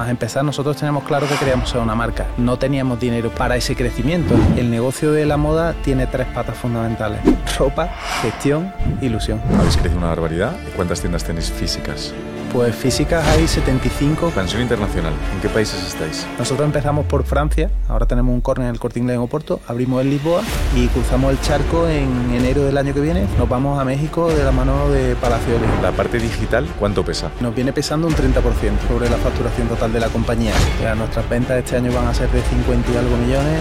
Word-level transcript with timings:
más 0.00 0.08
empezar, 0.08 0.42
nosotros 0.42 0.78
teníamos 0.78 1.04
claro 1.04 1.28
que 1.28 1.34
queríamos 1.34 1.68
ser 1.68 1.82
una 1.82 1.94
marca. 1.94 2.26
No 2.38 2.58
teníamos 2.58 2.98
dinero 2.98 3.30
para 3.30 3.56
ese 3.56 3.76
crecimiento. 3.76 4.34
El 4.56 4.70
negocio 4.70 5.12
de 5.12 5.26
la 5.26 5.36
moda 5.36 5.74
tiene 5.84 6.06
tres 6.06 6.26
patas 6.28 6.56
fundamentales. 6.56 7.20
Ropa, 7.58 7.90
gestión, 8.22 8.72
ilusión. 9.02 9.42
Habéis 9.58 9.76
crecido 9.76 9.98
una 9.98 10.08
barbaridad. 10.08 10.56
¿Cuántas 10.74 11.00
tiendas 11.00 11.22
tenéis 11.22 11.50
físicas? 11.50 12.14
Pues 12.52 12.74
físicas 12.74 13.24
hay 13.28 13.46
75. 13.46 14.26
Expansión 14.26 14.62
internacional. 14.62 15.12
¿En 15.34 15.40
qué 15.40 15.48
países 15.48 15.86
estáis? 15.86 16.26
Nosotros 16.36 16.66
empezamos 16.66 17.06
por 17.06 17.22
Francia, 17.22 17.70
ahora 17.88 18.06
tenemos 18.06 18.34
un 18.34 18.40
corner 18.40 18.66
en 18.66 18.74
el 18.74 18.80
Corte 18.80 18.98
Inglés 18.98 19.14
en 19.16 19.22
Oporto, 19.22 19.60
abrimos 19.68 20.02
en 20.02 20.10
Lisboa 20.10 20.42
y 20.74 20.88
cruzamos 20.88 21.30
el 21.30 21.40
charco 21.40 21.86
en 21.86 22.32
enero 22.34 22.64
del 22.64 22.76
año 22.76 22.92
que 22.92 23.00
viene. 23.00 23.24
Nos 23.38 23.48
vamos 23.48 23.78
a 23.78 23.84
México 23.84 24.28
de 24.28 24.42
la 24.42 24.50
mano 24.50 24.88
de 24.88 25.14
Palacio 25.14 25.54
de 25.54 25.60
La 25.80 25.92
parte 25.92 26.18
digital, 26.18 26.66
¿cuánto 26.78 27.04
pesa? 27.04 27.30
Nos 27.40 27.54
viene 27.54 27.72
pesando 27.72 28.08
un 28.08 28.14
30% 28.14 28.42
sobre 28.88 29.08
la 29.08 29.16
facturación 29.18 29.68
total 29.68 29.92
de 29.92 30.00
la 30.00 30.08
compañía. 30.08 30.52
Ya 30.82 30.96
nuestras 30.96 31.28
ventas 31.28 31.56
este 31.56 31.76
año 31.76 31.92
van 31.92 32.08
a 32.08 32.14
ser 32.14 32.28
de 32.30 32.42
50 32.42 32.90
y 32.90 32.96
algo 32.96 33.16
millones. 33.16 33.60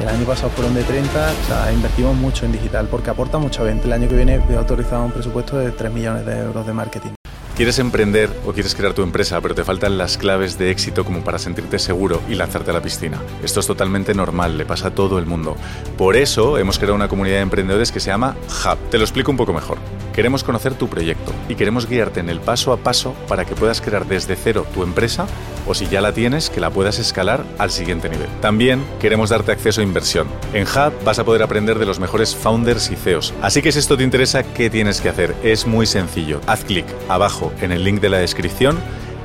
El 0.00 0.08
año 0.08 0.24
pasado 0.24 0.50
fueron 0.50 0.72
de 0.74 0.84
30, 0.84 1.08
o 1.08 1.46
sea, 1.46 1.72
invertimos 1.72 2.16
mucho 2.16 2.46
en 2.46 2.52
digital 2.52 2.86
porque 2.88 3.10
aporta 3.10 3.38
mucha 3.38 3.64
venta. 3.64 3.86
El 3.86 3.92
año 3.92 4.08
que 4.08 4.14
viene 4.14 4.40
he 4.48 4.54
autorizado 4.54 5.04
un 5.04 5.10
presupuesto 5.10 5.58
de 5.58 5.72
3 5.72 5.92
millones 5.92 6.24
de 6.24 6.38
euros 6.38 6.64
de 6.64 6.72
marketing. 6.72 7.19
Quieres 7.60 7.78
emprender 7.78 8.30
o 8.46 8.54
quieres 8.54 8.74
crear 8.74 8.94
tu 8.94 9.02
empresa, 9.02 9.38
pero 9.42 9.54
te 9.54 9.64
faltan 9.64 9.98
las 9.98 10.16
claves 10.16 10.56
de 10.56 10.70
éxito 10.70 11.04
como 11.04 11.22
para 11.22 11.38
sentirte 11.38 11.78
seguro 11.78 12.22
y 12.26 12.34
lanzarte 12.34 12.70
a 12.70 12.72
la 12.72 12.80
piscina. 12.80 13.20
Esto 13.44 13.60
es 13.60 13.66
totalmente 13.66 14.14
normal, 14.14 14.56
le 14.56 14.64
pasa 14.64 14.88
a 14.88 14.94
todo 14.94 15.18
el 15.18 15.26
mundo. 15.26 15.58
Por 15.98 16.16
eso 16.16 16.56
hemos 16.56 16.78
creado 16.78 16.94
una 16.94 17.08
comunidad 17.08 17.36
de 17.36 17.42
emprendedores 17.42 17.92
que 17.92 18.00
se 18.00 18.06
llama 18.06 18.34
Hub. 18.64 18.78
Te 18.88 18.96
lo 18.96 19.04
explico 19.04 19.30
un 19.30 19.36
poco 19.36 19.52
mejor. 19.52 19.76
Queremos 20.14 20.42
conocer 20.42 20.72
tu 20.72 20.88
proyecto 20.88 21.34
y 21.50 21.54
queremos 21.54 21.86
guiarte 21.86 22.20
en 22.20 22.30
el 22.30 22.40
paso 22.40 22.72
a 22.72 22.78
paso 22.78 23.14
para 23.28 23.44
que 23.44 23.54
puedas 23.54 23.82
crear 23.82 24.06
desde 24.06 24.36
cero 24.36 24.66
tu 24.72 24.82
empresa 24.82 25.26
o 25.66 25.74
si 25.74 25.86
ya 25.86 26.00
la 26.00 26.12
tienes, 26.12 26.48
que 26.48 26.60
la 26.60 26.70
puedas 26.70 26.98
escalar 26.98 27.44
al 27.58 27.70
siguiente 27.70 28.08
nivel. 28.08 28.28
También 28.40 28.82
queremos 29.00 29.28
darte 29.28 29.52
acceso 29.52 29.82
a 29.82 29.84
inversión. 29.84 30.28
En 30.54 30.62
Hub 30.62 30.94
vas 31.04 31.18
a 31.18 31.24
poder 31.24 31.42
aprender 31.42 31.78
de 31.78 31.86
los 31.86 32.00
mejores 32.00 32.34
founders 32.34 32.90
y 32.90 32.96
CEOs. 32.96 33.34
Así 33.42 33.60
que 33.60 33.70
si 33.70 33.78
esto 33.78 33.98
te 33.98 34.02
interesa, 34.02 34.42
¿qué 34.42 34.70
tienes 34.70 35.02
que 35.02 35.10
hacer? 35.10 35.36
Es 35.42 35.66
muy 35.66 35.86
sencillo. 35.86 36.40
Haz 36.46 36.64
clic 36.64 36.86
abajo 37.08 37.49
en 37.60 37.72
el 37.72 37.84
link 37.84 38.00
de 38.00 38.08
la 38.08 38.18
descripción, 38.18 38.78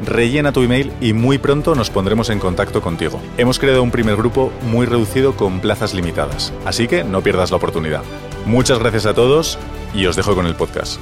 rellena 0.06 0.52
tu 0.52 0.62
email 0.62 0.92
y 1.02 1.14
muy 1.14 1.38
pronto 1.38 1.76
nos 1.76 1.90
pondremos 1.90 2.30
en 2.30 2.40
contacto 2.40 2.82
contigo. 2.82 3.22
Hemos 3.38 3.60
creado 3.60 3.84
un 3.84 3.92
primer 3.92 4.16
grupo 4.16 4.52
muy 4.64 4.86
reducido 4.86 5.36
con 5.36 5.60
plazas 5.60 5.94
limitadas, 5.94 6.54
así 6.66 6.88
que 6.88 7.04
no 7.04 7.22
pierdas 7.22 7.52
la 7.52 7.58
oportunidad. 7.58 8.04
Muchas 8.46 8.80
gracias 8.80 9.06
a 9.06 9.14
todos 9.14 9.58
y 9.94 10.06
os 10.06 10.16
dejo 10.16 10.36
con 10.36 10.46
el 10.46 10.56
podcast. 10.56 11.00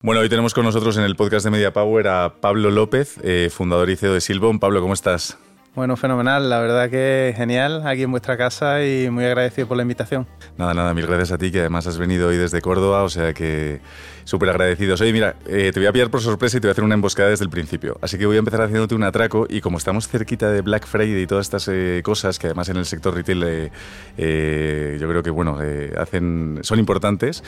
Bueno, 0.00 0.20
hoy 0.20 0.28
tenemos 0.28 0.52
con 0.52 0.64
nosotros 0.64 0.96
en 0.96 1.04
el 1.04 1.14
podcast 1.14 1.44
de 1.44 1.50
Media 1.50 1.72
Power 1.72 2.08
a 2.08 2.34
Pablo 2.40 2.72
López, 2.72 3.18
eh, 3.22 3.50
fundador 3.52 3.88
y 3.88 3.96
CEO 3.96 4.14
de 4.14 4.20
Silbon. 4.20 4.58
Pablo, 4.58 4.80
¿cómo 4.80 4.94
estás? 4.94 5.38
Bueno, 5.74 5.96
fenomenal, 5.96 6.50
la 6.50 6.60
verdad 6.60 6.90
que 6.90 7.32
genial 7.34 7.86
aquí 7.86 8.02
en 8.02 8.10
vuestra 8.10 8.36
casa 8.36 8.84
y 8.84 9.08
muy 9.08 9.24
agradecido 9.24 9.66
por 9.66 9.78
la 9.78 9.82
invitación. 9.82 10.26
Nada, 10.58 10.74
nada, 10.74 10.92
mil 10.92 11.06
gracias 11.06 11.32
a 11.32 11.38
ti 11.38 11.50
que 11.50 11.60
además 11.60 11.86
has 11.86 11.96
venido 11.96 12.28
hoy 12.28 12.36
desde 12.36 12.60
Córdoba, 12.60 13.04
o 13.04 13.08
sea 13.08 13.32
que 13.32 13.80
súper 14.24 14.50
agradecidos. 14.50 15.00
Oye, 15.00 15.14
mira, 15.14 15.36
eh, 15.46 15.70
te 15.72 15.80
voy 15.80 15.86
a 15.86 15.92
pillar 15.92 16.10
por 16.10 16.20
sorpresa 16.20 16.58
y 16.58 16.60
te 16.60 16.66
voy 16.66 16.70
a 16.70 16.72
hacer 16.72 16.84
una 16.84 16.94
emboscada 16.94 17.30
desde 17.30 17.44
el 17.44 17.50
principio. 17.50 17.96
Así 18.02 18.18
que 18.18 18.26
voy 18.26 18.36
a 18.36 18.40
empezar 18.40 18.60
haciéndote 18.60 18.94
un 18.94 19.02
atraco 19.02 19.46
y 19.48 19.62
como 19.62 19.78
estamos 19.78 20.08
cerquita 20.08 20.50
de 20.50 20.60
Black 20.60 20.86
Friday 20.86 21.22
y 21.22 21.26
todas 21.26 21.46
estas 21.46 21.66
eh, 21.68 22.02
cosas 22.04 22.38
que 22.38 22.48
además 22.48 22.68
en 22.68 22.76
el 22.76 22.84
sector 22.84 23.14
retail 23.14 23.70
eh, 24.18 24.98
yo 25.00 25.08
creo 25.08 25.22
que 25.22 25.30
bueno 25.30 25.58
hacen 25.96 26.60
son 26.62 26.80
importantes, 26.80 27.42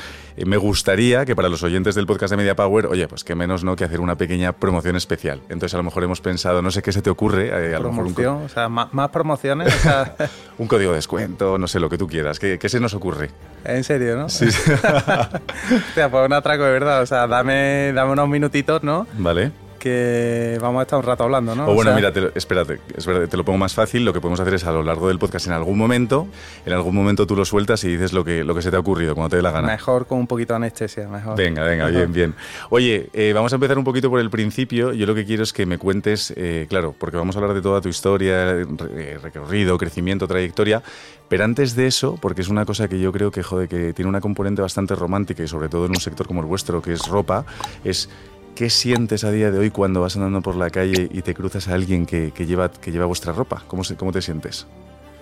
me 0.47 0.57
gustaría 0.57 1.27
que 1.27 1.37
para 1.37 1.51
los 1.51 1.63
oyentes 1.63 1.95
del 1.95 2.07
podcast 2.07 2.31
de 2.31 2.39
Media 2.39 2.57
Power, 2.57 2.87
oye, 2.87 3.07
pues 3.07 3.23
que 3.23 3.35
menos 3.35 3.65
no 3.65 3.77
que 3.77 3.85
hacer 3.85 4.01
una 4.01 4.17
pequeña 4.17 4.53
promoción 4.53 4.97
especial. 4.97 5.41
Entonces 5.51 5.75
a 5.75 5.77
lo 5.77 5.83
mejor 5.83 6.05
hemos 6.05 6.23
pensado, 6.23 6.63
no 6.63 6.71
sé 6.71 6.81
qué 6.81 6.91
se 6.91 7.03
te 7.03 7.11
ocurre, 7.11 7.53
a 7.53 7.79
lo 7.79 7.91
mejor 7.91 8.07
un... 8.07 8.14
o 8.23 8.49
sea, 8.49 8.69
más, 8.69 9.11
promociones, 9.11 9.75
un 10.59 10.67
código 10.67 10.93
de 10.93 10.97
descuento, 10.97 11.59
no 11.59 11.69
sé 11.69 11.81
lo 11.81 11.89
que 11.89 11.99
tú 11.99 12.07
quieras. 12.07 12.39
¿Qué, 12.39 12.59
qué 12.59 12.69
se 12.69 12.81
nos 12.81 12.95
ocurre? 12.95 13.31
En 13.65 13.85
serio, 13.85 14.17
¿no? 14.17 14.29
Sí. 14.29 14.47
Hostia, 15.89 16.11
pues 16.11 16.27
un 16.27 16.33
atraco 16.33 16.65
de 16.65 16.73
verdad. 16.73 17.03
O 17.03 17.07
sea, 17.07 17.27
dame, 17.27 17.93
dame 17.95 18.13
unos 18.13 18.29
minutitos, 18.29 18.83
¿no? 18.83 19.07
Vale 19.15 19.64
que 19.85 20.57
vamos 20.63 20.81
a 20.81 20.83
estar 20.85 20.99
un 20.99 21.05
rato 21.05 21.25
hablando, 21.25 21.55
¿no? 21.55 21.69
O 21.69 21.75
bueno, 21.75 21.95
mira, 21.95 22.11
espérate, 22.35 22.81
es 22.97 23.05
verdad, 23.05 23.29
te 23.29 23.37
lo 23.37 23.45
pongo 23.45 23.59
más 23.59 23.75
fácil. 23.75 24.03
Lo 24.03 24.15
que 24.15 24.21
podemos 24.23 24.41
hacer 24.41 24.55
es 24.55 24.65
a 24.65 24.73
lo 24.73 24.83
largo 24.83 25.09
del 25.09 25.19
podcast, 25.19 25.47
en 25.47 25.53
algún 25.53 25.77
momento, 25.77 26.27
en 26.65 26.73
algún 26.73 26.95
momento 26.95 27.27
tú 27.27 27.37
lo 27.37 27.45
sueltas 27.45 27.85
y 27.85 27.89
dices 27.89 28.15
lo 28.15 28.25
que, 28.25 28.45
lo 28.45 28.55
que 28.55 28.63
se 28.63 28.71
te 28.71 28.77
ha 28.77 28.81
ocurrido, 28.81 29.15
cuando 29.15 29.29
te 29.29 29.37
dé 29.37 29.43
la 29.43 29.51
gana. 29.51 29.69
Mejor 29.69 30.07
con 30.07 30.21
un 30.21 30.27
poquito 30.27 30.55
de 30.55 30.57
anestesia, 30.57 31.07
mejor. 31.07 31.37
Venga, 31.37 31.65
venga, 31.65 31.89
bien, 31.89 32.15
bien. 32.15 32.35
Oye, 32.71 33.11
eh, 33.13 33.33
vamos 33.35 33.53
a 33.53 33.57
empezar 33.57 33.77
un 33.77 33.85
poquito 33.85 34.09
por 34.09 34.21
el 34.21 34.31
principio. 34.31 34.95
Yo 34.95 35.05
lo 35.05 35.15
que 35.15 35.27
quiero 35.27 35.43
es 35.43 35.53
que 35.53 35.67
me 35.67 35.77
cuentes, 35.77 36.33
eh, 36.35 36.65
claro, 36.71 36.95
porque 36.99 37.19
vamos 37.19 37.37
a 37.37 37.41
hablar 37.41 37.55
de 37.55 37.61
toda 37.61 37.83
tu 37.83 37.91
historia, 37.91 38.53
eh, 38.53 39.19
recorrido, 39.23 39.77
crecimiento, 39.77 40.27
trayectoria. 40.27 40.83
Pero 41.29 41.45
antes 41.45 41.77
de 41.77 41.87
eso, 41.87 42.17
porque 42.23 42.41
es 42.41 42.49
una 42.49 42.65
cosa 42.65 42.89
que 42.89 42.99
yo 42.99 43.13
creo 43.13 43.31
que, 43.31 43.43
jode, 43.43 43.69
que 43.69 43.93
tiene 43.93 44.09
una 44.09 44.23
componente 44.23 44.63
bastante 44.63 44.95
romántica 44.95 45.43
y 45.43 45.49
sobre 45.49 45.69
todo 45.69 45.85
en 45.85 45.91
un 45.91 46.01
sector 46.01 46.27
como 46.27 46.41
el 46.41 46.47
vuestro, 46.47 46.81
que 46.81 46.95
es 46.95 47.07
ropa, 47.07 47.45
es 47.85 48.09
¿Qué 48.55 48.71
sientes 48.71 49.25
a 49.25 49.33
día 49.33 49.51
de 49.51 49.59
hoy 49.59 49.71
cuando 49.71 50.01
vas 50.01 50.15
andando 50.15 50.41
por 50.41 50.55
la 50.55 50.71
calle 50.71 51.09
y 51.11 51.23
te 51.23 51.35
cruzas 51.35 51.67
a 51.67 51.75
alguien 51.75 52.07
que, 52.07 52.31
lleva, 52.47 52.71
que 52.71 52.93
lleva 52.93 53.05
vuestra 53.05 53.33
ropa? 53.33 53.65
¿Cómo, 53.67 53.83
cómo 53.97 54.13
te 54.13 54.23
sientes? 54.23 54.69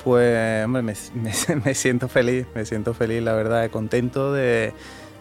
Pues, 0.05 0.65
hombre, 0.65 0.83
me, 1.65 1.75
siento 1.75 2.09
feliz, 2.09 2.47
me 2.55 2.67
siento 2.67 2.93
feliz, 2.93 3.23
la 3.23 3.33
verdad, 3.33 3.71
contento 3.71 4.35
de, 4.35 4.75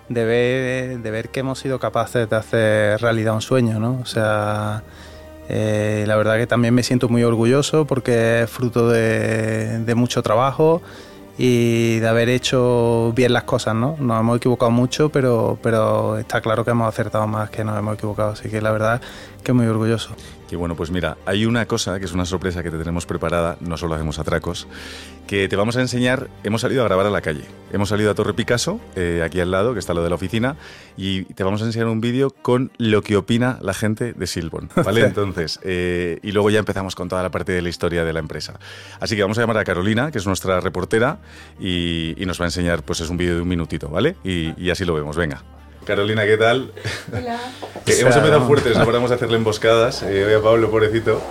de, 0.10 0.26
ver, 0.26 1.00
de 1.00 1.12
ver 1.12 1.30
que 1.30 1.40
hemos 1.40 1.60
sido 1.60 1.80
capaces 1.80 2.30
de 2.30 2.36
hacer 2.36 3.00
realidad 3.00 3.34
un 3.34 3.42
sueño, 3.42 3.80
¿no? 3.80 4.00
O 4.02 4.06
sea, 4.06 4.84
eh, 5.48 6.04
la 6.06 6.18
verdad 6.18 6.36
que 6.36 6.48
también 6.48 6.74
me 6.74 6.84
siento 6.84 7.08
muy 7.08 7.24
orgulloso 7.24 7.86
porque 7.86 8.42
es 8.42 8.50
fruto 8.50 8.90
de 8.90 9.94
mucho 9.96 10.22
trabajo 10.22 10.82
y 11.38 12.00
de 12.00 12.08
haber 12.08 12.30
hecho 12.30 13.14
bien 13.16 13.34
las 13.34 13.44
cosas, 13.44 13.76
¿no? 13.76 13.96
Nos 14.00 14.20
hemos 14.20 14.38
equivocado 14.38 14.72
mucho, 14.72 15.10
pero, 15.10 15.58
pero 15.62 16.18
está 16.18 16.42
claro 16.42 16.64
que 16.64 16.72
hemos 16.72 16.88
acertado 16.88 17.28
más 17.28 17.50
que 17.50 17.64
nos 17.64 17.78
hemos 17.78 17.96
equivocado, 17.96 18.32
así 18.32 18.50
que 18.50 18.62
la 18.62 18.72
verdad 18.72 19.02
que 19.44 19.54
muy 19.54 19.66
orgulloso. 19.66 20.16
Y 20.52 20.56
bueno, 20.56 20.76
pues 20.76 20.92
mira, 20.92 21.18
hay 21.26 21.46
una 21.46 21.66
cosa 21.66 21.98
que 22.00 22.06
es 22.06 22.12
una 22.12 22.26
sorpresa 22.26 22.62
que 22.62 22.70
te 22.70 22.78
tenemos 22.78 23.06
preparada, 23.06 23.58
no 23.62 23.78
solo 23.78 23.96
hacemos 23.96 24.20
atracos, 24.20 24.68
que 25.28 25.48
te 25.48 25.56
vamos 25.56 25.78
a 25.78 25.82
enseñar, 25.82 26.30
hemos 26.44 26.62
salido 26.62 26.82
a 26.82 26.86
grabar 26.86 27.06
a 27.06 27.10
la 27.10 27.22
calle, 27.22 27.46
hemos 27.72 27.90
salido 27.90 28.12
a 28.12 28.16
Torre 28.16 28.34
Picasso, 28.34 28.82
eh, 28.96 29.22
aquí 29.24 29.40
al 29.40 29.50
lado, 29.50 29.74
que 29.74 29.80
está 29.80 29.94
lo 29.94 30.04
de 30.04 30.10
la 30.10 30.16
oficina, 30.16 30.58
y 30.98 31.24
te 31.24 31.44
vamos 31.44 31.62
a 31.62 31.66
enseñar 31.66 31.88
un 31.88 32.02
vídeo 32.02 32.32
con 32.32 32.72
lo 32.78 33.02
que 33.02 33.16
opina 33.16 33.60
la 33.62 33.74
gente 33.74 34.12
de 34.14 34.28
Silbon, 34.28 34.70
¿vale? 34.76 35.02
Entonces, 35.06 35.60
eh, 35.64 36.20
y 36.22 36.34
luego 36.34 36.50
ya 36.50 36.60
empezamos 36.60 36.96
con 36.96 37.08
toda 37.08 37.24
la 37.24 37.32
parte 37.32 37.54
de 37.54 37.62
la 37.62 37.70
historia 37.70 38.04
de 38.04 38.12
la 38.12 38.20
empresa. 38.20 38.60
Así 39.00 39.16
que 39.16 39.22
vamos 39.22 39.38
a 39.38 39.42
llamar 39.42 39.58
a 39.58 39.64
Carolina, 39.64 40.12
que 40.12 40.18
es 40.18 40.28
nuestra 40.28 40.60
reportera, 40.60 41.20
y, 41.60 42.16
nos 42.26 42.40
va 42.40 42.46
a 42.46 42.48
enseñar, 42.48 42.84
pues 42.84 43.02
es 43.02 43.10
un 43.10 43.18
vídeo 43.18 43.36
de 43.36 43.42
un 43.42 43.48
minutito, 43.48 43.90
¿vale? 43.90 44.16
y 44.24 44.70
así 44.70 44.86
lo 44.86 44.94
vemos, 44.94 45.18
venga. 45.18 45.44
Carolina, 45.86 46.26
¿qué 46.26 46.38
tal? 46.38 46.72
Hola. 47.12 47.40
hemos 47.88 48.16
empezado 48.16 48.48
fuertes, 48.48 48.78
no 48.78 48.86
paramos 48.86 49.12
a 49.12 49.16
hacerle 49.16 49.38
emboscadas. 49.38 50.04
Eh, 50.04 50.36
a 50.36 50.42
Pablo, 50.42 50.70
pobrecito. 50.70 51.22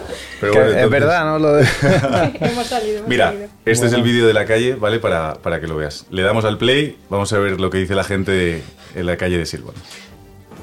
Pero 0.41 0.65
es 0.65 0.91
verdad, 0.91 1.25
¿no? 1.25 1.39
Lo 1.39 1.59
hemos 2.41 2.67
salido. 2.67 3.05
Mira, 3.07 3.35
este 3.65 3.87
es 3.87 3.93
el 3.93 4.03
vídeo 4.03 4.27
de 4.27 4.35
la 4.35 4.47
calle, 4.47 4.75
¿vale? 4.75 4.99
Para, 4.99 5.35
para 5.35 5.61
que 5.61 5.69
lo 5.69 5.77
veas. 5.77 6.07
Le 6.11 6.23
damos 6.23 6.45
al 6.45 6.59
play, 6.59 6.99
vamos 7.09 7.33
a 7.33 7.39
ver 7.39 7.61
lo 7.61 7.71
que 7.71 7.79
dice 7.79 7.95
la 7.95 8.05
gente 8.05 8.63
en 8.95 9.07
la 9.07 9.17
calle 9.17 9.39
de 9.39 9.47
Silvan. 9.47 9.75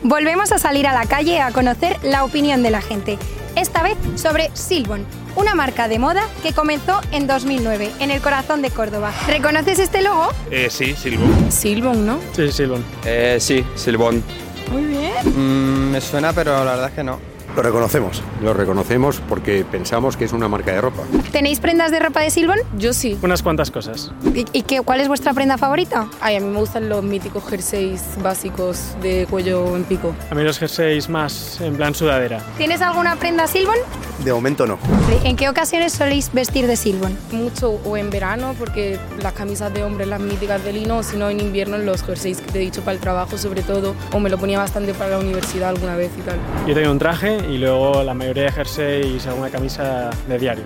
Volvemos 0.04 0.52
a 0.52 0.60
salir 0.60 0.88
a 0.88 0.94
la 0.94 1.06
calle 1.06 1.42
a 1.42 1.52
conocer 1.52 1.98
la 2.04 2.24
opinión 2.24 2.64
de 2.64 2.70
la 2.70 2.82
gente, 2.82 3.18
esta 3.56 3.82
vez 3.82 3.98
sobre 4.16 4.52
Silbon, 4.54 5.06
una 5.36 5.56
marca 5.56 5.88
de 5.88 5.98
moda 6.00 6.24
que 6.44 6.54
comenzó 6.54 7.02
en 7.12 7.26
2009 7.28 7.92
en 8.00 8.12
el 8.12 8.22
corazón 8.22 8.62
de 8.62 8.70
Córdoba. 8.70 9.12
¿Reconoces 9.28 9.80
este 9.80 10.02
logo? 10.02 10.30
Eh, 10.52 10.68
sí, 10.70 10.96
Silbon. 10.96 11.52
Silbon, 11.52 12.06
¿no? 12.06 12.20
Sí, 12.34 12.52
Silbon. 12.52 12.84
Eh, 13.06 13.38
sí, 13.40 13.66
Silbon. 13.76 14.24
Muy 14.72 14.84
bien. 14.84 15.14
Mm, 15.26 15.92
me 15.92 16.02
suena, 16.02 16.32
pero 16.32 16.64
la 16.64 16.72
verdad 16.72 16.90
es 16.90 16.94
que 16.94 17.04
no. 17.04 17.20
Lo 17.58 17.64
reconocemos, 17.64 18.22
lo 18.44 18.54
reconocemos 18.54 19.20
porque 19.28 19.66
pensamos 19.66 20.16
que 20.16 20.26
es 20.26 20.32
una 20.32 20.48
marca 20.48 20.74
de 20.74 20.80
ropa. 20.80 21.02
¿Tenéis 21.32 21.60
prendas 21.60 21.90
de 21.90 22.00
ropa 22.00 22.20
de 22.22 22.30
Silbon? 22.30 22.60
Yo 22.78 22.94
sí. 22.94 23.18
Unas 23.24 23.42
cuantas 23.42 23.72
cosas. 23.72 24.12
¿Y, 24.54 24.62
qué, 24.62 24.82
cuál 24.82 25.02
es 25.02 25.08
vuestra 25.08 25.34
prenda 25.34 25.58
favorita? 25.58 26.08
Ay, 26.22 26.36
a 26.36 26.40
mí 26.40 26.46
me 26.46 26.60
gustan 26.60 26.88
los 26.88 27.04
míticos 27.04 27.44
jerseys 27.50 28.04
básicos 28.22 28.96
de 29.02 29.26
cuello 29.28 29.76
en 29.76 29.86
pico. 29.86 30.14
A 30.30 30.36
mí 30.36 30.44
los 30.44 30.60
jerseys 30.60 31.10
más 31.10 31.60
en 31.60 31.76
plan 31.76 31.96
sudadera. 31.96 32.44
¿Tienes 32.58 32.80
alguna 32.84 33.16
prenda 33.16 33.48
Silbon? 33.48 33.78
De 34.24 34.34
momento 34.34 34.68
no. 34.68 34.78
¿En 35.24 35.36
qué 35.36 35.50
ocasiones 35.50 35.94
soléis 35.94 36.32
vestir 36.34 36.68
de 36.68 36.76
Silbon? 36.76 37.18
Mucho 37.32 37.80
o 37.86 37.98
en 37.98 38.10
verano, 38.10 38.56
porque 38.58 39.00
las 39.22 39.34
camisas 39.34 39.74
de 39.74 39.84
hombre, 39.84 40.06
las 40.06 40.20
míticas 40.20 40.64
de 40.64 40.74
lino, 40.74 40.98
o 40.98 41.04
si 41.04 41.18
no 41.18 41.30
en 41.30 41.40
invierno 41.40 41.78
los 41.78 42.04
jerseys 42.04 42.40
que 42.42 42.52
te 42.52 42.60
he 42.60 42.62
dicho 42.62 42.82
para 42.82 42.94
el 42.94 43.00
trabajo 43.00 43.38
sobre 43.38 43.62
todo, 43.64 43.96
o 44.12 44.20
me 44.20 44.30
lo 44.30 44.38
ponía 44.38 44.60
bastante 44.60 44.94
para 44.94 45.12
la 45.12 45.20
universidad 45.20 45.70
alguna 45.70 45.96
vez 45.96 46.12
y 46.18 46.22
tal. 46.22 46.38
Yo 46.68 46.74
tengo 46.74 46.92
un 46.92 47.00
traje 47.00 47.47
y 47.48 47.58
luego 47.58 48.04
la 48.04 48.14
mayoría 48.14 48.44
de 48.44 48.52
jerseys 48.52 49.26
y 49.26 49.28
alguna 49.30 49.50
camisa 49.50 50.10
de 50.28 50.38
diario. 50.40 50.64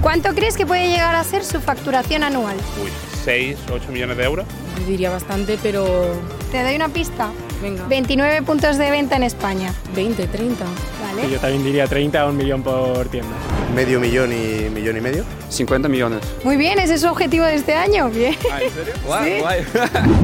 ¿Cuánto 0.00 0.34
crees 0.34 0.56
que 0.56 0.66
puede 0.66 0.88
llegar 0.88 1.14
a 1.14 1.22
ser 1.24 1.44
su 1.44 1.60
facturación 1.60 2.22
anual? 2.24 2.56
Uy, 2.82 2.90
6, 3.24 3.56
8 3.72 3.92
millones 3.92 4.16
de 4.16 4.24
euros. 4.24 4.46
diría 4.86 5.10
bastante, 5.10 5.58
pero... 5.62 5.86
¿Te 6.50 6.62
doy 6.62 6.74
una 6.76 6.88
pista? 6.88 7.30
Venga. 7.62 7.84
29 7.88 8.42
puntos 8.42 8.76
de 8.78 8.90
venta 8.90 9.14
en 9.16 9.22
España. 9.22 9.72
20, 9.94 10.26
30. 10.26 10.64
Vale. 10.64 11.22
Vale. 11.22 11.30
yo 11.32 11.38
también 11.38 11.62
diría 11.64 11.86
30 11.86 12.26
o 12.26 12.30
un 12.30 12.36
millón 12.36 12.62
por 12.62 13.06
tienda. 13.08 13.30
Medio 13.74 14.00
millón 14.00 14.32
y 14.32 14.68
millón 14.70 14.96
y 14.96 15.00
medio. 15.00 15.24
50 15.48 15.88
millones. 15.88 16.20
Muy 16.44 16.56
bien, 16.56 16.78
ese 16.80 16.94
es 16.94 17.00
su 17.02 17.06
objetivo 17.08 17.44
de 17.46 17.54
este 17.54 17.74
año. 17.74 18.10
Bien. 18.10 18.36
Ah, 18.50 18.60
¿en 18.60 18.70
serio? 18.70 18.92
Guay, 19.06 19.32
Sí. 19.36 19.40
guay. 19.40 19.64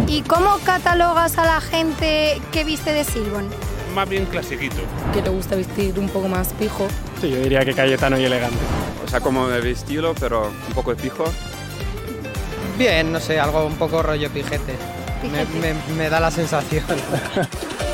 ¿Y 0.08 0.22
cómo 0.22 0.58
catalogas 0.64 1.38
a 1.38 1.44
la 1.46 1.60
gente 1.60 2.40
que 2.52 2.64
viste 2.64 2.92
de 2.92 3.04
Silbon? 3.04 3.46
Más 3.98 4.08
bien 4.08 4.26
clasiquito. 4.26 4.76
Que 5.12 5.20
le 5.20 5.28
gusta 5.28 5.56
vestir 5.56 5.98
un 5.98 6.08
poco 6.08 6.28
más 6.28 6.52
pijo. 6.52 6.86
Sí, 7.20 7.30
yo 7.30 7.36
diría 7.40 7.64
que 7.64 7.74
Cayetano 7.74 8.16
y 8.16 8.24
elegante. 8.26 8.56
O 9.04 9.08
sea, 9.08 9.18
como 9.20 9.48
de 9.48 9.68
estilo, 9.72 10.14
pero 10.20 10.52
un 10.68 10.72
poco 10.72 10.94
de 10.94 11.02
pijo. 11.02 11.24
Bien, 12.78 13.10
no 13.10 13.18
sé, 13.18 13.40
algo 13.40 13.66
un 13.66 13.74
poco 13.74 14.00
rollo 14.00 14.30
pijete. 14.30 14.76
Me, 15.24 15.44
Pijete. 15.44 15.74
me- 15.88 15.94
me 15.96 16.08
da 16.10 16.20
la 16.20 16.30
sensación. 16.30 16.84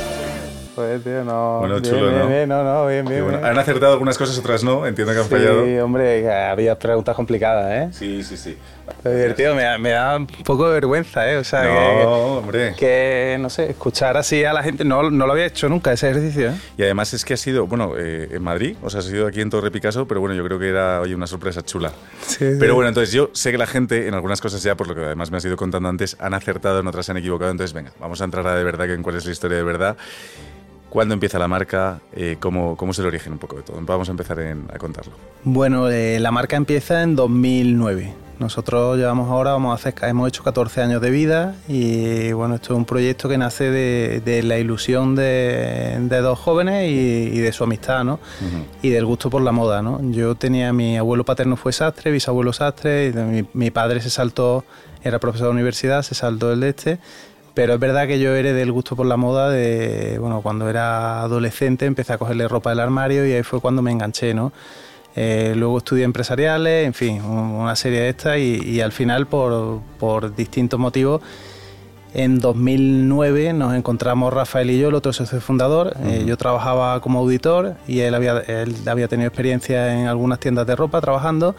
Pues, 0.75 1.03
tío, 1.05 1.23
no. 1.25 1.59
Bueno, 1.61 1.81
bien, 1.81 1.95
chulo, 1.95 2.09
bien, 2.09 2.19
¿no? 2.21 2.29
bien, 2.29 2.49
no, 2.49 2.65
no, 2.65 2.87
bien, 2.87 3.05
bien. 3.07 3.23
bueno. 3.23 3.39
bien. 3.39 3.51
Han 3.51 3.59
acertado 3.59 3.93
algunas 3.93 4.19
cosas, 4.19 4.37
otras 4.39 4.65
no. 4.65 4.87
Entiendo 4.87 5.13
que 5.13 5.21
han 5.21 5.27
fallado. 5.27 5.65
Sí, 5.65 5.79
hombre, 5.79 6.33
había 6.33 6.79
preguntas 6.79 7.15
complicadas, 7.15 7.71
¿eh? 7.73 7.89
Sí, 7.93 8.23
sí, 8.25 8.37
sí. 8.37 8.59
Pero 9.03 9.15
divertido, 9.17 9.55
me, 9.55 9.63
da- 9.63 9.79
me 9.79 9.91
da 9.91 10.17
un 10.17 10.27
poco 10.27 10.67
de 10.69 10.75
vergüenza, 10.75 11.31
¿eh? 11.31 11.39
O 11.39 11.45
sea, 11.45 11.63
No, 11.63 11.69
que, 11.71 12.05
hombre. 12.07 12.75
que, 12.77 13.37
no 13.41 13.49
sé, 13.49 13.71
escuchar 13.71 14.17
así 14.17 14.45
a 14.45 14.53
la 14.53 14.63
gente, 14.63 14.85
no, 14.85 15.11
no 15.11 15.27
lo 15.27 15.33
había 15.33 15.47
hecho 15.47 15.69
nunca 15.71 15.93
ese 15.93 16.11
ejercicio, 16.11 16.51
¿eh? 16.51 16.55
Y 16.77 16.83
además 16.83 17.15
es 17.15 17.25
que 17.25 17.33
ha 17.35 17.37
sido, 17.39 17.67
bueno, 17.67 17.93
eh, 17.97 18.29
en 18.33 18.43
Madrid, 18.43 18.77
o 18.83 18.91
sea, 18.91 19.01
ha 19.01 19.03
sido 19.03 19.27
aquí 19.27 19.41
en 19.41 19.49
Torre 19.49 19.71
Picasso, 19.71 20.07
pero 20.07 20.21
bueno, 20.21 20.35
yo 20.35 20.45
creo 20.45 20.59
que 20.59 20.69
era, 20.69 21.01
oye, 21.01 21.15
una 21.15 21.27
sorpresa 21.27 21.63
chula. 21.63 21.93
Sí, 22.27 22.37
sí. 22.53 22.57
Pero 22.61 22.75
bueno, 22.75 22.89
entonces 22.89 23.13
yo 23.15 23.31
sé 23.33 23.53
que 23.53 23.59
la 23.59 23.67
gente 23.67 24.07
en 24.07 24.13
algunas 24.15 24.41
cosas 24.43 24.63
ya, 24.63 24.75
por 24.75 24.87
lo 24.89 24.95
que 24.95 25.01
además 25.03 25.31
me 25.31 25.39
has 25.39 25.45
ido 25.47 25.57
contando 25.57 25.89
antes, 25.89 26.17
han 26.21 26.35
acertado, 26.35 26.81
en 26.81 26.87
otras 26.87 27.07
se 27.07 27.13
han 27.13 27.19
equivocado. 27.19 27.51
Entonces, 27.53 27.73
venga, 27.73 27.93
vamos 28.01 28.21
a 28.21 28.25
entrar 28.25 28.47
a 28.47 28.55
de 28.55 28.65
verdad 28.65 28.85
que 28.87 28.93
en 28.95 29.03
cuál 29.03 29.17
es 29.17 29.25
la 29.25 29.33
historia 29.33 29.57
de 29.57 29.65
verdad. 29.65 29.97
¿Cuándo 30.95 31.13
empieza 31.13 31.41
la 31.41 31.49
marca? 31.49 31.99
Eh, 32.13 32.37
cómo, 32.39 32.77
¿Cómo 32.77 32.93
es 32.93 32.99
el 33.01 33.07
origen 33.07 33.33
un 33.33 33.39
poco 33.41 33.57
de 33.57 33.63
todo? 33.63 33.77
Vamos 33.81 34.07
a 34.09 34.13
empezar 34.13 34.39
en- 34.39 34.69
a 34.73 34.79
contarlo. 34.79 35.13
Bueno, 35.43 35.91
eh, 35.91 36.21
la 36.21 36.31
marca 36.31 36.55
empieza 36.55 37.03
en 37.03 37.17
2009. 37.17 38.15
Nosotros 38.39 38.97
llevamos 38.97 39.29
ahora, 39.29 39.51
vamos 39.53 39.73
a 39.73 39.75
hacer, 39.75 39.95
hemos 40.09 40.29
hecho 40.29 40.45
14 40.45 40.83
años 40.83 41.01
de 41.01 41.11
vida 41.11 41.57
y 41.67 42.31
bueno, 42.33 42.55
esto 42.55 42.75
es 42.75 42.77
un 42.79 42.85
proyecto 42.85 43.29
que 43.29 43.39
nace 43.39 43.71
de, 43.73 44.23
de 44.25 44.45
la 44.45 44.57
ilusión 44.59 45.17
de, 45.17 45.99
de 46.01 46.21
dos 46.21 46.39
jóvenes 46.39 46.89
y, 46.89 46.95
y 46.95 47.39
de 47.41 47.53
su 47.53 47.65
amistad, 47.65 48.05
¿no? 48.05 48.21
Y 48.83 48.91
del 48.91 49.05
gusto 49.05 49.31
por 49.31 49.43
la 49.43 49.51
moda, 49.51 49.83
¿no? 49.83 50.01
Yo 50.13 50.37
tenía, 50.37 50.73
mi 50.73 50.97
abuelo 50.97 51.25
paterno 51.25 51.57
fue 51.57 51.73
sastre, 51.73 52.13
bisabuelo 52.13 52.53
sastre, 52.53 53.09
y 53.09 53.13
mi, 53.15 53.49
mi 53.53 53.71
padre 53.73 54.01
se 54.01 54.11
saltó, 54.11 54.65
era 55.03 55.19
profesor 55.19 55.49
de 55.49 55.53
universidad, 55.55 56.03
se 56.03 56.15
saltó 56.15 56.53
el 56.53 56.61
de 56.61 56.69
este. 56.71 56.99
Pero 57.55 57.75
es 57.75 57.81
verdad 57.81 58.07
que 58.09 58.19
yo 58.19 58.35
heredé 58.35 58.59
del 58.59 58.73
gusto 58.73 58.97
por 58.97 59.07
la 59.07 59.17
moda 59.17 59.49
de, 59.49 60.19
bueno, 60.19 60.41
cuando 60.43 60.69
era 60.69 61.23
adolescente 61.23 61.87
empecé 61.87 62.13
a 62.13 62.19
cogerle 62.19 62.49
ropa 62.49 62.71
del 62.71 62.81
armario 62.81 63.25
y 63.27 63.33
ahí 63.33 63.43
fue 63.45 63.61
cuando 63.61 63.81
me 63.81 63.93
enganché, 63.93 64.35
¿no? 64.35 64.53
Eh, 65.17 65.55
luego 65.57 65.79
estudié 65.79 66.03
empresariales, 66.05 66.85
en 66.87 66.95
fin, 66.95 67.23
un- 67.23 67.53
una 67.53 67.77
serie 67.77 68.01
de 68.01 68.09
estas 68.09 68.39
y, 68.39 68.61
y 68.65 68.81
al 68.81 68.91
final 68.91 69.29
por, 69.29 69.81
por 70.01 70.35
distintos 70.35 70.81
motivos 70.81 71.23
en 72.13 72.39
2009 72.41 73.53
nos 73.53 73.75
encontramos 73.75 74.33
Rafael 74.33 74.71
y 74.71 74.79
yo, 74.79 74.89
el 74.89 74.95
otro 74.95 75.13
socio 75.13 75.41
fundador. 75.41 75.95
Eh, 76.05 76.25
yo 76.27 76.37
trabajaba 76.37 77.01
como 77.01 77.19
auditor 77.21 77.75
y 77.89 78.01
él 78.01 78.15
había, 78.15 78.39
él 78.39 78.75
había 78.87 79.09
tenido 79.09 79.27
experiencia 79.29 80.01
en 80.01 80.07
algunas 80.07 80.39
tiendas 80.39 80.65
de 80.67 80.77
ropa 80.77 81.01
trabajando. 81.01 81.57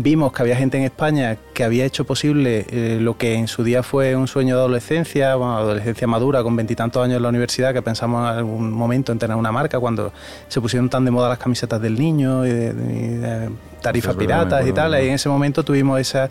Vimos 0.00 0.32
que 0.32 0.42
había 0.42 0.54
gente 0.54 0.78
en 0.78 0.84
España 0.84 1.36
que 1.52 1.64
había 1.64 1.84
hecho 1.84 2.04
posible 2.04 2.64
eh, 2.70 2.98
lo 3.00 3.18
que 3.18 3.34
en 3.34 3.48
su 3.48 3.64
día 3.64 3.82
fue 3.82 4.14
un 4.14 4.28
sueño 4.28 4.54
de 4.54 4.60
adolescencia, 4.60 5.34
bueno, 5.34 5.56
adolescencia 5.56 6.06
madura, 6.06 6.44
con 6.44 6.54
veintitantos 6.54 7.02
años 7.02 7.16
en 7.16 7.22
la 7.24 7.30
universidad, 7.30 7.74
que 7.74 7.82
pensamos 7.82 8.20
en 8.30 8.38
algún 8.38 8.70
momento 8.70 9.10
en 9.10 9.18
tener 9.18 9.36
una 9.36 9.50
marca, 9.50 9.80
cuando 9.80 10.12
se 10.46 10.60
pusieron 10.60 10.88
tan 10.88 11.04
de 11.04 11.10
moda 11.10 11.28
las 11.28 11.38
camisetas 11.38 11.82
del 11.82 11.98
niño 11.98 12.46
y 12.46 12.50
de, 12.50 12.66
y 12.68 13.08
de 13.16 13.50
tarifas 13.82 14.14
piratas 14.14 14.64
y 14.68 14.72
tal. 14.72 14.92
Y 15.02 15.08
en 15.08 15.14
ese 15.14 15.28
momento 15.28 15.64
tuvimos 15.64 15.98
esa, 15.98 16.30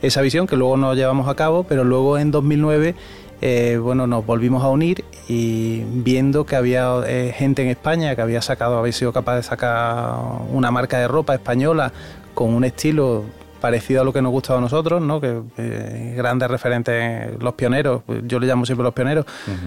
esa 0.00 0.20
visión 0.20 0.46
que 0.46 0.56
luego 0.56 0.76
nos 0.76 0.94
llevamos 0.94 1.28
a 1.28 1.34
cabo, 1.34 1.64
pero 1.64 1.82
luego 1.82 2.18
en 2.18 2.30
2009 2.30 2.94
eh, 3.40 3.78
bueno, 3.80 4.08
nos 4.08 4.26
volvimos 4.26 4.64
a 4.64 4.68
unir 4.68 5.04
y 5.28 5.84
viendo 5.86 6.44
que 6.44 6.56
había 6.56 6.92
eh, 7.06 7.32
gente 7.36 7.62
en 7.62 7.68
España 7.68 8.16
que 8.16 8.22
había 8.22 8.42
sacado, 8.42 8.78
había 8.78 8.92
sido 8.92 9.12
capaz 9.12 9.36
de 9.36 9.42
sacar 9.44 10.16
una 10.52 10.72
marca 10.72 10.98
de 10.98 11.06
ropa 11.06 11.34
española 11.34 11.92
con 12.38 12.54
un 12.54 12.62
estilo 12.62 13.24
parecido 13.60 14.02
a 14.02 14.04
lo 14.04 14.12
que 14.12 14.22
nos 14.22 14.30
gustaba 14.30 14.60
a 14.60 14.62
nosotros, 14.62 15.02
¿no? 15.02 15.20
que 15.20 15.42
eh, 15.56 16.14
grandes 16.16 16.48
referentes, 16.48 17.32
los 17.42 17.54
pioneros, 17.54 18.02
pues 18.06 18.20
yo 18.28 18.38
le 18.38 18.46
llamo 18.46 18.64
siempre 18.64 18.84
los 18.84 18.94
pioneros, 18.94 19.26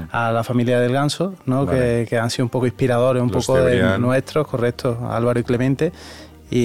a 0.10 0.32
la 0.32 0.42
familia 0.46 0.80
del 0.80 0.94
Ganso, 0.94 1.34
¿no? 1.46 1.66
Vale. 1.66 1.78
que, 1.78 2.06
que 2.08 2.18
han 2.18 2.30
sido 2.30 2.46
un 2.46 2.50
poco 2.50 2.68
inspiradores, 2.68 3.22
un 3.22 3.30
Los 3.30 3.46
poco 3.46 3.62
de 3.62 4.00
nuestros, 4.00 4.48
correcto, 4.48 4.98
Álvaro 5.12 5.38
y 5.42 5.44
Clemente, 5.44 5.92
y, 6.50 6.60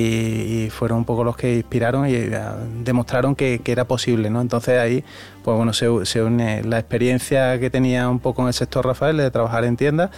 y 0.67 0.70
fueron 0.70 0.99
un 0.99 1.05
poco 1.05 1.25
los 1.25 1.37
que 1.37 1.56
inspiraron 1.56 2.09
y 2.09 2.14
eh, 2.14 2.41
demostraron 2.85 3.35
que, 3.35 3.61
que 3.61 3.73
era 3.73 3.85
posible, 3.85 4.31
¿no? 4.31 4.41
Entonces 4.41 4.79
ahí, 4.79 5.02
pues 5.43 5.56
bueno, 5.56 5.73
se, 5.73 5.88
se 6.06 6.23
une 6.23 6.62
la 6.62 6.79
experiencia 6.79 7.59
que 7.59 7.69
tenía 7.69 8.09
un 8.09 8.20
poco 8.20 8.43
en 8.43 8.49
el 8.49 8.55
sector 8.55 8.87
Rafael 8.87 9.17
de 9.17 9.29
trabajar 9.32 9.64
en 9.64 9.76
tiendas 9.76 10.11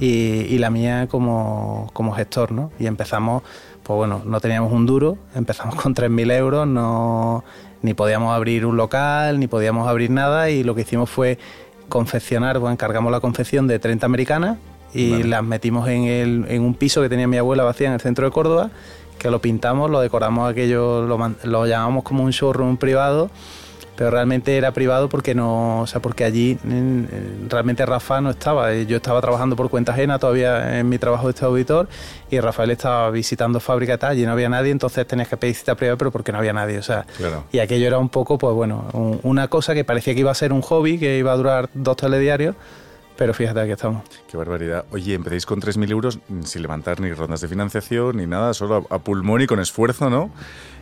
y, 0.00 0.06
y 0.06 0.58
la 0.58 0.68
mía 0.68 1.06
como, 1.10 1.90
como 1.94 2.12
gestor, 2.12 2.52
¿no? 2.52 2.72
Y 2.78 2.86
empezamos, 2.86 3.42
pues 3.82 3.96
bueno, 3.96 4.22
no 4.24 4.40
teníamos 4.40 4.72
un 4.72 4.86
duro, 4.86 5.18
empezamos 5.34 5.74
con 5.74 5.94
3.000 5.94 6.32
euros, 6.32 6.66
no, 6.66 7.44
ni 7.82 7.94
podíamos 7.94 8.34
abrir 8.34 8.66
un 8.66 8.76
local, 8.76 9.38
ni 9.38 9.46
podíamos 9.46 9.88
abrir 9.88 10.10
nada 10.10 10.50
y 10.50 10.62
lo 10.62 10.74
que 10.74 10.82
hicimos 10.82 11.10
fue 11.10 11.38
confeccionar, 11.88 12.60
pues 12.60 12.72
encargamos 12.72 13.10
la 13.10 13.20
confección 13.20 13.66
de 13.66 13.78
30 13.78 14.06
americanas 14.06 14.58
y 14.92 15.12
Vale. 15.12 15.24
las 15.24 15.44
metimos 15.44 15.88
en, 15.88 16.04
el, 16.04 16.46
en 16.48 16.62
un 16.62 16.74
piso 16.74 17.02
que 17.02 17.08
tenía 17.08 17.26
mi 17.26 17.36
abuela 17.36 17.64
vacía 17.64 17.88
en 17.88 17.94
el 17.94 18.00
centro 18.00 18.24
de 18.24 18.32
Córdoba, 18.32 18.70
que 19.18 19.30
lo 19.30 19.40
pintamos, 19.40 19.90
lo 19.90 20.00
decoramos 20.00 20.50
aquello, 20.50 21.02
lo, 21.06 21.34
lo 21.44 21.66
llamamos 21.66 22.04
como 22.04 22.24
un 22.24 22.30
showroom 22.30 22.76
privado, 22.76 23.30
pero 24.00 24.10
realmente 24.12 24.56
era 24.56 24.72
privado 24.72 25.10
porque 25.10 25.34
no, 25.34 25.82
o 25.82 25.86
sea, 25.86 26.00
porque 26.00 26.24
allí 26.24 26.56
realmente 27.50 27.84
Rafa 27.84 28.22
no 28.22 28.30
estaba. 28.30 28.72
Eh, 28.72 28.86
Yo 28.86 28.96
estaba 28.96 29.20
trabajando 29.20 29.56
por 29.56 29.68
cuenta 29.68 29.92
ajena 29.92 30.18
todavía 30.18 30.78
en 30.78 30.88
mi 30.88 30.98
trabajo 30.98 31.26
de 31.26 31.32
este 31.32 31.44
auditor 31.44 31.86
y 32.30 32.40
Rafael 32.40 32.70
estaba 32.70 33.10
visitando 33.10 33.60
fábrica 33.60 33.92
y 33.94 33.98
tal, 33.98 34.18
y 34.18 34.24
no 34.24 34.32
había 34.32 34.48
nadie, 34.48 34.70
entonces 34.70 35.06
tenías 35.06 35.28
que 35.28 35.36
pedir 35.36 35.54
cita 35.54 35.74
privada, 35.74 35.98
pero 35.98 36.10
porque 36.10 36.32
no 36.32 36.38
había 36.38 36.54
nadie, 36.54 36.78
o 36.78 36.82
sea, 36.82 37.04
Claro. 37.18 37.44
y 37.52 37.58
aquello 37.58 37.86
era 37.86 37.98
un 37.98 38.08
poco, 38.08 38.38
pues 38.38 38.54
bueno, 38.54 38.86
un- 38.94 39.20
una 39.22 39.48
cosa 39.48 39.74
que 39.74 39.84
parecía 39.84 40.14
que 40.14 40.20
iba 40.20 40.30
a 40.30 40.34
ser 40.34 40.54
un 40.54 40.62
hobby, 40.62 40.98
que 40.98 41.18
iba 41.18 41.32
a 41.32 41.36
durar 41.36 41.68
dos 41.74 41.98
telediarios, 41.98 42.56
pero 43.18 43.34
fíjate, 43.34 43.60
aquí 43.60 43.72
estamos. 43.72 44.02
Qué 44.30 44.38
barbaridad. 44.38 44.86
Oye, 44.92 45.12
empecéis 45.12 45.44
con 45.44 45.60
3.000 45.60 45.90
euros 45.90 46.20
sin 46.44 46.62
levantar 46.62 47.00
ni 47.00 47.12
rondas 47.12 47.42
de 47.42 47.48
financiación 47.48 48.16
ni 48.16 48.26
nada, 48.26 48.54
solo 48.54 48.86
a, 48.90 48.94
a 48.94 48.98
pulmón 49.00 49.42
y 49.42 49.46
con 49.46 49.60
esfuerzo, 49.60 50.08
¿no? 50.08 50.30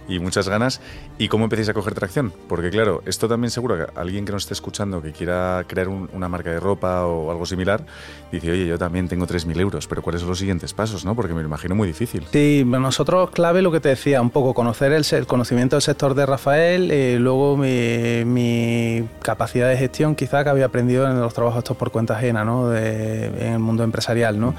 Y 0.08 0.18
muchas 0.20 0.48
ganas. 0.48 0.80
¿Y 1.18 1.28
cómo 1.28 1.44
empecéis 1.44 1.68
a 1.68 1.74
coger 1.74 1.94
tracción? 1.94 2.32
Porque 2.48 2.70
claro, 2.70 3.02
esto 3.04 3.28
también 3.28 3.50
seguro 3.50 3.76
que 3.76 3.86
alguien 4.00 4.24
que 4.24 4.32
nos 4.32 4.44
esté 4.44 4.54
escuchando 4.54 5.02
que 5.02 5.12
quiera 5.12 5.64
crear 5.66 5.88
un- 5.88 6.08
una 6.14 6.28
marca 6.28 6.50
de 6.50 6.58
ropa 6.60 7.04
o 7.04 7.30
algo 7.30 7.44
similar, 7.44 7.84
dice, 8.32 8.50
oye, 8.50 8.66
yo 8.66 8.78
también 8.78 9.06
tengo 9.08 9.26
3.000 9.26 9.60
euros, 9.60 9.86
pero 9.86 10.00
¿cuáles 10.02 10.20
son 10.22 10.30
los 10.30 10.38
siguientes 10.38 10.72
pasos, 10.72 11.04
no? 11.04 11.14
Porque 11.14 11.34
me 11.34 11.42
lo 11.42 11.46
imagino 11.48 11.74
muy 11.74 11.86
difícil. 11.88 12.26
Sí, 12.32 12.64
nosotros 12.66 13.30
clave 13.30 13.60
lo 13.60 13.70
que 13.70 13.80
te 13.80 13.90
decía, 13.90 14.22
un 14.22 14.30
poco 14.30 14.54
conocer 14.54 14.92
el, 14.92 15.04
el 15.10 15.26
conocimiento 15.26 15.76
del 15.76 15.82
sector 15.82 16.14
de 16.14 16.24
Rafael, 16.26 16.90
eh, 16.90 17.18
luego 17.20 17.56
mi, 17.56 18.24
mi 18.24 19.06
capacidad 19.22 19.68
de 19.68 19.76
gestión 19.76 20.14
quizá 20.14 20.42
que 20.42 20.50
había 20.50 20.66
aprendido 20.66 21.06
en 21.10 21.20
los 21.20 21.34
trabajos 21.34 21.58
estos 21.58 21.76
por 21.76 21.90
cuenta 21.90 22.16
ajena, 22.16 22.44
¿no? 22.44 22.68
De- 22.70 23.26
en 23.26 23.52
el 23.54 23.58
mundo 23.58 23.82
empresarial, 23.84 24.40
¿no? 24.40 24.54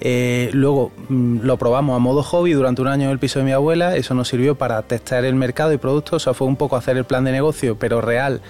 Eh, 0.00 0.50
luego 0.52 0.92
mm, 1.08 1.40
lo 1.42 1.58
probamos 1.58 1.94
a 1.94 1.98
modo 1.98 2.22
hobby 2.22 2.52
durante 2.52 2.80
un 2.80 2.88
año 2.88 3.04
en 3.04 3.10
el 3.10 3.18
piso 3.18 3.38
de 3.38 3.44
mi 3.44 3.52
abuela, 3.52 3.96
eso 3.96 4.14
nos 4.14 4.28
sirvió 4.28 4.54
para 4.54 4.80
testar 4.82 5.24
el 5.24 5.34
mercado 5.34 5.72
y 5.72 5.78
productos, 5.78 6.22
o 6.22 6.24
sea, 6.24 6.34
fue 6.34 6.46
un 6.46 6.56
poco 6.56 6.76
hacer 6.76 6.96
el 6.96 7.04
plan 7.04 7.24
de 7.24 7.32
negocio, 7.32 7.78
pero 7.78 8.00
real, 8.00 8.40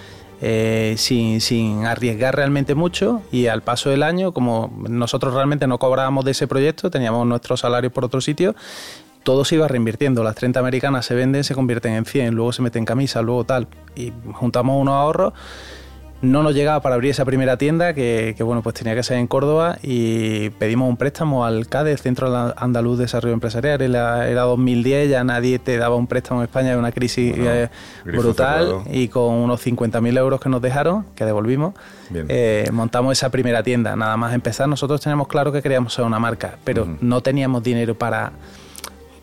eh, 0.42 0.94
sin, 0.96 1.40
sin 1.40 1.86
arriesgar 1.86 2.36
realmente 2.36 2.74
mucho 2.74 3.22
y 3.32 3.48
al 3.48 3.62
paso 3.62 3.90
del 3.90 4.04
año, 4.04 4.32
como 4.32 4.72
nosotros 4.88 5.34
realmente 5.34 5.66
no 5.66 5.78
cobrábamos 5.78 6.24
de 6.24 6.30
ese 6.30 6.46
proyecto, 6.46 6.88
teníamos 6.88 7.26
nuestros 7.26 7.60
salarios 7.60 7.92
por 7.92 8.04
otro 8.04 8.20
sitio, 8.20 8.54
todo 9.22 9.44
se 9.44 9.56
iba 9.56 9.68
reinvirtiendo. 9.68 10.24
Las 10.24 10.36
30 10.36 10.60
americanas 10.60 11.06
se 11.06 11.14
venden, 11.14 11.44
se 11.44 11.54
convierten 11.54 11.92
en 11.94 12.04
100, 12.04 12.34
luego 12.34 12.52
se 12.52 12.62
meten 12.62 12.84
camisas, 12.84 13.22
luego 13.22 13.44
tal. 13.44 13.68
Y 13.94 14.12
juntamos 14.32 14.80
unos 14.80 14.94
ahorros. 14.94 15.34
No 16.22 16.42
nos 16.42 16.54
llegaba 16.54 16.80
para 16.80 16.96
abrir 16.96 17.12
esa 17.12 17.24
primera 17.24 17.56
tienda, 17.56 17.94
que, 17.94 18.34
que, 18.36 18.42
bueno, 18.42 18.62
pues 18.62 18.74
tenía 18.74 18.94
que 18.94 19.02
ser 19.02 19.16
en 19.16 19.26
Córdoba, 19.26 19.78
y 19.82 20.50
pedimos 20.50 20.86
un 20.88 20.98
préstamo 20.98 21.46
al 21.46 21.66
CADE, 21.66 21.92
el 21.92 21.98
Centro 21.98 22.54
Andaluz 22.56 22.98
de 22.98 23.04
Desarrollo 23.04 23.32
Empresarial. 23.32 23.80
Era, 23.80 24.28
era 24.28 24.42
2010, 24.42 25.08
ya 25.08 25.24
nadie 25.24 25.58
te 25.58 25.78
daba 25.78 25.96
un 25.96 26.06
préstamo 26.06 26.40
en 26.40 26.44
España, 26.44 26.76
una 26.76 26.92
crisis 26.92 27.34
Bueno, 27.34 27.50
eh, 27.50 27.70
brutal, 28.04 28.66
cerrado. 28.66 28.84
y 28.90 29.08
con 29.08 29.34
unos 29.34 29.66
50.000 29.66 30.18
euros 30.18 30.40
que 30.40 30.50
nos 30.50 30.60
dejaron, 30.60 31.06
que 31.14 31.24
devolvimos, 31.24 31.72
eh, 32.12 32.68
montamos 32.70 33.12
esa 33.12 33.30
primera 33.30 33.62
tienda. 33.62 33.96
Nada 33.96 34.18
más 34.18 34.34
empezar, 34.34 34.68
nosotros 34.68 35.00
teníamos 35.00 35.26
claro 35.26 35.52
que 35.52 35.62
queríamos 35.62 35.94
ser 35.94 36.04
una 36.04 36.18
marca, 36.18 36.58
pero 36.64 36.86
no 37.00 37.22
teníamos 37.22 37.62
dinero 37.62 37.94
para 37.94 38.32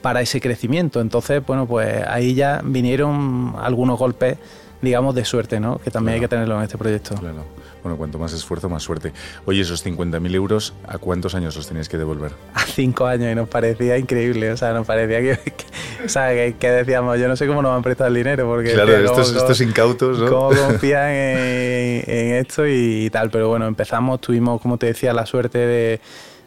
para 0.01 0.21
ese 0.21 0.39
crecimiento. 0.39 1.01
Entonces, 1.01 1.45
bueno, 1.45 1.65
pues 1.65 2.05
ahí 2.07 2.33
ya 2.33 2.61
vinieron 2.63 3.55
algunos 3.59 3.99
golpes 3.99 4.37
digamos, 4.81 5.15
de 5.15 5.25
suerte, 5.25 5.59
¿no? 5.59 5.79
Que 5.79 5.91
también 5.91 6.15
hay 6.15 6.19
que 6.21 6.27
tenerlo 6.27 6.57
en 6.57 6.63
este 6.63 6.77
proyecto. 6.77 7.15
Claro. 7.15 7.45
Bueno, 7.83 7.97
cuanto 7.97 8.19
más 8.19 8.33
esfuerzo, 8.33 8.69
más 8.69 8.83
suerte. 8.83 9.13
Oye, 9.45 9.61
esos 9.61 9.85
50.000 9.85 10.35
euros, 10.35 10.73
¿a 10.87 10.97
cuántos 10.97 11.35
años 11.35 11.55
los 11.55 11.67
tenéis 11.67 11.87
que 11.87 11.97
devolver? 11.97 12.33
A 12.53 12.61
cinco 12.65 13.05
años 13.05 13.31
y 13.31 13.35
nos 13.35 13.47
parecía 13.47 13.97
increíble, 13.97 14.51
o 14.51 14.57
sea, 14.57 14.73
nos 14.73 14.85
parecía 14.85 15.21
que, 15.21 15.51
que 15.51 15.65
o 16.05 16.09
sea, 16.09 16.29
que, 16.31 16.55
que, 16.59 16.71
decíamos, 16.71 17.17
yo 17.17 17.27
no 17.27 17.35
sé 17.35 17.47
cómo 17.47 17.61
nos 17.61 17.75
han 17.75 17.83
prestado 17.83 18.09
el 18.09 18.15
dinero, 18.15 18.45
porque... 18.47 18.73
Claro, 18.73 18.93
estos, 18.97 19.29
cómo, 19.29 19.39
estos, 19.39 19.61
incautos, 19.61 20.19
¿no? 20.19 20.29
Cómo 20.29 20.49
confían 20.67 21.11
en, 21.11 22.03
en, 22.07 22.33
esto 22.35 22.67
y 22.67 23.09
tal, 23.09 23.29
pero 23.29 23.47
bueno, 23.47 23.67
empezamos, 23.67 24.19
tuvimos, 24.19 24.59
como 24.61 24.77
te 24.77 24.87
decía, 24.87 25.13
la 25.13 25.25
suerte 25.25 25.59
de 25.59 26.01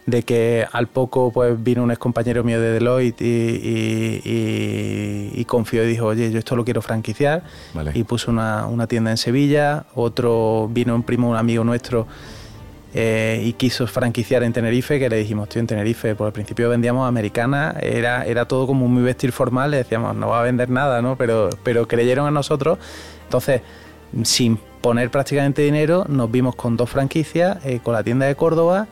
de 0.06 0.22
que 0.22 0.66
al 0.72 0.86
poco 0.86 1.30
pues 1.32 1.62
vino 1.62 1.82
un 1.82 1.90
ex 1.90 1.98
compañero 1.98 2.42
mío 2.42 2.60
de 2.60 2.72
Deloitte 2.72 3.20
y, 3.20 3.24
y, 3.24 4.22
y, 4.24 5.40
y, 5.40 5.44
confió 5.44 5.84
y 5.84 5.88
dijo, 5.88 6.06
oye, 6.06 6.30
yo 6.30 6.38
esto 6.38 6.56
lo 6.56 6.64
quiero 6.64 6.82
franquiciar 6.82 7.42
vale. 7.74 7.92
y 7.94 8.02
puso 8.04 8.30
una, 8.30 8.66
una, 8.66 8.86
tienda 8.86 9.10
en 9.10 9.18
Sevilla, 9.18 9.84
otro 9.94 10.68
vino 10.72 10.94
un 10.94 11.02
primo, 11.02 11.30
un 11.30 11.36
amigo 11.36 11.64
nuestro 11.64 12.06
eh, 12.92 13.40
y 13.44 13.52
quiso 13.52 13.86
franquiciar 13.86 14.42
en 14.42 14.52
Tenerife, 14.52 14.98
que 14.98 15.08
le 15.08 15.16
dijimos, 15.16 15.48
tío, 15.48 15.60
en 15.60 15.68
Tenerife, 15.68 16.16
pues 16.16 16.26
al 16.26 16.32
principio 16.32 16.68
vendíamos 16.68 17.06
americana, 17.06 17.76
era, 17.80 18.24
era 18.24 18.46
todo 18.46 18.66
como 18.66 18.88
muy 18.88 19.02
vestir 19.02 19.30
formal, 19.30 19.70
le 19.70 19.76
decíamos, 19.78 20.16
no 20.16 20.28
va 20.28 20.40
a 20.40 20.42
vender 20.42 20.70
nada, 20.70 21.00
¿no? 21.00 21.16
Pero, 21.16 21.50
pero 21.62 21.86
creyeron 21.86 22.26
en 22.26 22.34
nosotros, 22.34 22.78
entonces, 23.24 23.62
sin 24.24 24.58
poner 24.80 25.10
prácticamente 25.10 25.62
dinero, 25.62 26.04
nos 26.08 26.32
vimos 26.32 26.56
con 26.56 26.76
dos 26.76 26.90
franquicias, 26.90 27.64
eh, 27.64 27.78
con 27.80 27.94
la 27.94 28.02
tienda 28.02 28.26
de 28.26 28.34
Córdoba, 28.34 28.88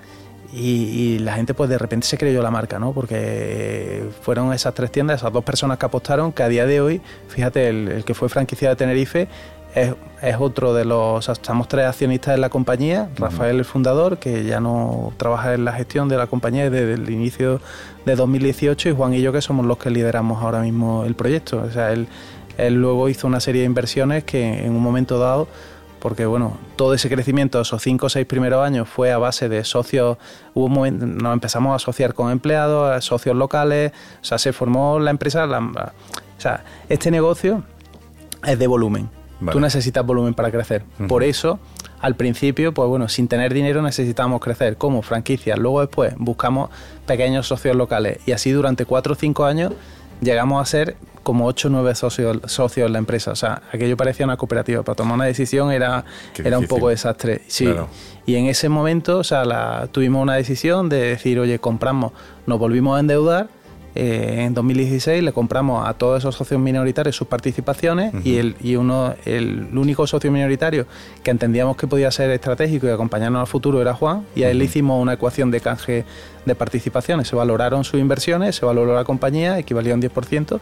y, 0.52 0.60
y, 0.60 1.18
la 1.18 1.34
gente 1.34 1.52
pues 1.54 1.68
de 1.68 1.78
repente 1.78 2.06
se 2.06 2.16
creyó 2.16 2.42
la 2.42 2.50
marca, 2.50 2.78
¿no? 2.78 2.92
Porque 2.92 4.04
fueron 4.22 4.52
esas 4.52 4.74
tres 4.74 4.90
tiendas, 4.90 5.20
esas 5.20 5.32
dos 5.32 5.44
personas 5.44 5.78
que 5.78 5.86
apostaron, 5.86 6.32
que 6.32 6.42
a 6.42 6.48
día 6.48 6.66
de 6.66 6.80
hoy, 6.80 7.00
fíjate, 7.28 7.68
el, 7.68 7.88
el 7.88 8.04
que 8.04 8.14
fue 8.14 8.28
franquiciado 8.28 8.74
de 8.74 8.78
Tenerife 8.78 9.28
es, 9.74 9.94
es, 10.22 10.36
otro 10.38 10.72
de 10.72 10.84
los, 10.84 11.28
estamos 11.28 11.68
tres 11.68 11.86
accionistas 11.86 12.34
en 12.34 12.40
la 12.40 12.48
compañía, 12.48 13.10
Rafael 13.16 13.58
el 13.58 13.64
fundador, 13.64 14.18
que 14.18 14.44
ya 14.44 14.60
no 14.60 15.12
trabaja 15.16 15.54
en 15.54 15.64
la 15.64 15.72
gestión 15.72 16.08
de 16.08 16.16
la 16.16 16.26
compañía 16.26 16.70
desde 16.70 16.94
el 16.94 17.10
inicio 17.10 17.60
de 18.06 18.16
2018 18.16 18.88
y 18.88 18.92
Juan 18.92 19.14
y 19.14 19.20
yo 19.20 19.32
que 19.32 19.42
somos 19.42 19.66
los 19.66 19.78
que 19.78 19.90
lideramos 19.90 20.42
ahora 20.42 20.60
mismo 20.60 21.04
el 21.04 21.14
proyecto. 21.14 21.62
O 21.62 21.70
sea, 21.70 21.92
él, 21.92 22.08
él 22.56 22.74
luego 22.74 23.08
hizo 23.08 23.26
una 23.26 23.40
serie 23.40 23.62
de 23.62 23.66
inversiones 23.66 24.24
que 24.24 24.64
en 24.64 24.72
un 24.72 24.82
momento 24.82 25.18
dado 25.18 25.48
porque 26.00 26.26
bueno, 26.26 26.56
todo 26.76 26.94
ese 26.94 27.08
crecimiento, 27.08 27.60
esos 27.60 27.82
cinco 27.82 28.06
o 28.06 28.08
seis 28.08 28.26
primeros 28.26 28.64
años, 28.64 28.88
fue 28.88 29.12
a 29.12 29.18
base 29.18 29.48
de 29.48 29.64
socios, 29.64 30.18
hubo 30.54 30.66
un 30.66 30.72
momento, 30.72 31.06
nos 31.06 31.32
empezamos 31.32 31.72
a 31.72 31.76
asociar 31.76 32.14
con 32.14 32.30
empleados, 32.30 33.04
socios 33.04 33.36
locales, 33.36 33.92
o 34.20 34.24
sea, 34.24 34.38
se 34.38 34.52
formó 34.52 34.98
la 34.98 35.10
empresa, 35.10 35.46
la, 35.46 35.58
o 35.58 36.40
sea, 36.40 36.64
este 36.88 37.10
negocio 37.10 37.62
es 38.46 38.58
de 38.58 38.66
volumen. 38.66 39.10
Vale. 39.40 39.52
Tú 39.52 39.60
necesitas 39.60 40.04
volumen 40.04 40.34
para 40.34 40.50
crecer. 40.50 40.84
Uh 40.98 41.04
-huh. 41.04 41.08
Por 41.08 41.22
eso, 41.22 41.60
al 42.00 42.14
principio, 42.16 42.72
pues 42.74 42.88
bueno, 42.88 43.08
sin 43.08 43.28
tener 43.28 43.54
dinero 43.54 43.82
necesitamos 43.82 44.40
crecer 44.40 44.76
como 44.76 45.02
franquicia. 45.02 45.56
Luego 45.56 45.80
después 45.80 46.14
buscamos 46.16 46.70
pequeños 47.06 47.46
socios 47.46 47.76
locales 47.76 48.18
y 48.26 48.32
así 48.32 48.50
durante 48.50 48.84
cuatro 48.84 49.12
o 49.12 49.16
cinco 49.16 49.44
años 49.44 49.72
llegamos 50.20 50.60
a 50.60 50.64
ser 50.64 50.96
como 51.28 51.44
8 51.44 51.68
o 51.68 51.70
9 51.70 51.94
socios, 51.94 52.38
socios 52.46 52.86
en 52.86 52.94
la 52.94 52.98
empresa. 52.98 53.32
O 53.32 53.36
sea, 53.36 53.60
aquello 53.70 53.98
parecía 53.98 54.24
una 54.24 54.38
cooperativa. 54.38 54.82
Para 54.82 54.96
tomar 54.96 55.16
una 55.16 55.26
decisión 55.26 55.70
era, 55.70 56.02
era 56.42 56.58
un 56.58 56.66
poco 56.66 56.88
desastre. 56.88 57.42
Sí. 57.48 57.66
Claro. 57.66 57.90
Y 58.24 58.36
en 58.36 58.46
ese 58.46 58.70
momento, 58.70 59.18
o 59.18 59.24
sea, 59.24 59.44
la, 59.44 59.90
tuvimos 59.92 60.22
una 60.22 60.36
decisión 60.36 60.88
de 60.88 61.00
decir, 61.00 61.38
oye, 61.38 61.58
compramos, 61.58 62.12
nos 62.46 62.58
volvimos 62.58 62.96
a 62.96 63.00
endeudar. 63.00 63.50
Eh, 63.94 64.44
en 64.46 64.54
2016 64.54 65.22
le 65.22 65.32
compramos 65.32 65.86
a 65.86 65.92
todos 65.92 66.20
esos 66.20 66.34
socios 66.34 66.58
minoritarios 66.58 67.14
sus 67.14 67.26
participaciones 67.28 68.14
uh 68.14 68.16
-huh. 68.18 68.22
y, 68.24 68.36
el, 68.36 68.56
y 68.62 68.76
uno, 68.76 69.14
el, 69.26 69.68
único 69.76 70.06
socio 70.06 70.30
minoritario 70.30 70.86
que 71.22 71.30
entendíamos 71.30 71.76
que 71.76 71.86
podía 71.86 72.10
ser 72.10 72.30
estratégico 72.30 72.86
y 72.86 72.90
acompañarnos 72.90 73.40
al 73.40 73.46
futuro 73.46 73.82
era 73.82 73.92
Juan 73.92 74.24
y 74.34 74.44
a 74.44 74.50
él 74.50 74.52
uh 74.52 74.56
-huh. 74.56 74.58
le 74.60 74.64
hicimos 74.64 75.02
una 75.02 75.12
ecuación 75.14 75.50
de 75.50 75.60
canje 75.60 76.04
de 76.46 76.54
participaciones. 76.54 77.28
Se 77.28 77.36
valoraron 77.36 77.84
sus 77.84 78.00
inversiones, 78.00 78.56
se 78.56 78.64
valoró 78.64 78.94
la 78.94 79.04
compañía, 79.04 79.58
equivalía 79.58 79.92
a 79.92 79.96
un 79.96 80.02
10% 80.02 80.60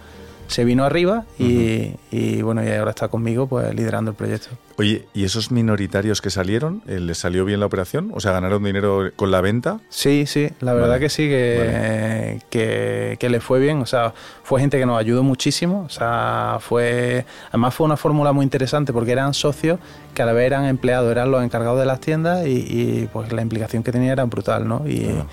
se 0.49 0.65
vino 0.65 0.85
arriba 0.85 1.25
y, 1.39 1.45
uh 1.45 1.49
-huh. 1.49 1.97
y, 2.11 2.43
bueno, 2.43 2.65
y 2.65 2.71
ahora 2.71 2.91
está 2.91 3.09
conmigo 3.09 3.47
pues 3.47 3.75
liderando 3.75 4.11
el 4.13 4.17
proyecto. 4.17 4.49
Oye, 4.79 5.07
¿y 5.15 5.25
esos 5.25 5.51
minoritarios 5.51 6.21
que 6.21 6.29
salieron, 6.29 6.83
eh, 6.87 7.01
les 7.01 7.17
salió 7.19 7.45
bien 7.47 7.61
la 7.61 7.67
operación? 7.67 8.11
O 8.15 8.21
sea, 8.21 8.33
¿ganaron 8.33 8.63
dinero 8.63 9.11
con 9.17 9.31
la 9.31 9.41
venta? 9.41 9.81
Sí, 9.89 10.27
sí, 10.27 10.51
la 10.61 10.75
verdad 10.75 10.89
vale. 10.89 11.01
que 11.01 11.09
sí, 11.09 11.29
que, 11.29 11.57
vale. 11.59 12.43
que, 12.51 13.17
que, 13.19 13.29
le 13.31 13.41
fue 13.41 13.59
bien. 13.59 13.81
O 13.81 13.87
sea, 13.87 14.13
fue 14.43 14.61
gente 14.61 14.79
que 14.79 14.85
nos 14.85 14.99
ayudó 14.99 15.23
muchísimo. 15.23 15.85
O 15.87 15.89
sea, 15.89 16.59
fue. 16.61 17.25
Además, 17.49 17.75
fue 17.75 17.87
una 17.87 17.97
fórmula 17.97 18.33
muy 18.33 18.45
interesante 18.45 18.93
porque 18.93 19.13
eran 19.13 19.33
socios 19.33 19.79
que 20.15 20.23
a 20.23 20.27
la 20.27 20.33
vez 20.35 20.45
eran 20.47 20.67
empleados, 20.67 21.11
eran 21.11 21.31
los 21.31 21.43
encargados 21.43 21.79
de 21.79 21.87
las 21.87 22.01
tiendas 22.01 22.47
y, 22.47 22.51
y 22.69 23.09
pues 23.13 23.33
la 23.33 23.41
implicación 23.41 23.83
que 23.83 23.93
tenía 23.93 24.13
era 24.13 24.25
brutal, 24.25 24.69
¿no? 24.69 24.83
Y, 24.87 25.07
uh 25.07 25.21
-huh. 25.21 25.27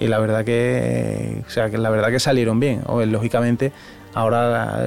y 0.00 0.06
la 0.08 0.18
verdad 0.18 0.42
que. 0.44 1.42
O 1.46 1.50
sea, 1.50 1.68
que 1.68 1.76
la 1.76 1.90
verdad 1.90 2.08
que 2.08 2.18
salieron 2.20 2.58
bien. 2.60 2.80
O, 2.86 3.04
lógicamente 3.04 3.72
ahora, 4.16 4.80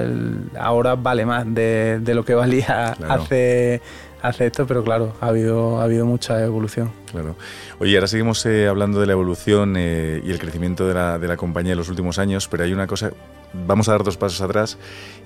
ahora 0.58 0.96
vale 0.96 1.24
más 1.24 1.44
de, 1.46 2.00
de 2.00 2.14
lo 2.14 2.24
que 2.24 2.34
valía 2.34 2.94
claro. 2.98 3.22
hace, 3.22 3.80
hace 4.22 4.46
esto, 4.46 4.66
pero 4.66 4.82
claro, 4.82 5.14
ha 5.20 5.28
habido, 5.28 5.80
ha 5.80 5.84
habido 5.84 6.04
mucha 6.04 6.42
evolución. 6.44 6.90
Claro. 7.12 7.36
Oye, 7.78 7.94
ahora 7.96 8.08
seguimos 8.08 8.44
eh, 8.46 8.66
hablando 8.66 9.00
de 9.00 9.06
la 9.06 9.12
evolución 9.12 9.76
eh, 9.78 10.20
y 10.24 10.32
el 10.32 10.40
crecimiento 10.40 10.86
de 10.88 10.94
la, 10.94 11.18
de 11.18 11.28
la 11.28 11.36
compañía 11.36 11.72
en 11.72 11.78
los 11.78 11.88
últimos 11.88 12.18
años, 12.18 12.48
pero 12.48 12.64
hay 12.64 12.72
una 12.72 12.88
cosa, 12.88 13.12
vamos 13.52 13.88
a 13.88 13.92
dar 13.92 14.02
dos 14.02 14.16
pasos 14.16 14.40
atrás 14.40 14.78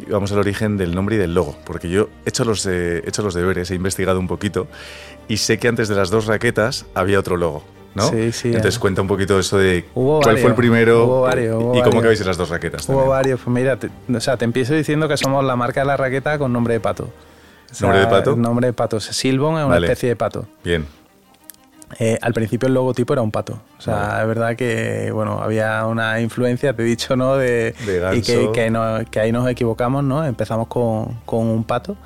y 0.07 0.11
vamos 0.11 0.33
al 0.33 0.39
origen 0.39 0.77
del 0.77 0.95
nombre 0.95 1.17
y 1.17 1.19
del 1.19 1.33
logo, 1.33 1.57
porque 1.65 1.89
yo 1.89 2.11
he 2.27 2.29
hecho 2.29 2.45
los, 2.45 2.67
eh, 2.67 3.03
he 3.05 3.09
hecho 3.09 3.23
los 3.23 3.33
deberes, 3.33 3.71
he 3.71 3.75
investigado 3.75 4.21
un 4.21 4.29
poquito 4.29 4.67
y 5.29 5.39
sé 5.39 5.59
que 5.59 5.69
antes 5.69 5.89
de 5.89 5.95
las 5.95 6.11
dos 6.11 6.27
raquetas 6.27 6.85
había 6.95 7.19
otro 7.19 7.39
logo. 7.39 7.65
¿No? 7.95 8.09
Sí, 8.09 8.33
sí. 8.33 8.49
Entonces 8.49 8.77
eh. 8.77 8.81
cuenta 8.81 9.03
un 9.03 9.09
poquito 9.09 9.39
eso 9.39 9.59
de 9.59 9.85
hubo 9.95 10.19
cuál 10.21 10.27
varios, 10.35 10.41
fue 10.43 10.51
el 10.51 10.57
primero 10.57 11.05
hubo 11.05 11.21
varios, 11.23 11.63
hubo 11.63 11.77
y 11.77 11.83
cómo 11.83 11.99
acabáis 12.01 12.21
en 12.21 12.27
las 12.27 12.37
dos 12.37 12.49
raquetas. 12.51 12.83
Hubo 12.89 12.95
también. 12.97 13.11
varios. 13.11 13.41
Pues 13.45 13.55
mira, 13.55 13.77
te, 13.79 13.89
o 14.15 14.21
sea, 14.21 14.37
te 14.37 14.45
empiezo 14.45 14.75
diciendo 14.75 15.09
que 15.09 15.17
somos 15.17 15.45
la 15.45 15.57
marca 15.57 15.81
de 15.81 15.87
la 15.87 15.97
raqueta 15.97 16.39
con 16.39 16.53
nombre 16.53 16.75
de 16.75 16.81
pato. 16.81 17.05
O 17.71 17.75
sea, 17.75 17.89
¿Nombre 17.89 18.05
de 18.05 18.11
pato? 18.11 18.37
Nombre 18.37 18.67
de 18.69 18.73
pato. 18.73 19.01
Silbon 19.01 19.55
es 19.59 19.65
una 19.65 19.75
Vale. 19.75 19.87
especie 19.87 20.09
de 20.11 20.17
pato. 20.17 20.47
Bien. 20.63 20.87
Eh, 21.99 22.19
al 22.23 22.33
principio 22.33 22.67
el 22.67 22.75
logotipo 22.75 23.13
era 23.13 23.23
un 23.23 23.31
pato. 23.31 23.61
O 23.79 23.81
sea, 23.81 23.95
Vale. 23.95 24.23
es 24.23 24.29
verdad 24.29 24.57
que 24.57 25.11
bueno, 25.13 25.41
había 25.43 25.87
una 25.87 26.21
influencia, 26.21 26.73
te 26.75 26.83
he 26.83 26.87
dicho, 26.87 27.15
¿no? 27.15 27.37
De, 27.37 27.73
De 27.87 28.17
y 28.17 28.23
que, 28.23 28.51
que, 28.53 28.71
no- 28.71 28.99
que 29.11 29.21
ahí 29.21 29.31
nos 29.33 29.49
equivocamos, 29.49 30.03
¿no? 30.03 30.25
Empezamos 30.25 30.67
con, 30.69 31.21
con 31.25 31.47
un 31.47 31.63
pato. 31.65 31.97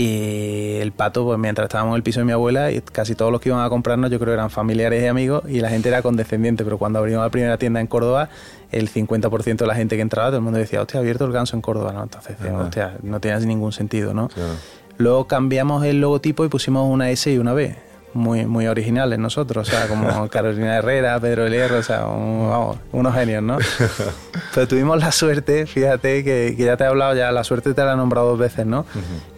Y 0.00 0.76
el 0.76 0.92
pato, 0.92 1.24
pues 1.24 1.40
mientras 1.40 1.64
estábamos 1.64 1.94
en 1.94 1.96
el 1.96 2.02
piso 2.04 2.20
de 2.20 2.24
mi 2.24 2.30
abuela, 2.30 2.70
y 2.70 2.80
casi 2.82 3.16
todos 3.16 3.32
los 3.32 3.40
que 3.40 3.48
iban 3.48 3.64
a 3.64 3.68
comprarnos, 3.68 4.12
yo 4.12 4.20
creo 4.20 4.32
eran 4.32 4.48
familiares 4.48 5.02
y 5.02 5.06
amigos, 5.08 5.42
y 5.48 5.58
la 5.58 5.70
gente 5.70 5.88
era 5.88 6.02
condescendiente. 6.02 6.62
Pero 6.62 6.78
cuando 6.78 7.00
abrimos 7.00 7.24
la 7.24 7.30
primera 7.30 7.58
tienda 7.58 7.80
en 7.80 7.88
Córdoba, 7.88 8.28
el 8.70 8.88
50% 8.88 9.56
de 9.56 9.66
la 9.66 9.74
gente 9.74 9.96
que 9.96 10.02
entraba, 10.02 10.28
todo 10.28 10.36
el 10.36 10.44
mundo 10.44 10.60
decía, 10.60 10.82
hostia, 10.82 10.98
ha 10.98 11.00
abierto 11.00 11.24
el 11.24 11.32
ganso 11.32 11.56
en 11.56 11.62
Córdoba, 11.62 11.92
¿no? 11.92 12.04
Entonces 12.04 12.38
decíamos, 12.38 12.66
hostia, 12.66 12.96
no 13.02 13.18
tiene 13.18 13.40
ningún 13.40 13.72
sentido, 13.72 14.14
¿no? 14.14 14.28
Claro. 14.28 14.52
Luego 14.98 15.26
cambiamos 15.26 15.84
el 15.84 16.00
logotipo 16.00 16.44
y 16.44 16.48
pusimos 16.48 16.88
una 16.88 17.10
S 17.10 17.32
y 17.32 17.38
una 17.38 17.52
B. 17.52 17.74
Muy, 18.14 18.46
muy 18.46 18.66
originales 18.66 19.18
nosotros, 19.18 19.68
o 19.68 19.70
sea, 19.70 19.86
como 19.86 20.28
Carolina 20.30 20.76
Herrera, 20.78 21.20
Pedro 21.20 21.46
Hierro, 21.46 21.78
o 21.78 21.82
sea, 21.82 22.06
un- 22.06 22.48
vamos, 22.48 22.78
unos 22.90 23.14
genios, 23.14 23.42
¿no? 23.42 23.58
Pero 24.54 24.66
tuvimos 24.66 24.98
la 24.98 25.12
suerte, 25.12 25.66
fíjate, 25.66 26.24
que, 26.24 26.54
que 26.56 26.64
ya 26.64 26.76
te 26.76 26.84
he 26.84 26.86
hablado, 26.86 27.14
ya 27.14 27.30
la 27.32 27.44
suerte 27.44 27.74
te 27.74 27.84
la 27.84 27.92
he 27.92 27.96
nombrado 27.96 28.28
dos 28.30 28.38
veces, 28.38 28.64
¿no? 28.66 28.86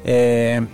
Eh, 0.05 0.65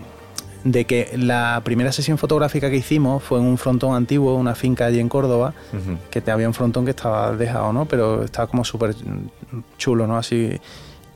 de 0.63 0.85
que 0.85 1.11
la 1.17 1.61
primera 1.65 1.91
sesión 1.93 2.19
fotográfica 2.19 2.69
que 2.71 2.77
hicimos 2.77 3.23
fue 3.23 3.39
en 3.39 3.45
un 3.47 3.57
frontón 3.57 3.95
antiguo, 3.95 4.35
una 4.35 4.55
finca 4.55 4.85
allí 4.87 4.99
en 5.01 5.09
Córdoba, 5.09 5.55
Ujú. 5.73 5.97
que 6.11 6.21
te 6.21 6.31
había 6.31 6.49
un 6.49 6.55
frontón 6.55 6.85
que 6.85 6.91
estaba 6.91 7.33
dejado, 7.37 7.73
¿no? 7.73 7.87
Pero 7.87 8.25
estaba 8.25 8.47
como 8.47 8.65
súper 8.65 8.95
chulo, 9.79 10.07
¿no? 10.07 10.17
Así, 10.19 10.61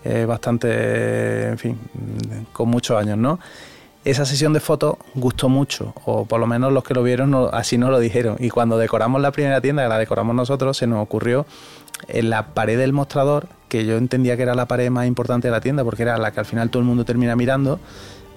eh, 0.04 0.24
bastante, 0.24 1.48
en 1.48 1.58
fin, 1.58 1.78
con 2.52 2.68
muchos 2.68 2.96
años, 2.98 3.18
¿no? 3.18 3.38
Esa 4.02 4.24
sesión 4.24 4.54
de 4.54 4.60
fotos 4.60 4.96
gustó 5.14 5.50
mucho, 5.50 5.92
o 6.06 6.24
por 6.24 6.40
lo 6.40 6.46
menos 6.46 6.72
los 6.72 6.84
que 6.84 6.94
lo 6.94 7.02
vieron 7.02 7.34
así 7.52 7.76
nos 7.76 7.90
lo 7.90 7.98
dijeron. 7.98 8.36
Y 8.38 8.48
cuando 8.48 8.78
decoramos 8.78 9.20
la 9.20 9.30
primera 9.30 9.60
tienda, 9.60 9.82
que 9.82 9.90
la 9.90 9.98
decoramos 9.98 10.34
nosotros, 10.34 10.78
se 10.78 10.86
nos 10.86 11.02
ocurrió 11.02 11.44
en 12.08 12.30
la 12.30 12.54
pared 12.54 12.78
del 12.78 12.94
mostrador, 12.94 13.48
que 13.68 13.84
yo 13.84 13.98
entendía 13.98 14.38
que 14.38 14.44
era 14.44 14.54
la 14.54 14.64
pared 14.66 14.90
más 14.90 15.06
importante 15.06 15.48
de 15.48 15.52
la 15.52 15.60
tienda, 15.60 15.84
porque 15.84 16.02
era 16.04 16.16
la 16.16 16.32
que 16.32 16.40
al 16.40 16.46
final 16.46 16.70
todo 16.70 16.80
el 16.80 16.88
mundo 16.88 17.04
termina 17.04 17.36
mirando, 17.36 17.78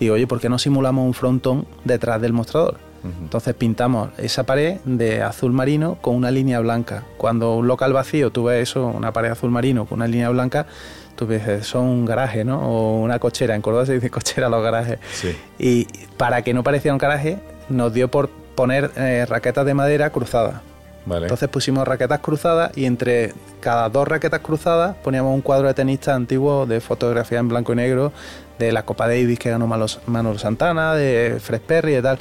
digo, 0.02 0.16
oye, 0.16 0.28
¿por 0.28 0.42
qué 0.42 0.50
no 0.50 0.60
simulamos 0.60 1.06
un 1.06 1.14
frontón 1.14 1.66
detrás 1.86 2.22
del 2.22 2.34
mostrador? 2.34 2.78
Entonces 3.04 3.54
pintamos 3.54 4.12
esa 4.18 4.44
pared 4.44 4.78
de 4.86 5.22
azul 5.22 5.52
marino 5.52 5.98
con 6.02 6.16
una 6.16 6.32
línea 6.32 6.60
blanca. 6.62 7.04
Cuando 7.18 7.56
un 7.56 7.68
local 7.68 7.92
vacío 7.92 8.32
tú 8.32 8.46
ves 8.46 8.70
eso, 8.70 8.88
una 8.88 9.12
pared 9.12 9.32
azul 9.32 9.52
marino 9.52 9.86
con 9.86 10.00
una 10.00 10.08
línea 10.08 10.30
blanca, 10.30 10.66
tú 11.16 11.28
ves, 11.28 11.48
eso 11.48 11.80
es 11.80 11.84
un 11.84 12.06
garaje, 12.06 12.46
¿no? 12.46 12.62
O 12.62 13.02
una 13.02 13.20
cochera. 13.20 13.56
En 13.56 13.62
Córdoba 13.62 13.86
se 13.86 13.94
dice 13.94 14.10
cochera 14.10 14.48
a 14.48 14.50
los 14.50 14.64
garajes. 14.64 15.00
Sí. 15.12 15.36
Y 15.60 15.88
para 16.18 16.42
que 16.44 16.54
no 16.54 16.64
pareciera 16.64 16.94
un 16.94 17.00
garaje, 17.00 17.40
nos 17.70 17.94
dio 17.94 18.10
por 18.10 18.30
poner 18.56 18.92
eh, 18.96 19.26
raquetas 19.28 19.66
de 19.66 19.74
madera 19.74 20.10
cruzadas. 20.10 20.62
Vale. 21.06 21.26
Entonces 21.26 21.50
pusimos 21.50 21.86
raquetas 21.86 22.20
cruzadas 22.20 22.72
y 22.78 22.86
entre 22.86 23.34
cada 23.60 23.90
dos 23.90 24.08
raquetas 24.08 24.40
cruzadas 24.40 24.96
poníamos 25.04 25.34
un 25.34 25.42
cuadro 25.42 25.68
de 25.68 25.74
tenista 25.74 26.16
antiguo 26.16 26.66
de 26.66 26.80
fotografía 26.80 27.40
en 27.40 27.50
blanco 27.50 27.74
y 27.74 27.76
negro 27.76 28.14
de 28.58 28.72
la 28.72 28.84
Copa 28.84 29.08
Davis 29.08 29.38
que 29.38 29.50
ganó 29.50 29.68
Manolo 29.68 30.40
Santana, 30.40 30.94
de 30.94 31.40
Fred 31.42 31.62
Perry 31.62 31.98
y 31.98 32.02
tal. 32.02 32.20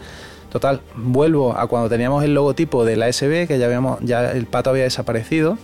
Total, 0.52 0.82
vuelvo 0.94 1.58
a 1.58 1.66
cuando 1.66 1.88
teníamos 1.88 2.22
el 2.24 2.34
logotipo 2.34 2.84
de 2.84 2.96
la 2.96 3.10
SB, 3.10 3.46
que 3.48 3.58
ya 3.58 3.64
habíamos, 3.64 3.98
ya 4.02 4.32
el 4.32 4.44
pato 4.44 4.68
había 4.68 4.82
desaparecido, 4.84 5.56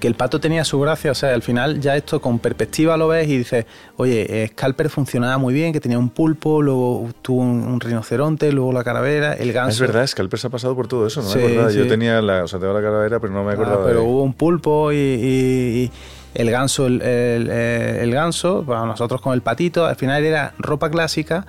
que 0.00 0.08
el 0.08 0.14
pato 0.14 0.40
tenía 0.40 0.64
su 0.64 0.80
gracia, 0.80 1.10
o 1.10 1.14
sea, 1.14 1.34
al 1.34 1.42
final 1.42 1.80
ya 1.80 1.96
esto 1.96 2.20
con 2.20 2.38
perspectiva 2.38 2.96
lo 2.96 3.08
ves 3.08 3.28
y 3.28 3.36
dices, 3.38 3.66
oye, 3.96 4.42
eh, 4.44 4.48
Scalper 4.48 4.88
funcionaba 4.90 5.36
muy 5.38 5.52
bien, 5.54 5.72
que 5.74 5.80
tenía 5.80 5.98
un 5.98 6.08
pulpo, 6.10 6.60
luego 6.62 7.08
tuvo 7.22 7.40
un, 7.42 7.62
un 7.66 7.78
rinoceronte, 7.80 8.52
luego 8.52 8.72
la 8.72 8.84
calavera, 8.84 9.34
el 9.34 9.52
ganso. 9.52 9.84
Es 9.84 9.90
verdad, 9.90 10.06
Scalpers 10.06 10.44
ha 10.46 10.50
pasado 10.50 10.74
por 10.74 10.86
todo 10.88 11.06
eso, 11.06 11.20
no 11.22 11.28
Sí, 11.28 11.38
me 11.38 11.44
acordaba. 11.46 11.70
Yo 11.72 11.86
tenía 11.88 12.20
la, 12.22 12.44
o 12.44 12.48
sea, 12.48 12.58
tengo 12.58 12.72
la 12.74 12.82
calavera, 12.82 13.20
pero 13.20 13.32
no 13.34 13.42
me 13.44 13.50
Ah, 13.50 13.54
acordaba 13.54 13.84
pero 13.86 14.00
de... 14.00 14.06
hubo 14.06 14.22
un 14.22 14.32
pulpo 14.34 14.92
y, 14.92 14.96
y- 14.96 15.82
y 15.84 15.90
el 16.34 16.50
ganso, 16.50 16.86
el, 16.86 17.00
el- 17.02 17.50
el- 17.50 17.96
el 17.96 18.10
ganso, 18.12 18.62
bueno, 18.64 18.86
nosotros 18.86 19.20
con 19.22 19.32
el 19.34 19.40
patito, 19.42 19.84
al 19.86 19.96
final 19.96 20.24
era 20.24 20.52
ropa 20.58 20.90
clásica 20.90 21.46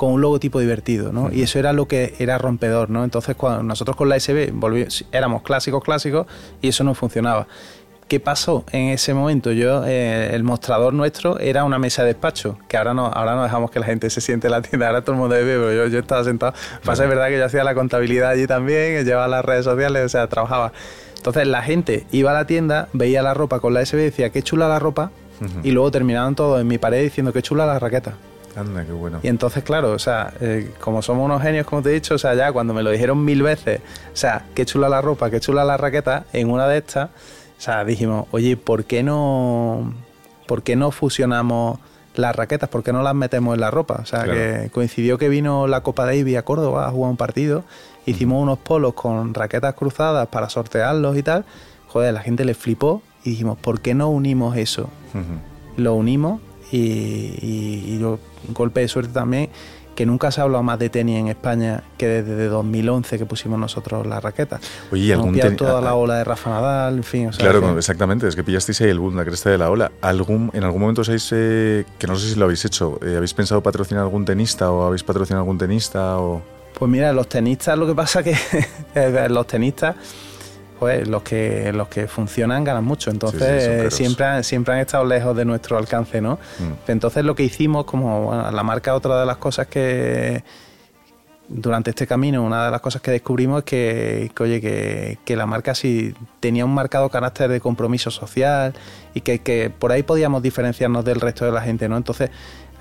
con 0.00 0.12
un 0.14 0.22
logotipo 0.22 0.60
divertido, 0.60 1.12
¿no? 1.12 1.30
Y 1.30 1.42
eso 1.42 1.58
era 1.58 1.74
lo 1.74 1.86
que 1.86 2.14
era 2.18 2.38
rompedor, 2.38 2.88
¿no? 2.88 3.04
Entonces 3.04 3.36
cuando 3.36 3.62
nosotros 3.62 3.96
con 3.98 4.08
la 4.08 4.16
SB 4.18 4.50
volví- 4.50 5.04
éramos 5.12 5.42
clásicos, 5.42 5.84
clásicos 5.84 6.26
y 6.62 6.68
eso 6.68 6.84
no 6.84 6.94
funcionaba. 6.94 7.46
¿Qué 8.08 8.18
pasó 8.18 8.64
en 8.72 8.88
ese 8.88 9.12
momento? 9.12 9.52
Yo, 9.52 9.84
eh, 9.86 10.30
el 10.32 10.42
mostrador 10.42 10.94
nuestro 10.94 11.38
era 11.38 11.64
una 11.64 11.78
mesa 11.78 12.00
de 12.00 12.08
despacho, 12.14 12.56
que 12.66 12.78
ahora 12.78 12.94
no, 12.94 13.08
ahora 13.08 13.34
no 13.34 13.42
dejamos 13.42 13.70
que 13.70 13.78
la 13.78 13.84
gente 13.84 14.08
se 14.08 14.22
siente 14.22 14.46
en 14.46 14.52
la 14.52 14.62
tienda, 14.62 14.86
ahora 14.86 15.02
todo 15.02 15.12
el 15.16 15.18
mundo 15.20 15.34
bebe, 15.34 15.58
pero 15.58 15.74
yo, 15.74 15.86
yo 15.92 15.98
estaba 15.98 16.24
sentado. 16.24 16.54
Pasa 16.82 17.02
es 17.04 17.08
verdad 17.10 17.28
que 17.28 17.36
yo 17.36 17.44
hacía 17.44 17.62
la 17.62 17.74
contabilidad 17.74 18.30
allí 18.30 18.46
también, 18.46 19.04
llevaba 19.04 19.28
las 19.28 19.44
redes 19.44 19.66
sociales, 19.66 20.02
o 20.02 20.08
sea, 20.08 20.26
trabajaba. 20.28 20.72
Entonces 21.18 21.46
la 21.46 21.60
gente 21.60 22.06
iba 22.10 22.30
a 22.30 22.34
la 22.34 22.46
tienda, 22.46 22.88
veía 22.94 23.20
la 23.22 23.34
ropa 23.34 23.60
con 23.60 23.74
la 23.74 23.82
SB, 23.84 23.98
decía, 23.98 24.30
qué 24.30 24.42
chula 24.42 24.66
la 24.66 24.78
ropa, 24.78 25.10
y 25.62 25.72
luego 25.72 25.90
terminaban 25.90 26.34
todos 26.34 26.58
en 26.58 26.66
mi 26.68 26.78
pared 26.78 27.02
diciendo, 27.02 27.34
qué 27.34 27.42
chula 27.42 27.66
la 27.66 27.78
raqueta. 27.78 28.14
Anda, 28.56 28.84
qué 28.84 28.92
bueno. 28.92 29.20
Y 29.22 29.28
entonces, 29.28 29.62
claro, 29.62 29.92
o 29.92 29.98
sea, 29.98 30.32
eh, 30.40 30.72
como 30.80 31.02
somos 31.02 31.24
unos 31.24 31.40
genios, 31.42 31.66
como 31.66 31.82
te 31.82 31.90
he 31.90 31.92
dicho, 31.92 32.14
o 32.14 32.18
sea, 32.18 32.34
ya 32.34 32.52
cuando 32.52 32.74
me 32.74 32.82
lo 32.82 32.90
dijeron 32.90 33.24
mil 33.24 33.42
veces, 33.42 33.80
o 34.12 34.16
sea, 34.16 34.46
qué 34.54 34.66
chula 34.66 34.88
la 34.88 35.00
ropa, 35.00 35.30
qué 35.30 35.38
chula 35.40 35.64
la 35.64 35.76
raqueta, 35.76 36.24
en 36.32 36.50
una 36.50 36.66
de 36.66 36.78
estas, 36.78 37.10
o 37.10 37.60
sea, 37.60 37.84
dijimos, 37.84 38.26
oye, 38.32 38.56
¿por 38.56 38.84
qué 38.84 39.02
no, 39.02 39.92
por 40.46 40.62
qué 40.62 40.74
no 40.76 40.90
fusionamos 40.90 41.78
las 42.16 42.34
raquetas? 42.34 42.68
¿Por 42.68 42.82
qué 42.82 42.92
no 42.92 43.02
las 43.02 43.14
metemos 43.14 43.54
en 43.54 43.60
la 43.60 43.70
ropa? 43.70 44.00
O 44.02 44.06
sea, 44.06 44.24
Claro. 44.24 44.38
que 44.38 44.70
coincidió 44.72 45.16
que 45.16 45.28
vino 45.28 45.66
la 45.68 45.82
Copa 45.82 46.04
Davis 46.04 46.36
a 46.36 46.42
Córdoba 46.42 46.88
a 46.88 46.90
jugar 46.90 47.10
un 47.10 47.16
partido, 47.16 47.62
hicimos 48.06 48.42
unos 48.42 48.58
polos 48.58 48.94
con 48.94 49.32
raquetas 49.32 49.74
cruzadas 49.74 50.26
para 50.28 50.48
sortearlos 50.50 51.16
y 51.16 51.22
tal. 51.22 51.44
Joder, 51.88 52.14
la 52.14 52.20
gente 52.20 52.44
le 52.44 52.54
flipó 52.54 53.02
y 53.24 53.30
dijimos, 53.30 53.58
¿por 53.58 53.80
qué 53.80 53.94
no 53.94 54.08
unimos 54.08 54.56
eso? 54.56 54.88
Lo 55.76 55.94
unimos 55.94 56.40
y, 56.72 56.78
y- 56.78 57.84
y 57.94 57.98
yo, 58.00 58.18
un 58.48 58.54
golpe 58.54 58.80
de 58.80 58.88
suerte 58.88 59.12
también 59.12 59.48
que 59.94 60.06
nunca 60.06 60.30
se 60.30 60.40
ha 60.40 60.44
hablado 60.44 60.62
más 60.62 60.78
de 60.78 60.88
tenis 60.88 61.18
en 61.18 61.28
España 61.28 61.82
que 61.98 62.06
desde 62.06 62.46
2011 62.46 63.18
que 63.18 63.26
pusimos 63.26 63.58
nosotros 63.58 64.06
la 64.06 64.18
raqueta. 64.20 64.58
Oye, 64.90 65.02
¿y 65.02 65.12
algún 65.12 65.32
pillado 65.32 65.50
teni- 65.50 65.56
toda 65.56 65.80
la 65.82 65.94
ola 65.94 66.14
de 66.16 66.24
Rafa 66.24 66.48
Nadal, 66.50 66.96
en 66.98 67.02
fin. 67.04 67.26
o 67.26 67.32
sea, 67.32 67.44
Claro, 67.44 67.60
que- 67.60 67.78
exactamente, 67.78 68.26
es 68.26 68.34
que 68.34 68.42
pillasteis 68.42 68.80
ahí 68.80 68.88
el 68.88 68.98
boom, 68.98 69.16
la 69.16 69.24
cresta 69.26 69.50
de 69.50 69.58
la 69.58 69.68
ola. 69.68 69.90
¿Algún, 70.00 70.50
¿En 70.54 70.64
algún 70.64 70.80
momento 70.80 71.02
os 71.02 71.08
habéis, 71.08 71.28
eh, 71.32 71.84
que 71.98 72.06
no 72.06 72.16
sé 72.16 72.30
si 72.30 72.36
lo 72.36 72.44
habéis 72.46 72.64
hecho, 72.64 72.98
eh, 73.04 73.14
habéis 73.16 73.34
pensado 73.34 73.60
patrocinar 73.62 74.02
algún 74.04 74.24
tenista 74.24 74.70
o 74.70 74.84
habéis 74.86 75.02
patrocinado 75.02 75.42
algún 75.42 75.58
tenista 75.58 76.18
o...? 76.18 76.40
Pues 76.78 76.90
mira, 76.90 77.12
los 77.12 77.28
tenistas, 77.28 77.76
lo 77.76 77.86
que 77.86 77.94
pasa 77.94 78.22
que 78.22 78.34
los 79.28 79.46
tenistas, 79.46 79.96
pues 80.80 81.06
los 81.06 81.22
que 81.22 81.72
los 81.72 81.86
que 81.86 82.08
funcionan 82.08 82.64
ganan 82.64 82.84
mucho. 82.84 83.10
Entonces 83.12 83.90
Sí, 83.90 83.96
sí, 83.96 84.04
siempre, 84.04 84.26
han- 84.26 84.42
siempre 84.42 84.74
han 84.74 84.80
estado 84.80 85.04
lejos 85.04 85.36
de 85.36 85.44
nuestro 85.44 85.78
alcance, 85.78 86.20
¿no? 86.20 86.40
Mm. 86.58 86.90
Entonces 86.90 87.24
lo 87.24 87.36
que 87.36 87.44
hicimos, 87.44 87.84
como 87.84 88.24
bueno, 88.24 88.50
la 88.50 88.62
marca, 88.64 88.94
otra 88.96 89.20
de 89.20 89.26
las 89.26 89.36
cosas 89.36 89.68
que 89.68 90.42
durante 91.48 91.90
este 91.90 92.06
camino, 92.06 92.44
una 92.44 92.66
de 92.66 92.70
las 92.70 92.80
cosas 92.80 93.02
que 93.02 93.10
descubrimos 93.10 93.58
es 93.58 93.64
que, 93.64 94.30
que, 94.34 94.42
oye, 94.42 94.60
que, 94.60 95.18
que 95.24 95.34
la 95.36 95.46
marca 95.46 95.74
sí 95.74 96.14
tenía 96.38 96.64
un 96.64 96.72
marcado 96.72 97.08
carácter 97.08 97.50
de 97.50 97.60
compromiso 97.60 98.10
social 98.12 98.72
y 99.14 99.20
que, 99.22 99.40
que 99.40 99.68
por 99.68 99.90
ahí 99.90 100.04
podíamos 100.04 100.42
diferenciarnos 100.42 101.04
del 101.04 101.20
resto 101.20 101.44
de 101.44 101.50
la 101.52 101.60
gente, 101.60 101.88
¿no? 101.88 101.96
Entonces 101.96 102.30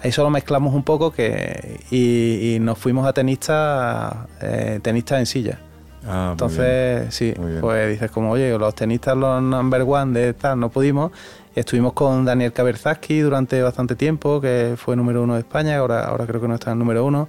ahí 0.03 0.11
solo 0.11 0.29
mezclamos 0.29 0.73
un 0.75 0.83
poco 0.83 1.11
que 1.11 1.79
y, 1.89 2.55
y 2.55 2.59
nos 2.59 2.77
fuimos 2.77 3.07
a 3.07 3.13
tenistas 3.13 4.13
eh, 4.41 4.79
tenistas 4.83 5.19
en 5.19 5.25
silla. 5.25 5.59
Ah, 6.07 6.29
Entonces, 6.31 7.13
sí, 7.13 7.33
pues 7.61 7.89
dices 7.89 8.09
como, 8.11 8.31
oye, 8.31 8.57
los 8.57 8.73
tenistas, 8.75 9.17
los 9.17 9.41
number 9.41 9.81
one 9.81 10.17
de 10.19 10.33
tal, 10.33 10.59
no 10.59 10.69
pudimos. 10.69 11.11
Estuvimos 11.55 11.93
con 11.93 12.23
Daniel 12.25 12.53
Kaberzaski 12.53 13.19
durante 13.19 13.61
bastante 13.61 13.95
tiempo, 13.95 14.39
que 14.39 14.75
fue 14.77 14.95
número 14.95 15.23
uno 15.23 15.33
de 15.33 15.39
España, 15.41 15.77
ahora, 15.77 16.05
ahora 16.05 16.25
creo 16.25 16.39
que 16.39 16.47
no 16.47 16.55
está 16.55 16.71
en 16.71 16.79
número 16.79 17.03
uno. 17.05 17.27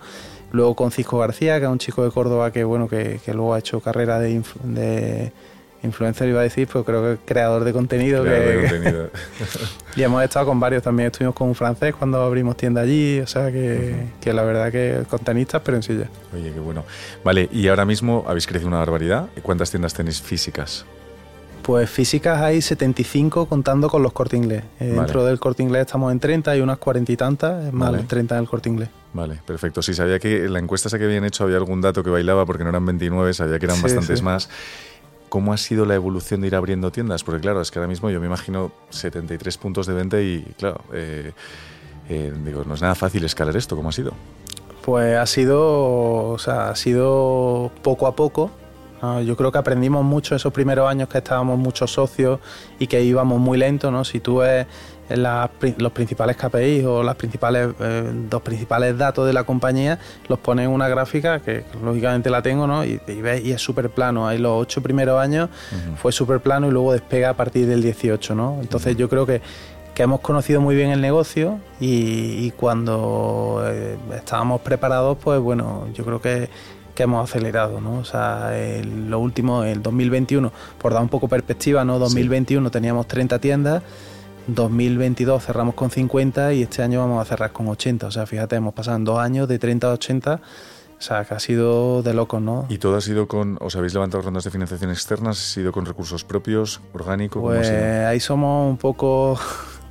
Luego 0.53 0.75
con 0.77 0.91
Cisco 0.91 1.19
García, 1.19 1.59
que 1.59 1.65
es 1.67 1.71
un 1.71 1.79
chico 1.79 2.05
de 2.05 2.11
Córdoba 2.11 2.51
que, 2.53 2.63
bueno, 2.65 2.89
que, 2.89 3.21
que 3.25 3.33
luego 3.35 3.55
ha 3.55 3.59
hecho 3.59 3.81
carrera 3.81 4.19
de, 4.19 4.33
inf- 4.41 4.61
de 4.63 5.33
influencer, 5.83 6.29
iba 6.29 6.41
a 6.41 6.43
decir, 6.43 6.69
pero 6.73 6.85
creo 6.85 7.03
que 7.03 7.25
creador 7.25 7.65
de 7.65 7.73
contenido. 7.73 8.23
Creador 8.23 8.45
que, 8.45 8.53
de 8.57 8.69
contenido. 8.71 9.11
y 9.97 10.03
hemos 10.03 10.23
estado 10.23 10.47
con 10.47 10.61
varios 10.61 10.83
también. 10.83 11.09
Estuvimos 11.09 11.35
con 11.35 11.49
un 11.49 11.55
francés 11.55 11.95
cuando 11.95 12.21
abrimos 12.23 12.57
tienda 12.57 12.81
allí, 12.83 13.21
o 13.21 13.27
sea 13.27 13.51
que, 13.51 14.07
que 14.21 14.33
la 14.33 14.43
verdad 14.43 14.71
que 14.71 15.03
con 15.09 15.19
tenistas, 15.21 15.63
pero 15.65 15.77
en 15.77 15.83
silla. 15.83 16.09
Oye, 16.35 16.53
qué 16.53 16.61
bueno. 16.61 16.85
Vale, 17.25 17.49
y 17.53 17.69
ahora 17.69 17.85
mismo 17.85 18.25
habéis 18.27 18.47
crecido 18.47 18.69
una 18.69 18.79
barbaridad. 18.79 19.27
¿Cuántas 19.43 19.71
tiendas 19.71 19.95
tenéis 19.95 20.21
físicas? 20.21 20.85
Pues 21.63 21.91
físicas 21.91 22.41
hay 22.41 22.63
75 22.63 23.47
contando 23.47 23.91
con 23.91 24.03
los 24.03 24.13
corte 24.13 24.37
inglés. 24.37 24.63
Eh, 24.81 24.89
Vale. 24.89 24.95
Dentro 24.95 25.25
del 25.27 25.39
corte 25.39 25.63
inglés 25.63 25.83
estamos 25.83 26.11
en 26.11 26.19
30 26.19 26.57
y 26.57 26.61
unas 26.63 26.79
40 26.79 27.13
y 27.13 27.17
tantas, 27.17 27.67
es 27.67 27.73
más 27.73 27.93
Vale. 27.93 28.05
30 28.05 28.35
en 28.37 28.41
el 28.43 28.49
corte 28.49 28.69
inglés. 28.71 28.89
Vale, 29.13 29.41
perfecto. 29.45 29.83
Sí, 29.83 29.93
sabía 29.93 30.19
que 30.19 30.45
en 30.47 30.53
la 30.55 30.59
encuesta 30.59 30.89
esa 30.89 30.99
que 30.99 31.05
habían 31.05 31.25
hecho 31.25 31.45
había 31.45 31.57
algún 31.59 31.81
dato 31.81 32.03
que 32.03 32.11
bailaba 32.11 32.47
porque 32.47 32.65
no 32.65 32.71
eran 32.71 32.87
29, 32.87 33.35
sabía 33.35 33.59
que 33.59 33.67
eran 33.67 33.77
Sí, 33.77 33.83
bastantes 33.83 34.19
sí. 34.21 34.25
más. 34.25 34.49
¿Cómo 35.31 35.53
ha 35.53 35.57
sido 35.57 35.87
la 35.87 35.95
evolución 35.95 36.43
de 36.43 36.49
ir 36.49 36.57
abriendo 36.57 36.93
tiendas? 36.93 37.25
Porque 37.25 37.41
claro, 37.41 37.63
es 37.63 37.71
que 37.71 37.79
ahora 37.79 37.89
mismo 37.89 38.11
yo 38.11 38.21
me 38.21 38.27
imagino 38.27 38.73
73 38.91 39.57
puntos 39.57 39.87
de 39.87 39.95
venta 39.95 40.21
y 40.21 40.43
claro, 40.59 40.83
eh, 40.93 41.33
eh, 42.09 42.33
digo, 42.45 42.65
no 42.67 42.75
es 42.75 42.83
nada 42.83 42.97
fácil 42.97 43.25
escalar 43.25 43.57
esto. 43.57 43.77
¿Cómo 43.77 43.89
ha 43.89 43.93
sido? 43.93 44.13
Pues 44.85 45.17
ha 45.17 45.27
sido, 45.27 46.31
o 46.31 46.39
sea, 46.39 46.71
ha 46.71 46.77
sido 46.77 47.71
poco 47.83 48.07
a 48.07 48.17
poco. 48.17 48.51
Yo 49.25 49.35
creo 49.35 49.51
que 49.51 49.57
aprendimos 49.57 50.05
mucho 50.05 50.35
esos 50.35 50.53
primeros 50.53 50.87
años 50.91 51.09
que 51.09 51.19
estábamos 51.19 51.59
muchos 51.59 51.91
socios 51.91 52.39
y 52.79 52.87
que 52.87 53.03
íbamos 53.03 53.41
muy 53.41 53.57
lento, 53.57 53.91
¿no? 53.91 54.05
Si 54.05 54.21
tú 54.21 54.39
ves 54.39 54.67
pri- 55.59 55.75
los 55.79 55.93
principales 55.93 56.37
KPIs 56.37 56.85
o 56.85 57.03
las 57.03 57.17
principales, 57.17 57.71
eh, 57.81 58.13
los 58.31 58.43
principales 58.43 58.97
datos 58.97 59.27
de 59.27 59.33
la 59.33 59.45
compañía, 59.45 59.99
los 60.29 60.39
pones 60.39 60.67
en 60.67 60.71
una 60.73 60.89
gráfica 60.89 61.41
que 61.41 61.65
lógicamente 61.83 62.31
la 62.31 62.43
tengo, 62.43 62.67
¿no? 62.67 62.85
Y, 62.85 63.01
y 63.07 63.21
ves, 63.21 63.45
y 63.45 63.53
es 63.53 63.61
súper 63.61 63.91
plano. 63.91 64.27
Ahí 64.29 64.39
los 64.39 64.53
ocho 64.63 64.83
primeros 64.83 65.21
años 65.21 65.49
fue 65.97 66.13
súper 66.13 66.41
plano 66.41 66.69
y 66.69 66.71
luego 66.71 66.93
despega 66.93 67.31
a 67.31 67.35
partir 67.35 67.67
del 67.67 67.83
18, 67.83 68.35
¿no? 68.35 68.59
Entonces 68.61 68.97
yo 68.97 69.09
creo 69.09 69.27
que, 69.27 69.41
que 69.95 70.03
hemos 70.05 70.21
conocido 70.21 70.61
muy 70.61 70.75
bien 70.77 70.91
el 70.91 71.01
negocio 71.01 71.59
y, 71.81 72.47
y 72.47 72.53
cuando 72.57 73.63
eh, 73.67 73.97
estábamos 74.15 74.61
preparados, 74.61 75.19
pues 75.23 75.41
bueno, 75.41 75.89
yo 75.95 76.05
creo 76.05 76.21
que, 76.21 76.49
que 76.95 77.03
hemos 77.05 77.29
acelerado, 77.29 77.81
¿no? 77.81 77.99
O 77.99 78.05
sea, 78.05 78.57
el- 78.59 79.11
lo 79.11 79.19
último, 79.19 79.65
el 79.65 79.83
2021, 79.83 80.53
por 80.79 80.93
dar 80.93 81.03
un 81.03 81.09
poco 81.09 81.29
perspectiva, 81.29 81.85
¿no? 81.85 81.99
2021 81.99 82.71
teníamos 82.71 83.07
30 83.09 83.39
tiendas, 83.39 83.83
2022 84.55 85.45
cerramos 85.45 85.75
con 85.75 85.91
50 85.91 86.53
y 86.55 86.63
este 86.63 86.83
año 86.83 87.01
vamos 87.01 87.23
a 87.23 87.25
cerrar 87.25 87.53
con 87.53 87.69
80. 87.69 88.07
O 88.07 88.11
sea, 88.11 88.27
fíjate, 88.27 88.57
hemos 88.57 88.75
pasado 88.75 88.97
en 88.97 89.05
dos 89.05 89.19
años 89.19 89.49
de 89.49 89.59
30 89.59 89.89
a 89.89 89.93
80. 89.93 90.41
O 91.01 91.03
sea, 91.03 91.25
que 91.25 91.33
ha 91.33 91.41
sido 91.41 92.03
de 92.03 92.13
locos, 92.13 92.43
¿no? 92.43 92.67
¿Y 92.69 92.77
todo 92.77 92.97
ha 92.97 93.01
sido 93.01 93.27
con, 93.27 93.57
os 93.61 93.75
habéis 93.75 93.95
levantado 93.95 94.23
rondas 94.23 94.45
de 94.45 94.51
financiación 94.51 94.91
externas? 94.91 95.39
¿Ha 95.39 95.55
sido 95.55 95.73
con 95.73 95.87
recursos 95.87 96.25
propios, 96.25 96.83
orgánico? 96.93 97.41
¿Cómo 97.41 97.53
ha 97.53 97.57
Pues 97.57 97.71
ahí 97.71 98.21
somos 98.21 98.71
un 98.71 98.77
poco 98.77 99.39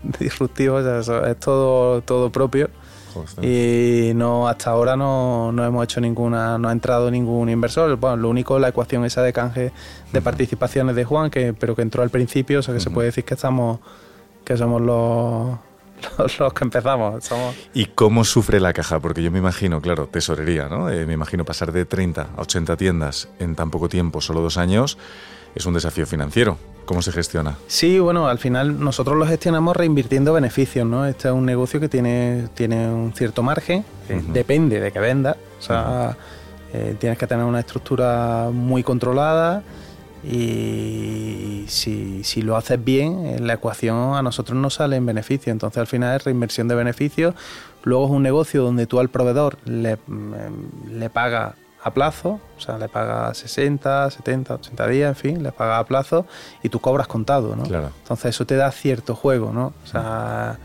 disruptivos, 0.19 0.81
o 0.81 0.85
sea, 0.85 0.99
eso 0.99 1.25
es 1.25 1.39
todo, 1.39 2.01
todo 2.01 2.31
propio. 2.31 2.69
Joder. 3.11 3.43
Y 3.43 4.13
no 4.13 4.47
hasta 4.47 4.69
ahora 4.69 4.95
no, 4.95 5.51
no 5.51 5.65
hemos 5.65 5.83
hecho 5.83 5.99
ninguna, 5.99 6.59
no 6.59 6.69
ha 6.69 6.71
entrado 6.71 7.09
ningún 7.09 7.49
inversor. 7.49 7.95
Bueno, 7.95 8.17
lo 8.17 8.29
único 8.29 8.59
la 8.59 8.67
ecuación 8.67 9.03
esa 9.03 9.23
de 9.23 9.33
canje 9.33 9.71
de 10.13 10.21
participaciones 10.21 10.95
de 10.95 11.05
Juan, 11.05 11.31
que, 11.31 11.53
pero 11.53 11.75
que 11.75 11.81
entró 11.81 12.03
al 12.03 12.11
principio, 12.11 12.59
o 12.59 12.61
sea 12.61 12.73
que 12.75 12.79
se 12.79 12.91
puede 12.91 13.07
decir 13.07 13.23
que 13.23 13.33
estamos, 13.33 13.79
que 14.49 14.57
somos 14.57 14.81
los, 14.81 15.59
los, 16.17 16.39
los 16.39 16.53
que 16.53 16.63
empezamos. 16.63 17.23
Somos, 17.23 17.55
¿Y 17.75 17.85
cómo 17.85 18.23
sufre 18.23 18.59
la 18.59 18.73
caja? 18.73 18.99
Porque 18.99 19.21
yo 19.21 19.29
me 19.29 19.37
imagino, 19.37 19.79
claro, 19.79 20.07
tesorería, 20.07 20.67
¿no? 20.67 20.89
Eh, 20.89 21.05
me 21.05 21.13
imagino 21.13 21.45
pasar 21.45 21.71
de 21.71 21.85
30 21.85 22.29
a 22.35 22.41
80 22.41 22.75
tiendas 22.75 23.29
en 23.37 23.55
tan 23.55 23.69
poco 23.69 23.89
tiempo, 23.89 24.21
solo 24.21 24.41
dos 24.41 24.57
años, 24.57 24.97
es 25.53 25.67
un 25.67 25.75
desafío 25.75 26.07
financiero. 26.07 26.57
¿Cómo 26.85 27.03
se 27.03 27.11
gestiona? 27.11 27.57
Sí, 27.67 27.99
bueno, 27.99 28.27
al 28.27 28.39
final 28.39 28.83
nosotros 28.83 29.15
lo 29.15 29.27
gestionamos 29.27 29.77
reinvirtiendo 29.77 30.33
beneficios, 30.33 30.87
¿no? 30.87 31.05
Este 31.05 31.27
es 31.27 31.33
un 31.35 31.45
negocio 31.45 31.79
que 31.79 31.87
tiene, 31.87 32.47
tiene 32.55 32.91
un 32.91 33.13
cierto 33.13 33.43
margen, 33.43 33.85
eh, 34.09 34.19
depende 34.33 34.79
de 34.79 34.91
que 34.91 34.99
vendas, 34.99 35.37
o 35.59 35.61
sea, 35.61 36.17
eh, 36.73 36.95
tienes 36.99 37.19
que 37.19 37.27
tener 37.27 37.45
una 37.45 37.59
estructura 37.59 38.49
muy 38.51 38.81
controlada, 38.81 39.61
y 40.23 41.65
si, 41.67 42.23
si, 42.23 42.41
lo 42.41 42.57
haces 42.57 42.83
bien, 42.83 43.25
en 43.25 43.47
la 43.47 43.53
ecuación 43.53 44.15
a 44.15 44.21
nosotros 44.21 44.57
nos 44.57 44.75
sale 44.75 44.97
en 44.97 45.05
beneficio. 45.05 45.51
Entonces 45.51 45.77
al 45.79 45.87
final 45.87 46.15
es 46.15 46.23
reinversión 46.23 46.67
de 46.67 46.75
beneficios. 46.75 47.35
Luego 47.83 48.05
es 48.05 48.11
un 48.11 48.23
negocio 48.23 48.63
donde 48.63 48.85
tú 48.85 48.99
al 48.99 49.09
proveedor 49.09 49.57
le, 49.65 49.97
mm, 50.07 50.99
le 50.99 51.09
pagas 51.09 51.55
a 51.81 51.93
plazo, 51.93 52.39
o 52.57 52.61
sea, 52.61 52.77
le 52.77 52.89
pagas 52.89 53.37
60, 53.37 54.11
70, 54.11 54.55
80 54.55 54.87
días, 54.87 55.09
en 55.09 55.15
fin, 55.15 55.43
le 55.43 55.51
pagas 55.51 55.79
a 55.79 55.85
plazo 55.85 56.25
y 56.61 56.69
tú 56.69 56.79
cobras 56.79 57.07
contado, 57.07 57.55
¿no? 57.55 57.63
Claro. 57.63 57.91
Entonces 58.01 58.35
eso 58.35 58.45
te 58.45 58.55
da 58.55 58.69
cierto 58.71 59.15
juego, 59.15 59.53
¿no? 59.53 59.73
O 59.83 59.87
sea, 59.87 60.57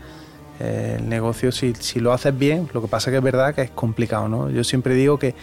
el 0.59 1.07
negocio, 1.07 1.53
si, 1.53 1.73
si 1.75 1.99
lo 1.99 2.11
haces 2.11 2.37
bien, 2.37 2.69
lo 2.73 2.81
que 2.81 2.87
pasa 2.87 3.11
que 3.11 3.17
es 3.17 3.23
verdad 3.23 3.55
que 3.55 3.61
es 3.61 3.71
complicado, 3.71 4.27
¿no? 4.27 4.49
Yo 4.49 4.65
siempre 4.65 4.93
digo 4.93 5.17
que 5.17 5.35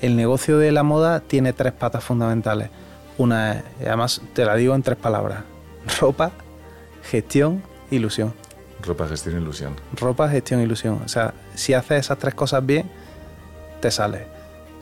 el 0.00 0.14
negocio 0.14 0.58
de 0.58 0.70
la 0.70 0.84
moda 0.84 1.20
tiene 1.20 1.52
tres 1.52 1.72
patas 1.72 2.04
fundamentales. 2.04 2.70
Una 3.18 3.64
además 3.80 4.22
te 4.32 4.44
la 4.44 4.54
digo 4.54 4.74
en 4.74 4.82
tres 4.82 4.96
palabras, 4.96 5.42
ropa, 6.00 6.32
gestión, 7.02 7.62
ilusión. 7.90 8.32
Ropa, 8.82 9.08
gestión, 9.08 9.42
ilusión. 9.42 9.74
Ropa, 9.94 10.28
gestión, 10.28 10.60
ilusión. 10.60 11.00
O 11.04 11.08
sea, 11.08 11.34
si 11.54 11.74
haces 11.74 12.00
esas 12.00 12.18
tres 12.18 12.34
cosas 12.34 12.64
bien, 12.64 12.88
te 13.80 13.90
sale. 13.90 14.26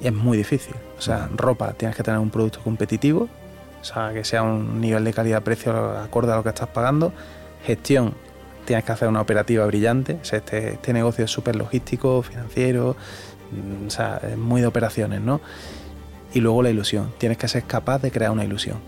Y 0.02 0.06
es 0.08 0.12
muy 0.12 0.36
difícil. 0.36 0.74
O 0.98 1.00
sea, 1.00 1.28
ropa, 1.34 1.72
tienes 1.72 1.96
que 1.96 2.02
tener 2.02 2.20
un 2.20 2.30
producto 2.30 2.60
competitivo, 2.62 3.28
o 3.80 3.84
sea, 3.84 4.12
que 4.12 4.24
sea 4.24 4.42
un 4.42 4.80
nivel 4.80 5.04
de 5.04 5.12
calidad-precio 5.12 5.98
acorde 5.98 6.32
a 6.32 6.36
lo 6.36 6.42
que 6.42 6.50
estás 6.50 6.68
pagando. 6.68 7.12
Gestión, 7.64 8.14
tienes 8.66 8.84
que 8.84 8.92
hacer 8.92 9.08
una 9.08 9.22
operativa 9.22 9.64
brillante. 9.64 10.18
O 10.20 10.24
sea, 10.24 10.40
este, 10.40 10.74
este 10.74 10.92
negocio 10.92 11.24
es 11.24 11.30
súper 11.30 11.56
logístico, 11.56 12.22
financiero, 12.22 12.96
o 13.86 13.90
sea, 13.90 14.20
es 14.22 14.36
muy 14.36 14.60
de 14.60 14.66
operaciones, 14.66 15.20
¿no? 15.20 15.40
Y 16.32 16.40
luego 16.40 16.62
la 16.62 16.70
ilusión. 16.70 17.12
Tienes 17.18 17.38
que 17.38 17.48
ser 17.48 17.64
capaz 17.64 18.00
de 18.02 18.10
crear 18.10 18.30
una 18.30 18.44
ilusión. 18.44 18.78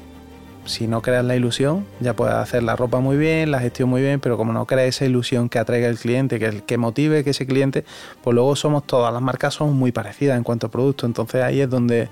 Si 0.65 0.87
no 0.87 1.01
creas 1.01 1.25
la 1.25 1.35
ilusión, 1.35 1.87
ya 1.99 2.15
puedes 2.15 2.35
hacer 2.35 2.63
la 2.63 2.77
ropa 2.77 3.01
muy 3.01 3.17
bien, 3.17 3.51
la 3.51 3.59
gestión 3.59 3.89
muy 3.89 4.03
bien, 4.03 4.21
pero 4.21 4.37
como 4.37 4.53
no 4.53 4.67
creas 4.67 4.89
esa 4.89 5.07
ilusión 5.07 5.49
que 5.49 5.59
atraiga 5.59 5.89
al 5.89 5.97
cliente, 5.97 6.39
que, 6.39 6.63
que 6.63 6.77
motive 6.77 7.25
que 7.25 7.31
ese 7.31 7.47
cliente, 7.47 7.85
pues 8.23 8.35
luego 8.35 8.55
somos 8.55 8.87
todas 8.87 9.11
las 9.11 9.23
marcas 9.23 9.55
son 9.55 9.75
muy 9.75 9.93
parecidas 9.93 10.37
en 10.37 10.45
cuanto 10.45 10.67
a 10.67 10.71
producto. 10.71 11.07
Entonces 11.07 11.43
ahí 11.43 11.63
es 11.63 11.71
donde 11.71 12.11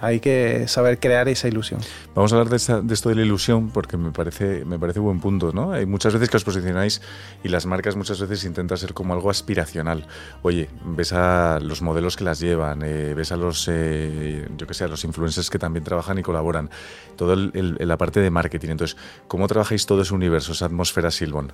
hay 0.00 0.20
que 0.20 0.68
saber 0.68 0.98
crear 0.98 1.28
esa 1.28 1.48
ilusión. 1.48 1.80
Vamos 2.14 2.32
a 2.32 2.36
hablar 2.36 2.50
de, 2.50 2.56
esta, 2.56 2.80
de, 2.80 2.94
esto 2.94 3.08
de 3.08 3.14
la 3.14 3.22
ilusión 3.22 3.70
porque 3.70 3.96
me 3.96 4.10
parece, 4.10 4.64
me 4.64 4.78
parece 4.78 5.00
buen 5.00 5.20
punto, 5.20 5.52
¿no? 5.52 5.72
Hay 5.72 5.86
muchas 5.86 6.12
veces 6.12 6.28
que 6.28 6.36
os 6.36 6.44
posicionáis 6.44 7.00
y 7.42 7.48
las 7.48 7.66
marcas 7.66 7.96
muchas 7.96 8.20
veces 8.20 8.44
intentan 8.44 8.76
ser 8.78 8.94
como 8.94 9.14
algo 9.14 9.30
aspiracional. 9.30 10.06
Oye, 10.42 10.68
ves 10.84 11.12
a 11.12 11.58
los 11.60 11.82
modelos 11.82 12.16
que 12.16 12.24
las 12.24 12.40
llevan, 12.40 12.82
eh, 12.82 13.14
ves 13.14 13.32
a 13.32 13.36
los, 13.36 13.68
eh, 13.70 14.46
yo 14.56 14.66
que 14.66 14.74
sé, 14.74 14.84
a 14.84 14.88
los 14.88 15.04
influencers 15.04 15.50
que 15.50 15.58
también 15.58 15.84
trabajan 15.84 16.18
y 16.18 16.22
colaboran, 16.22 16.70
el, 17.18 17.76
la 17.78 17.96
parte 17.96 18.20
de 18.20 18.30
marketing. 18.30 18.70
Entonces, 18.70 18.96
¿cómo 19.28 19.48
trabajáis 19.48 19.86
todo 19.86 20.02
ese 20.02 20.14
universo, 20.14 20.52
esa 20.52 20.66
atmósfera 20.66 21.10
Silbon? 21.10 21.52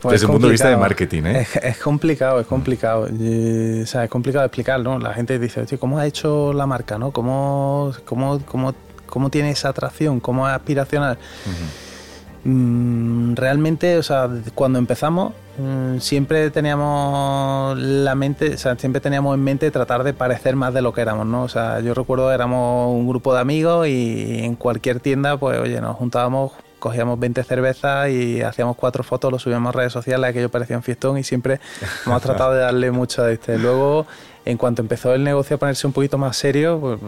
Pues 0.00 0.12
Desde 0.12 0.26
el 0.26 0.32
punto 0.32 0.46
de 0.46 0.52
vista 0.52 0.68
de 0.68 0.76
marketing, 0.76 1.22
¿eh? 1.24 1.40
Es, 1.42 1.56
es 1.56 1.78
complicado, 1.78 2.40
es 2.40 2.46
complicado. 2.46 3.02
O 3.02 3.86
sea, 3.86 4.04
es 4.04 4.10
complicado 4.10 4.44
explicar, 4.44 4.80
¿no? 4.80 4.98
La 4.98 5.12
gente 5.12 5.38
dice, 5.38 5.60
Oye, 5.60 5.78
¿cómo 5.78 5.98
ha 5.98 6.06
hecho 6.06 6.52
la 6.52 6.66
marca, 6.66 6.98
no? 6.98 7.10
¿Cómo, 7.10 7.92
cómo, 8.04 8.40
cómo, 8.46 8.74
cómo 9.06 9.30
tiene 9.30 9.50
esa 9.50 9.70
atracción? 9.70 10.20
¿Cómo 10.20 10.48
es 10.48 10.54
aspiracional? 10.54 11.18
Uh 11.46 11.50
-huh. 11.50 12.50
mm, 12.50 13.36
realmente, 13.36 13.98
o 13.98 14.02
sea, 14.02 14.28
cuando 14.54 14.78
empezamos, 14.78 15.34
mm, 15.58 15.98
siempre 15.98 16.50
teníamos 16.50 17.76
la 17.78 18.14
mente, 18.14 18.54
o 18.54 18.58
sea, 18.58 18.76
siempre 18.76 19.00
teníamos 19.00 19.34
en 19.34 19.44
mente 19.44 19.70
tratar 19.70 20.02
de 20.02 20.14
parecer 20.14 20.56
más 20.56 20.72
de 20.72 20.80
lo 20.80 20.92
que 20.94 21.02
éramos, 21.02 21.26
¿no? 21.26 21.42
O 21.42 21.48
sea, 21.48 21.80
yo 21.80 21.92
recuerdo 21.92 22.32
éramos 22.32 22.90
un 22.94 23.06
grupo 23.06 23.34
de 23.34 23.40
amigos 23.40 23.86
y 23.86 24.44
en 24.44 24.54
cualquier 24.56 25.00
tienda, 25.00 25.36
pues, 25.36 25.58
oye, 25.60 25.80
nos 25.80 25.96
juntábamos 25.96 26.52
cogíamos 26.78 27.18
20 27.18 27.42
cervezas 27.42 28.10
y 28.10 28.42
hacíamos 28.42 28.76
cuatro 28.76 29.02
fotos, 29.02 29.32
lo 29.32 29.38
subíamos 29.38 29.74
a 29.74 29.78
redes 29.78 29.92
sociales, 29.92 30.30
aquello 30.30 30.50
parecía 30.50 30.76
un 30.76 30.82
fiestón 30.82 31.18
y 31.18 31.24
siempre 31.24 31.60
hemos 32.06 32.22
tratado 32.22 32.52
de 32.52 32.60
darle 32.60 32.90
mucho 32.90 33.22
a 33.22 33.30
este. 33.30 33.58
Luego, 33.58 34.06
en 34.44 34.56
cuanto 34.56 34.80
empezó 34.82 35.14
el 35.14 35.24
negocio 35.24 35.56
a 35.56 35.58
ponerse 35.58 35.86
un 35.86 35.92
poquito 35.92 36.18
más 36.18 36.36
serio, 36.36 36.78
pues, 36.80 36.98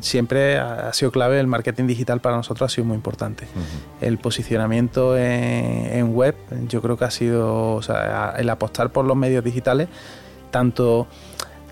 siempre 0.00 0.58
ha 0.58 0.92
sido 0.92 1.10
clave 1.10 1.40
el 1.40 1.46
marketing 1.46 1.86
digital 1.86 2.20
para 2.20 2.36
nosotros, 2.36 2.70
ha 2.70 2.74
sido 2.74 2.86
muy 2.86 2.96
importante. 2.96 3.44
Uh 3.44 3.58
-huh. 3.58 4.06
El 4.06 4.18
posicionamiento 4.18 5.16
en, 5.16 5.88
en, 5.92 6.14
web, 6.14 6.36
yo 6.68 6.80
creo 6.82 6.96
que 6.96 7.04
ha 7.04 7.10
sido, 7.10 7.74
o 7.74 7.82
sea, 7.82 8.34
el 8.38 8.48
apostar 8.48 8.90
por 8.90 9.04
los 9.04 9.16
medios 9.16 9.42
digitales, 9.42 9.88
tanto 10.50 11.08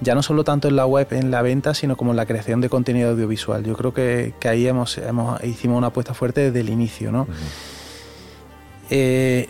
ya 0.03 0.15
no 0.15 0.23
solo 0.23 0.45
tanto 0.45 0.69
en 0.69 0.77
la 0.77 0.87
web, 0.87 1.07
en 1.11 1.31
la 1.31 1.43
venta, 1.43 1.75
sino 1.75 1.97
como 1.97 2.11
en 2.11 2.17
la 2.17 2.27
creación 2.27 2.61
de 2.61 2.69
contenido 2.69 3.11
audiovisual. 3.11 3.65
Yo 3.65 3.77
creo 3.77 3.95
que, 3.95 4.35
que 4.41 4.49
ahí 4.49 4.67
hemos, 4.67 4.99
hemos, 4.99 5.43
hicimos 5.45 5.79
una 5.79 5.89
apuesta 5.89 6.15
fuerte 6.15 6.41
desde 6.43 6.61
el 6.61 6.71
inicio. 6.71 7.13
¿no? 7.13 7.23
Uh 7.23 7.27
-huh. 7.27 8.89
eh, 8.91 9.49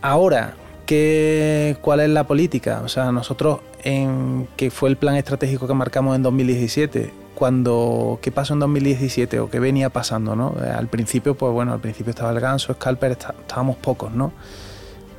ahora, 0.00 0.54
¿qué, 0.86 1.76
¿cuál 1.80 2.00
es 2.00 2.08
la 2.08 2.26
política? 2.26 2.82
O 2.84 2.88
sea, 2.88 3.12
nosotros, 3.12 3.60
en, 3.82 4.48
que 4.56 4.70
fue 4.70 4.88
el 4.88 4.96
plan 4.96 5.16
estratégico 5.16 5.66
que 5.66 5.74
marcamos 5.74 6.16
en 6.16 6.22
2017, 6.22 7.12
cuando 7.34 8.18
qué 8.22 8.30
pasó 8.30 8.54
en 8.54 8.60
2017 8.60 9.40
o 9.40 9.50
qué 9.50 9.58
venía 9.60 9.90
pasando, 9.90 10.36
¿no? 10.36 10.54
Al 10.74 10.86
principio, 10.86 11.34
pues 11.34 11.52
bueno, 11.52 11.72
al 11.72 11.80
principio 11.80 12.10
estaba 12.10 12.30
el 12.30 12.40
ganso, 12.40 12.72
Scalper, 12.72 13.12
está, 13.12 13.34
estábamos 13.40 13.76
pocos, 13.76 14.12
¿no? 14.12 14.32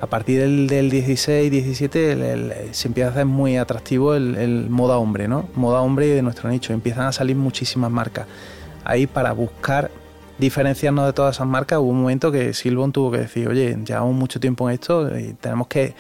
A 0.02 0.08
partir 0.08 0.42
del, 0.42 0.68
del 0.68 0.90
16, 0.90 1.52
17 1.52 2.12
el, 2.12 2.22
el, 2.22 2.54
se 2.74 2.88
empieza 2.88 3.10
a 3.10 3.12
hacer 3.12 3.26
muy 3.26 3.58
atractivo 3.58 4.16
el, 4.16 4.36
el, 4.36 4.70
moda 4.70 4.98
hombre, 4.98 5.28
¿no? 5.28 5.48
Moda 5.56 5.82
hombre 5.82 6.08
de 6.08 6.22
nuestro 6.22 6.50
nicho. 6.50 6.74
Empiezan 6.74 7.06
a 7.06 7.12
salir 7.12 7.36
muchísimas 7.36 7.92
marcas. 7.92 8.28
Ahí 8.84 9.08
para 9.08 9.32
buscar 9.32 9.90
diferenciarnos 10.38 11.06
de 11.06 11.14
todas 11.14 11.38
esas 11.38 11.48
marcas 11.48 11.80
hubo 11.80 11.90
un 11.90 12.02
momento 12.02 12.32
que 12.32 12.54
Silbon 12.54 12.92
tuvo 12.92 13.12
que 13.12 13.20
decir, 13.20 13.48
oye, 13.48 13.78
llevamos 13.86 14.14
mucho 14.14 14.40
tiempo 14.40 14.70
en 14.70 14.74
esto 14.74 15.18
y 15.18 15.34
tenemos 15.34 15.68
que, 15.68 15.96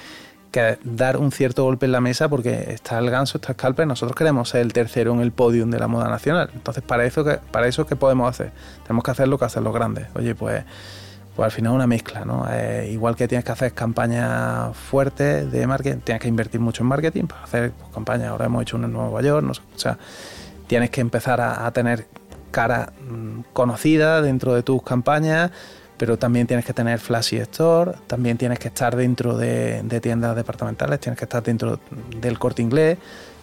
que 0.52 0.78
dar 0.84 1.18
un 1.18 1.32
cierto 1.32 1.64
golpe 1.64 1.86
en 1.86 1.94
la 1.94 2.02
mesa 2.02 2.28
porque 2.28 2.74
está 2.74 3.00
el 3.00 3.10
ganso, 3.10 3.38
está 3.38 3.54
Scalper, 3.54 3.88
nosotros 3.88 4.16
queremos 4.16 4.50
ser 4.50 4.62
el 4.62 4.74
tercero 4.74 5.14
en 5.14 5.22
el 5.22 5.32
podium 5.32 5.72
de 5.72 5.80
la 5.80 5.88
moda 5.88 6.10
nacional. 6.10 6.50
Entonces, 6.54 6.84
para 6.84 7.06
eso, 7.06 7.26
para 7.52 7.68
eso 7.68 7.86
¿qué 7.86 7.96
podemos 7.96 8.30
hacer? 8.30 8.52
Tenemos 8.84 9.04
que 9.04 9.12
hacer 9.12 9.30
lo 9.30 9.40
que 9.40 9.46
hacen 9.46 9.64
los 9.64 9.74
grandes. 9.74 10.08
Oye, 10.16 10.36
pues 10.36 10.64
pues 11.36 11.46
al 11.46 11.52
final 11.52 11.74
una 11.74 11.88
mezcla, 11.88 12.24
¿no? 12.24 12.46
Eh, 12.50 12.90
igual 12.92 13.16
que 13.16 13.28
tienes 13.28 13.44
que 13.44 13.52
hacer 13.52 13.74
campañas 13.74 14.76
fuertes 14.76 15.52
de 15.52 15.68
marketing, 15.68 16.00
tienes 16.00 16.22
que 16.22 16.30
invertir 16.30 16.62
mucho 16.62 16.84
en 16.84 16.88
marketing 16.88 17.26
para 17.26 17.44
hacer 17.44 17.72
pues, 17.72 17.92
campañas. 17.94 18.30
Ahora 18.30 18.46
hemos 18.46 18.62
hecho 18.62 18.78
una 18.78 18.88
en 18.88 18.94
Nueva 18.94 19.22
York, 19.22 19.46
no 19.46 19.54
sé, 19.54 19.62
o 19.76 19.80
sea, 19.80 19.98
tienes 20.68 20.90
que 20.92 21.02
empezar 21.02 21.42
a, 21.42 21.70
tener 21.72 22.08
cara 22.52 22.94
mmm, 23.10 23.42
conocida 23.52 24.22
dentro 24.22 24.54
de 24.54 24.64
tus 24.64 24.82
campañas, 24.82 25.52
pero 25.98 26.18
también 26.18 26.48
tienes 26.48 26.66
que 26.66 26.74
tener 26.74 27.00
flashy 27.00 27.38
store, 27.38 27.94
también 28.08 28.38
tienes 28.38 28.60
que 28.60 28.68
estar 28.68 28.96
dentro 28.96 29.38
de, 29.38 29.82
de 29.84 30.02
tiendas 30.02 30.36
departamentales, 30.36 31.00
tienes 31.00 31.18
que 31.18 31.26
estar 31.26 31.44
dentro 31.44 31.80
del 32.22 32.40
corte 32.40 32.62
inglés 32.62 32.98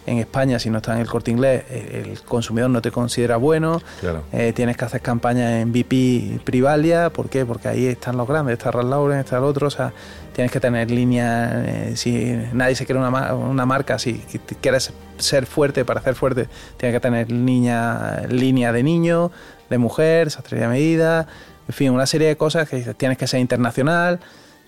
en 0.05 0.17
España, 0.17 0.59
si 0.59 0.69
no 0.69 0.77
está 0.77 0.93
en 0.93 0.99
el 0.99 1.07
corte 1.07 1.31
inglés, 1.31 1.63
el 1.69 2.21
consumidor 2.23 2.69
no 2.69 2.81
te 2.81 2.91
considera 2.91 3.37
bueno. 3.37 3.81
Claro. 4.01 4.23
Eh, 4.33 4.51
tienes 4.53 4.75
que 4.75 4.85
hacer 4.85 5.01
campañas 5.01 5.51
en 5.51 5.71
BP 5.71 6.43
Privalia. 6.43 7.09
¿Por 7.09 7.29
qué? 7.29 7.45
Porque 7.45 7.69
ahí 7.69 7.85
están 7.87 8.17
los 8.17 8.27
grandes, 8.27 8.53
está 8.53 8.71
Ralph 8.71 8.89
Lauren, 8.89 9.19
está 9.19 9.37
el 9.37 9.43
otro. 9.43 9.67
O 9.67 9.71
sea, 9.71 9.93
tienes 10.33 10.51
que 10.51 10.59
tener 10.59 10.91
líneas. 10.91 11.53
Eh, 11.55 11.93
si 11.95 12.37
nadie 12.51 12.75
se 12.75 12.85
quiere 12.85 12.99
una, 12.99 13.33
una 13.33 13.65
marca, 13.65 13.97
si 13.97 14.15
quieres 14.59 14.91
ser 15.17 15.45
fuerte 15.45 15.85
para 15.85 16.01
ser 16.01 16.15
fuerte, 16.15 16.49
tienes 16.75 16.95
que 16.97 16.99
tener 16.99 17.31
línea, 17.31 18.23
línea 18.27 18.73
de 18.73 18.83
niño, 18.83 19.31
de 19.69 19.77
mujer, 19.77 20.31
sastrería 20.31 20.67
medida. 20.67 21.27
En 21.67 21.73
fin, 21.73 21.91
una 21.91 22.05
serie 22.05 22.27
de 22.27 22.37
cosas 22.37 22.69
que 22.69 22.81
tienes 22.93 23.17
que 23.17 23.27
ser 23.27 23.39
internacional 23.39 24.19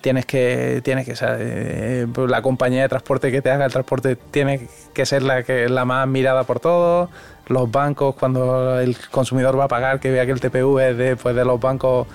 tienes 0.01 0.27
que 0.27 0.81
tienes 0.83 1.05
que 1.05 1.15
eh, 1.19 2.05
la 2.27 2.43
compañía 2.43 2.83
de 2.83 2.89
transporte 2.89 3.31
que 3.31 3.41
te 3.41 3.49
haga 3.49 3.65
el 3.65 3.71
transporte 3.71 4.15
tiene 4.15 4.67
que 4.93 5.03
ser 5.03 5.23
la 5.23 5.41
que 5.41 5.67
la 5.67 5.83
más 5.83 6.07
mirada 6.07 6.43
por 6.43 6.59
todos 6.59 7.09
los 7.47 7.71
bancos 7.71 8.13
cuando 8.13 8.79
el 8.79 8.95
consumidor 9.09 9.57
va 9.59 9.63
a 9.63 9.67
pagar 9.67 9.99
que 9.99 10.11
vea 10.11 10.27
que 10.27 10.31
el 10.31 10.39
TPV 10.39 10.95
de, 10.95 11.15
pues, 11.15 11.35
de 11.35 11.43
los 11.43 11.59
bancos 11.59 12.05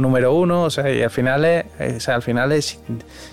número 0.00 0.34
uno 0.34 0.64
o 0.64 0.70
sea 0.70 0.92
y 0.92 1.02
al 1.02 1.10
final 1.10 1.44
es, 1.44 1.66
o 1.96 2.00
sea, 2.00 2.14
al 2.14 2.22
final 2.22 2.52
es 2.52 2.78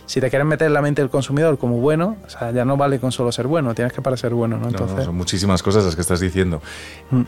si 0.06 0.21
te 0.21 0.30
quieres 0.30 0.47
meter 0.47 0.67
en 0.67 0.73
la 0.73 0.82
mente 0.82 1.01
del 1.01 1.10
consumidor 1.10 1.58
como 1.58 1.77
bueno 1.80 2.17
o 2.25 2.30
sea 2.30 2.51
ya 2.51 2.65
no 2.65 2.77
vale 2.77 2.99
con 2.99 3.12
solo 3.12 3.32
ser 3.32 3.47
bueno 3.47 3.73
tienes 3.73 3.93
que 3.93 4.01
parecer 4.01 4.34
bueno 4.34 4.58
no 4.58 4.67
entonces 4.67 4.91
no, 4.91 4.99
no, 4.99 5.06
son 5.06 5.15
muchísimas 5.15 5.63
cosas 5.63 5.86
las 5.86 5.95
que 5.95 6.01
estás 6.01 6.19
diciendo 6.19 6.62
mm. 7.12 7.21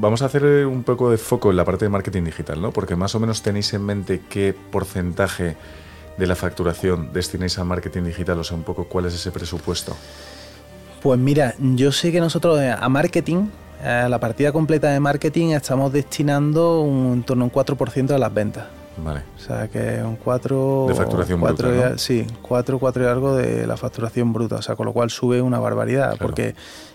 vamos 0.00 0.22
a 0.22 0.26
hacer 0.26 0.66
un 0.66 0.82
poco 0.82 1.10
de 1.10 1.18
foco 1.18 1.50
en 1.50 1.56
la 1.56 1.64
parte 1.64 1.84
de 1.84 1.88
marketing 1.88 2.24
digital 2.24 2.60
no 2.60 2.72
porque 2.72 2.96
más 2.96 3.14
o 3.14 3.20
menos 3.20 3.42
tenéis 3.42 3.72
en 3.74 3.84
mente 3.84 4.22
qué 4.28 4.54
porcentaje 4.70 5.56
de 6.16 6.26
la 6.26 6.36
facturación 6.36 7.12
destinéis 7.12 7.58
a 7.58 7.64
marketing 7.64 8.02
digital? 8.04 8.38
O 8.38 8.44
sea, 8.44 8.56
un 8.56 8.62
poco 8.62 8.84
cuál 8.84 9.06
es 9.06 9.14
ese 9.14 9.30
presupuesto. 9.30 9.96
Pues 11.02 11.18
mira, 11.18 11.54
yo 11.58 11.90
sé 11.90 12.12
que 12.12 12.20
nosotros 12.20 12.60
a 12.60 12.88
marketing, 12.88 13.46
a 13.82 14.08
la 14.08 14.18
partida 14.18 14.52
completa 14.52 14.90
de 14.90 15.00
marketing, 15.00 15.48
estamos 15.48 15.92
destinando 15.92 16.80
un, 16.80 17.12
en 17.14 17.22
torno 17.22 17.44
a 17.44 17.46
un 17.46 17.52
4% 17.52 18.06
de 18.06 18.18
las 18.18 18.32
ventas. 18.32 18.66
Vale. 18.96 19.22
O 19.36 19.38
sea, 19.38 19.68
que 19.68 20.02
un 20.02 20.16
4... 20.16 20.86
De 20.88 20.94
facturación 20.94 21.40
4 21.40 21.68
bruta, 21.68 21.90
¿no? 21.90 21.98
Sí, 21.98 22.26
4, 22.42 22.78
4 22.78 23.02
y 23.02 23.06
algo 23.06 23.36
de 23.36 23.66
la 23.66 23.76
facturación 23.76 24.32
bruta. 24.32 24.56
O 24.56 24.62
sea, 24.62 24.76
con 24.76 24.86
lo 24.86 24.92
cual 24.92 25.10
sube 25.10 25.40
una 25.40 25.58
barbaridad, 25.58 26.10
claro. 26.10 26.18
porque 26.18 26.54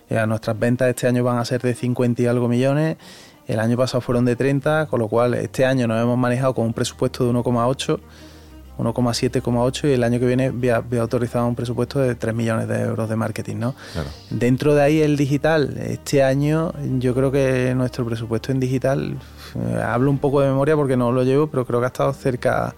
ya, 0.10 0.26
nuestras 0.26 0.58
ventas 0.58 0.90
este 0.90 1.08
año 1.08 1.24
van 1.24 1.38
a 1.38 1.46
ser 1.46 1.62
de 1.62 1.74
50 1.74 2.22
y 2.22 2.28
algo 2.28 2.48
millones 2.48 2.98
El 3.48 3.60
año 3.60 3.76
pasado 3.76 4.02
fueron 4.02 4.26
de 4.26 4.36
30, 4.36 4.88
con 4.88 5.00
lo 5.00 5.08
cual 5.08 5.34
este 5.34 5.66
año 5.66 5.88
nos 5.88 6.02
hemos 6.02 6.18
manejado 6.18 6.54
con 6.54 6.66
un 6.66 6.74
presupuesto 6.74 7.26
de 7.26 7.34
1,8, 7.34 8.00
1,7,8 8.78 9.90
y 9.90 9.94
el 9.94 10.04
año 10.04 10.20
que 10.20 10.26
viene 10.26 10.50
voy 10.52 10.70
a, 10.70 10.80
voy 10.80 10.98
a 11.00 11.02
autorizar 11.02 11.44
un 11.44 11.56
presupuesto 11.56 12.00
de 12.00 12.16
3 12.16 12.34
millones 12.36 12.68
de 12.68 12.82
euros 12.82 13.10
de 13.10 13.16
marketing, 13.16 13.56
¿no? 13.58 13.76
Claro. 13.94 14.10
Dentro 14.30 14.76
de 14.76 14.82
ahí 14.82 15.02
el 15.02 15.18
digital, 15.18 15.78
este 15.78 16.24
año 16.24 16.74
yo 17.00 17.14
creo 17.16 17.32
que 17.32 17.74
nuestro 17.76 18.06
presupuesto 18.06 18.52
en 18.52 18.60
digital, 18.60 19.18
eh, 19.56 19.82
hablo 19.84 20.12
un 20.12 20.20
poco 20.20 20.42
de 20.42 20.48
memoria 20.48 20.76
porque 20.76 20.98
no 20.98 21.12
lo 21.12 21.24
llevo, 21.24 21.48
pero 21.48 21.66
creo 21.66 21.80
que 21.80 21.86
ha 21.86 21.88
estado 21.88 22.14
cerca 22.14 22.76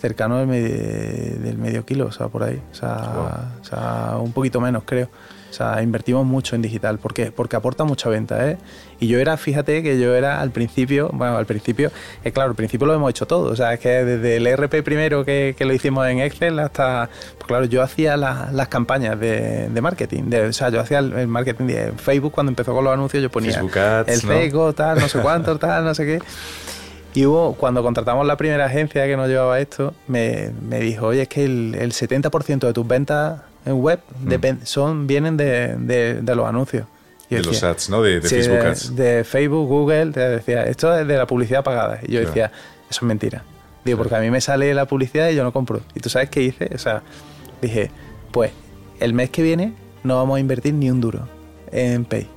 cercano 0.00 0.38
del, 0.38 0.48
medi- 0.48 1.38
del 1.38 1.58
medio 1.58 1.84
kilo, 1.84 2.06
o 2.06 2.12
sea, 2.12 2.28
por 2.28 2.42
ahí, 2.42 2.60
o 2.72 2.74
sea, 2.74 3.50
o 3.60 3.64
sea, 3.64 4.16
un 4.18 4.32
poquito 4.32 4.58
menos 4.60 4.82
creo. 4.86 5.08
O 5.50 5.52
sea, 5.52 5.82
invertimos 5.82 6.24
mucho 6.24 6.54
en 6.54 6.62
digital. 6.62 6.98
¿Por 6.98 7.12
qué? 7.12 7.32
Porque 7.32 7.56
aporta 7.56 7.82
mucha 7.84 8.08
venta, 8.08 8.48
¿eh? 8.48 8.56
Y 9.00 9.08
yo 9.08 9.18
era, 9.18 9.36
fíjate 9.36 9.82
que 9.82 9.98
yo 10.00 10.14
era 10.14 10.40
al 10.40 10.50
principio, 10.52 11.10
bueno, 11.12 11.36
al 11.36 11.44
principio, 11.46 11.90
es 12.22 12.32
claro, 12.32 12.50
al 12.50 12.54
principio 12.56 12.86
lo 12.86 12.94
hemos 12.94 13.10
hecho 13.10 13.26
todo. 13.26 13.50
O 13.50 13.56
sea, 13.56 13.74
es 13.74 13.80
que 13.80 13.88
desde 13.88 14.36
el 14.36 14.46
ERP 14.46 14.82
primero 14.84 15.24
que, 15.24 15.54
que 15.58 15.64
lo 15.64 15.72
hicimos 15.72 16.06
en 16.06 16.20
Excel 16.20 16.58
hasta, 16.60 17.08
pues 17.36 17.46
claro, 17.48 17.64
yo 17.64 17.82
hacía 17.82 18.16
la- 18.16 18.50
las 18.52 18.68
campañas 18.68 19.18
de, 19.18 19.68
de 19.68 19.80
marketing. 19.80 20.24
de- 20.30 20.46
o 20.48 20.52
sea, 20.52 20.68
yo 20.68 20.80
hacía 20.80 21.00
el, 21.00 21.12
el 21.14 21.26
marketing 21.28 21.64
de 21.66 21.92
Facebook 21.96 22.32
cuando 22.32 22.50
empezó 22.50 22.72
con 22.74 22.84
los 22.84 22.92
anuncios, 22.94 23.22
yo 23.22 23.30
ponía 23.30 23.52
Facebook 23.54 23.78
Ads, 23.78 24.08
el 24.22 24.28
¿no? 24.28 24.34
Facebook, 24.34 24.74
tal, 24.76 24.98
no 25.00 25.08
sé 25.08 25.18
cuánto, 25.20 25.58
tal, 25.58 25.84
no 25.84 25.94
sé 25.94 26.06
qué. 26.06 26.18
Y 27.12 27.26
hubo, 27.26 27.54
cuando 27.54 27.82
contratamos 27.82 28.24
la 28.24 28.36
primera 28.36 28.66
agencia 28.66 29.04
que 29.06 29.16
nos 29.16 29.26
llevaba 29.26 29.58
esto, 29.58 29.94
me, 30.06 30.52
me 30.62 30.78
dijo, 30.78 31.06
oye, 31.08 31.22
es 31.22 31.28
que 31.28 31.44
el, 31.44 31.74
el 31.76 31.90
70% 31.92 32.60
de 32.60 32.72
tus 32.72 32.86
ventas 32.86 33.40
en 33.66 33.74
web 33.80 34.00
Mm. 34.24 34.64
son, 34.64 35.06
vienen 35.06 35.36
de, 35.36 35.76
de- 35.76 36.22
de 36.22 36.34
los 36.34 36.46
anuncios. 36.48 36.86
Yo 37.28 37.38
De 37.38 37.44
los 37.44 37.62
ads, 37.62 37.90
¿no? 37.90 38.02
De, 38.02 38.18
de 38.20 38.28
sí, 38.28 38.36
Facebook 38.36 38.58
Ads. 38.66 38.96
De, 38.96 39.24
Facebook, 39.24 39.68
Google, 39.68 40.06
te 40.12 40.20
decía, 40.20 40.64
esto 40.64 40.92
es 40.98 41.06
de 41.06 41.16
la 41.16 41.26
publicidad 41.26 41.62
pagada. 41.62 42.00
Y 42.02 42.06
yo 42.12 42.18
Claro. 42.20 42.26
decía, 42.26 42.46
eso 42.90 42.98
es 43.00 43.02
mentira. 43.02 43.44
Digo, 43.84 43.98
porque 43.98 44.16
a 44.16 44.20
mí 44.20 44.30
me 44.30 44.40
sale 44.40 44.74
la 44.74 44.84
publicidad 44.86 45.28
y 45.30 45.36
yo 45.36 45.44
no 45.44 45.52
compro. 45.52 45.80
¿Y 45.94 46.00
tú 46.00 46.08
sabes 46.10 46.28
qué 46.28 46.42
hice? 46.42 46.70
O 46.74 46.78
sea, 46.78 47.02
dije, 47.62 47.90
pues 48.32 48.50
el 48.98 49.14
mes 49.14 49.30
que 49.30 49.42
viene 49.42 49.74
no 50.02 50.16
vamos 50.16 50.36
a 50.38 50.40
invertir 50.40 50.74
ni 50.74 50.90
un 50.90 51.00
duro 51.00 51.28
en 51.70 52.04
Pay. 52.04 52.28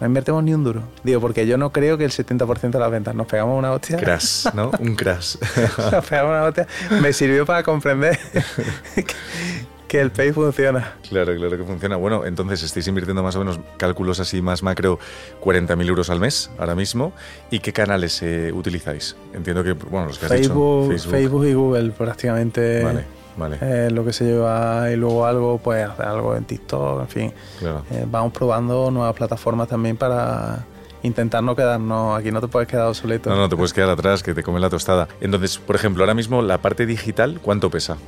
No 0.00 0.06
invertimos 0.06 0.42
ni 0.42 0.52
un 0.54 0.64
duro. 0.64 0.82
Digo, 1.04 1.20
porque 1.20 1.46
yo 1.46 1.56
no 1.56 1.70
creo 1.70 1.96
que 1.96 2.04
el 2.04 2.10
70% 2.10 2.70
de 2.70 2.78
las 2.80 2.90
ventas 2.90 3.14
nos 3.14 3.26
pegamos 3.28 3.56
una 3.56 3.70
hostia. 3.72 3.96
Crash, 3.96 4.46
¿no? 4.54 4.72
Un 4.80 4.96
crash. 4.96 5.36
Nos 5.92 6.04
pegamos 6.04 6.30
una 6.32 6.42
hostia. 6.44 6.66
Me 7.00 7.12
sirvió 7.12 7.46
para 7.46 7.62
comprender 7.62 8.18
que, 9.92 10.00
el 10.00 10.10
Pay 10.10 10.32
funciona. 10.32 10.94
Claro, 11.08 11.34
claro 11.36 11.56
que 11.56 11.64
funciona. 11.64 11.96
Bueno, 11.96 12.24
entonces 12.24 12.62
estáis 12.62 12.88
invirtiendo 12.88 13.22
más 13.22 13.36
o 13.36 13.40
menos 13.40 13.60
cálculos 13.76 14.20
así 14.20 14.40
más 14.40 14.62
macro 14.62 14.98
40.000 15.42 15.86
euros 15.86 16.08
al 16.08 16.18
mes 16.18 16.50
ahora 16.58 16.74
mismo. 16.74 17.12
¿Y 17.50 17.58
qué 17.58 17.72
canales 17.72 18.22
eh, 18.22 18.52
utilizáis? 18.52 19.16
Entiendo 19.34 19.62
que, 19.62 19.72
bueno, 19.72 20.06
los 20.06 20.18
que 20.18 20.26
has 20.26 20.32
Facebook, 20.32 20.94
dicho. 20.94 21.10
Facebook. 21.10 21.44
y 21.46 21.52
Google 21.52 21.90
prácticamente 21.90 22.82
Vale, 22.82 23.04
vale. 23.36 23.58
eh, 23.60 23.90
lo 23.90 24.04
que 24.04 24.12
se 24.12 24.24
lleva 24.24 24.90
y 24.90 24.96
luego 24.96 25.26
algo, 25.26 25.58
pues 25.58 25.86
hacer 25.86 26.06
algo 26.06 26.34
en 26.36 26.44
TikTok, 26.44 27.02
en 27.02 27.08
fin. 27.08 27.32
Claro. 27.58 27.84
Eh, 27.90 28.06
vamos 28.10 28.32
probando 28.32 28.90
nuevas 28.90 29.14
plataformas 29.14 29.68
también 29.68 29.96
para 29.98 30.64
intentar 31.02 31.42
no 31.42 31.54
quedarnos, 31.54 32.18
aquí 32.18 32.30
no 32.30 32.40
te 32.40 32.48
puedes 32.48 32.68
quedar 32.68 32.86
obsoleto. 32.86 33.28
No, 33.28 33.36
no, 33.36 33.48
te 33.48 33.56
puedes 33.56 33.72
quedar 33.72 33.90
atrás, 33.90 34.22
que 34.22 34.34
te 34.34 34.42
come 34.42 34.60
la 34.60 34.70
tostada. 34.70 35.08
Entonces, 35.20 35.58
por 35.58 35.76
ejemplo, 35.76 36.02
ahora 36.02 36.14
mismo 36.14 36.42
la 36.42 36.58
parte 36.58 36.86
digital, 36.86 37.40
¿cuánto 37.42 37.70
pesa? 37.70 37.98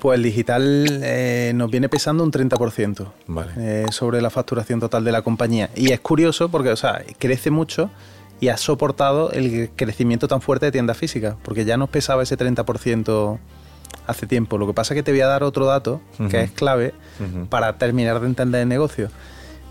Pues 0.00 0.16
el 0.16 0.22
digital 0.22 1.00
eh, 1.02 1.52
nos 1.54 1.70
viene 1.70 1.88
pesando 1.88 2.22
un 2.22 2.30
30% 2.30 3.06
Vale. 3.26 3.52
eh, 3.56 3.86
sobre 3.90 4.20
la 4.20 4.30
facturación 4.30 4.80
total 4.80 5.04
de 5.04 5.12
la 5.12 5.22
compañía. 5.22 5.70
Y 5.74 5.92
es 5.92 6.00
curioso 6.00 6.48
porque, 6.50 6.70
o 6.70 6.76
sea, 6.76 7.02
crece 7.18 7.50
mucho 7.50 7.90
y 8.40 8.48
ha 8.48 8.56
soportado 8.56 9.30
el 9.32 9.70
crecimiento 9.74 10.28
tan 10.28 10.42
fuerte 10.42 10.66
de 10.66 10.72
tiendas 10.72 10.98
físicas, 10.98 11.36
porque 11.42 11.64
ya 11.64 11.76
nos 11.76 11.88
pesaba 11.88 12.22
ese 12.22 12.36
30% 12.36 13.38
hace 14.06 14.26
tiempo. 14.26 14.58
Lo 14.58 14.66
que 14.66 14.74
pasa 14.74 14.94
es 14.94 14.98
que 14.98 15.02
te 15.02 15.12
voy 15.12 15.22
a 15.22 15.26
dar 15.26 15.42
otro 15.42 15.66
dato 15.66 16.00
que 16.30 16.42
es 16.42 16.50
clave 16.50 16.94
para 17.48 17.78
terminar 17.78 18.20
de 18.20 18.26
entender 18.26 18.62
el 18.62 18.68
negocio. 18.68 19.08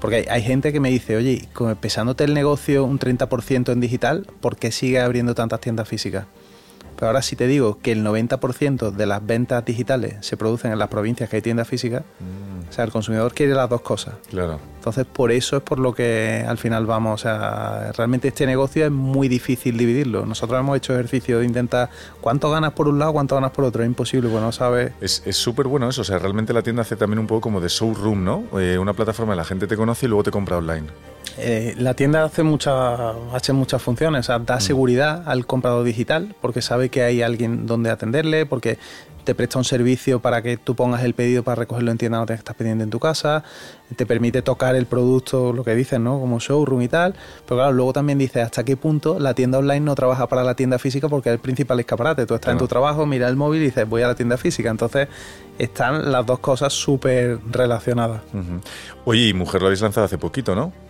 Porque 0.01 0.17
hay, 0.17 0.25
hay 0.29 0.41
gente 0.41 0.73
que 0.73 0.79
me 0.79 0.89
dice, 0.89 1.15
oye, 1.15 1.47
pesándote 1.79 2.25
el 2.25 2.33
negocio 2.33 2.83
un 2.83 2.99
30% 2.99 3.71
en 3.71 3.79
digital, 3.79 4.27
¿por 4.41 4.57
qué 4.57 4.71
sigue 4.71 4.99
abriendo 4.99 5.35
tantas 5.35 5.61
tiendas 5.61 5.87
físicas? 5.87 6.25
Pero 6.95 7.07
ahora 7.07 7.21
si 7.21 7.35
te 7.35 7.47
digo 7.47 7.79
que 7.79 7.91
el 7.91 8.05
90% 8.05 8.91
de 8.91 9.05
las 9.05 9.25
ventas 9.25 9.65
digitales 9.65 10.15
se 10.21 10.37
producen 10.37 10.71
en 10.71 10.79
las 10.79 10.87
provincias 10.87 11.29
que 11.29 11.37
hay 11.37 11.41
tiendas 11.41 11.67
físicas, 11.67 12.03
o 12.69 12.73
sea, 12.73 12.85
el 12.85 12.91
consumidor 12.91 13.33
quiere 13.33 13.53
las 13.53 13.69
dos 13.69 13.81
cosas. 13.81 14.15
Claro. 14.29 14.59
Entonces, 14.77 15.05
por 15.05 15.31
eso 15.31 15.57
es 15.57 15.63
por 15.63 15.79
lo 15.79 15.93
que 15.93 16.45
al 16.47 16.57
final 16.57 16.85
vamos. 16.85 17.21
O 17.21 17.23
sea, 17.23 17.91
realmente 17.97 18.27
este 18.27 18.45
negocio 18.45 18.85
es 18.85 18.91
muy 18.91 19.27
difícil 19.27 19.77
dividirlo. 19.77 20.25
Nosotros 20.25 20.59
hemos 20.59 20.77
hecho 20.77 20.93
ejercicio 20.93 21.39
de 21.39 21.45
intentar 21.45 21.89
cuánto 22.21 22.51
ganas 22.51 22.73
por 22.73 22.87
un 22.87 22.99
lado, 22.99 23.13
cuánto 23.13 23.35
ganas 23.35 23.51
por 23.51 23.65
otro. 23.65 23.83
Es 23.83 23.87
imposible, 23.87 24.29
pues 24.29 24.41
no 24.41 24.51
sabes. 24.51 24.93
Es 25.01 25.23
es 25.25 25.37
súper 25.37 25.67
bueno 25.67 25.89
eso, 25.89 26.01
o 26.01 26.03
sea, 26.03 26.19
realmente 26.19 26.53
la 26.53 26.61
tienda 26.61 26.83
hace 26.83 26.95
también 26.95 27.19
un 27.19 27.27
poco 27.27 27.41
como 27.41 27.59
de 27.59 27.67
showroom, 27.67 28.23
¿no? 28.23 28.43
Eh, 28.59 28.77
una 28.77 28.93
plataforma 28.93 29.33
en 29.33 29.37
la 29.37 29.45
gente 29.45 29.67
te 29.67 29.75
conoce 29.75 30.05
y 30.05 30.09
luego 30.09 30.23
te 30.23 30.31
compra 30.31 30.57
online. 30.57 30.87
Eh, 31.37 31.75
la 31.77 31.93
tienda 31.93 32.23
hace 32.23 32.43
muchas, 32.43 32.99
hace 33.33 33.53
muchas 33.53 33.81
funciones, 33.81 34.21
o 34.21 34.23
sea, 34.23 34.39
da 34.39 34.59
seguridad 34.59 35.23
al 35.25 35.45
comprador 35.45 35.83
digital 35.83 36.35
porque 36.41 36.61
sabe 36.61 36.89
que 36.89 37.03
hay 37.03 37.21
alguien 37.21 37.65
donde 37.67 37.89
atenderle, 37.89 38.45
porque 38.45 38.77
te 39.25 39.35
presta 39.35 39.57
un 39.57 39.65
servicio 39.65 40.21
para 40.21 40.41
que 40.41 40.55
tú 40.55 40.75
pongas 40.75 41.03
el 41.03 41.13
pedido 41.13 41.43
para 41.43 41.55
recogerlo 41.55 41.91
en 41.91 41.97
tienda, 41.97 42.19
no 42.19 42.25
te 42.25 42.35
estás 42.35 42.55
pidiendo 42.55 42.83
en 42.83 42.91
tu 42.91 42.99
casa, 42.99 43.43
te 43.95 44.05
permite 44.05 44.41
tocar 44.41 44.75
el 44.75 44.85
producto, 44.85 45.51
lo 45.51 45.63
que 45.63 45.75
dicen, 45.75 46.03
¿no? 46.03 46.19
Como 46.19 46.39
showroom 46.39 46.83
y 46.83 46.87
tal, 46.87 47.15
pero 47.45 47.57
claro, 47.57 47.73
luego 47.73 47.91
también 47.91 48.19
dice 48.19 48.41
hasta 48.41 48.63
qué 48.63 48.77
punto 48.77 49.19
la 49.19 49.33
tienda 49.33 49.57
online 49.57 49.81
no 49.81 49.95
trabaja 49.95 50.27
para 50.27 50.43
la 50.43 50.55
tienda 50.55 50.79
física 50.79 51.09
porque 51.09 51.29
es 51.29 51.33
el 51.33 51.39
principal 51.39 51.79
escaparate. 51.79 52.25
Tú 52.25 52.35
estás 52.35 52.53
en 52.53 52.59
tu 52.59 52.67
trabajo, 52.67 53.05
mira 53.05 53.27
el 53.27 53.35
móvil 53.35 53.63
y 53.63 53.65
dices 53.65 53.89
voy 53.89 54.03
a 54.03 54.07
la 54.07 54.15
tienda 54.15 54.37
física, 54.37 54.69
entonces 54.69 55.09
están 55.57 56.11
las 56.11 56.25
dos 56.25 56.39
cosas 56.39 56.71
súper 56.71 57.39
relacionadas. 57.51 58.21
Oye, 59.05 59.29
y 59.29 59.33
Mujer 59.33 59.61
lo 59.61 59.67
habéis 59.67 59.81
lanzado 59.81 60.05
hace 60.05 60.19
poquito, 60.19 60.55
¿no? 60.55 60.84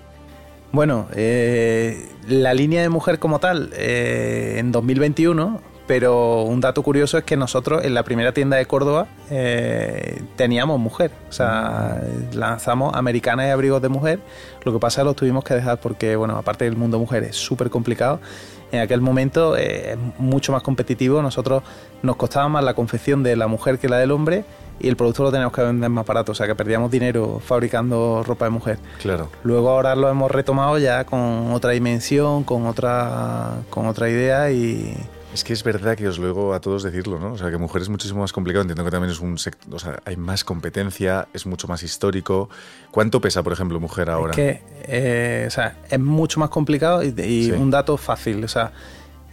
Bueno, 0.75 1.07
eh, 1.15 2.05
la 2.27 2.53
línea 2.53 2.81
de 2.81 2.89
mujer 2.89 3.17
como 3.17 3.39
tal 3.39 3.71
eh, 3.77 4.57
en 4.57 4.73
2021, 4.73 5.61
pero 5.87 6.41
un 6.41 6.59
dato 6.59 6.83
curioso 6.83 7.17
es 7.17 7.23
que 7.23 7.37
nosotros 7.37 7.85
en 7.85 7.93
la 7.93 8.03
primera 8.03 8.33
tienda 8.33 8.57
de 8.57 8.65
Córdoba 8.65 9.07
eh, 9.29 10.21
teníamos 10.35 10.77
mujer, 10.77 11.11
o 11.29 11.31
sea, 11.31 12.01
lanzamos 12.33 12.93
americanas 12.93 13.47
y 13.47 13.51
abrigos 13.51 13.81
de 13.81 13.87
mujer, 13.87 14.19
lo 14.65 14.73
que 14.73 14.79
pasa 14.79 14.99
es 14.99 15.03
que 15.03 15.05
los 15.05 15.15
tuvimos 15.15 15.45
que 15.45 15.53
dejar 15.53 15.79
porque, 15.79 16.17
bueno, 16.17 16.35
aparte 16.35 16.65
del 16.65 16.75
mundo 16.75 16.99
mujer 16.99 17.23
es 17.23 17.37
súper 17.37 17.69
complicado, 17.69 18.19
en 18.73 18.81
aquel 18.81 18.99
momento 18.99 19.55
eh, 19.55 19.93
es 19.93 19.97
mucho 20.17 20.51
más 20.51 20.61
competitivo, 20.61 21.21
nosotros 21.21 21.63
nos 22.03 22.17
costaba 22.17 22.49
más 22.49 22.65
la 22.65 22.73
confección 22.73 23.23
de 23.23 23.37
la 23.37 23.47
mujer 23.47 23.79
que 23.79 23.87
la 23.87 23.97
del 23.97 24.11
hombre 24.11 24.43
y 24.79 24.87
el 24.89 24.95
producto 24.95 25.23
lo 25.23 25.31
teníamos 25.31 25.53
que 25.53 25.61
vender 25.61 25.89
más 25.89 26.05
barato, 26.05 26.31
o 26.33 26.35
sea 26.35 26.47
que 26.47 26.55
perdíamos 26.55 26.91
dinero 26.91 27.41
fabricando 27.43 28.23
ropa 28.25 28.45
de 28.45 28.51
mujer. 28.51 28.77
Claro. 29.01 29.29
Luego 29.43 29.69
ahora 29.69 29.95
lo 29.95 30.09
hemos 30.09 30.29
retomado 30.31 30.77
ya 30.77 31.05
con 31.05 31.51
otra 31.53 31.71
dimensión, 31.71 32.43
con 32.43 32.65
otra, 32.67 33.53
con 33.69 33.85
otra 33.87 34.09
idea 34.09 34.51
y 34.51 34.95
Es 35.33 35.43
que 35.43 35.51
es 35.53 35.63
verdad 35.63 35.97
que 35.97 36.07
os 36.07 36.17
luego 36.17 36.53
a 36.53 36.59
todos 36.61 36.83
decirlo, 36.83 37.19
¿no? 37.19 37.33
O 37.33 37.37
sea, 37.37 37.51
que 37.51 37.57
mujer 37.57 37.81
es 37.81 37.89
muchísimo 37.89 38.21
más 38.21 38.31
complicado. 38.31 38.61
Entiendo 38.61 38.85
que 38.85 38.91
también 38.91 39.11
es 39.11 39.19
un 39.19 39.37
sector, 39.37 39.75
o 39.75 39.79
sea, 39.79 39.99
hay 40.05 40.15
más 40.17 40.43
competencia, 40.45 41.27
es 41.33 41.45
mucho 41.45 41.67
más 41.67 41.83
histórico. 41.83 42.49
¿Cuánto 42.91 43.19
pesa, 43.19 43.43
por 43.43 43.51
ejemplo, 43.51 43.79
mujer 43.81 44.09
ahora? 44.09 44.31
es 44.31 44.35
que 44.37 44.61
eh, 44.87 45.43
o 45.47 45.51
sea, 45.51 45.75
es 45.89 45.99
mucho 45.99 46.39
más 46.39 46.49
complicado 46.49 47.03
y, 47.03 47.07
y 47.21 47.45
Sí. 47.45 47.51
un 47.51 47.69
dato 47.69 47.97
fácil. 47.97 48.43
O 48.43 48.47
sea, 48.47 48.71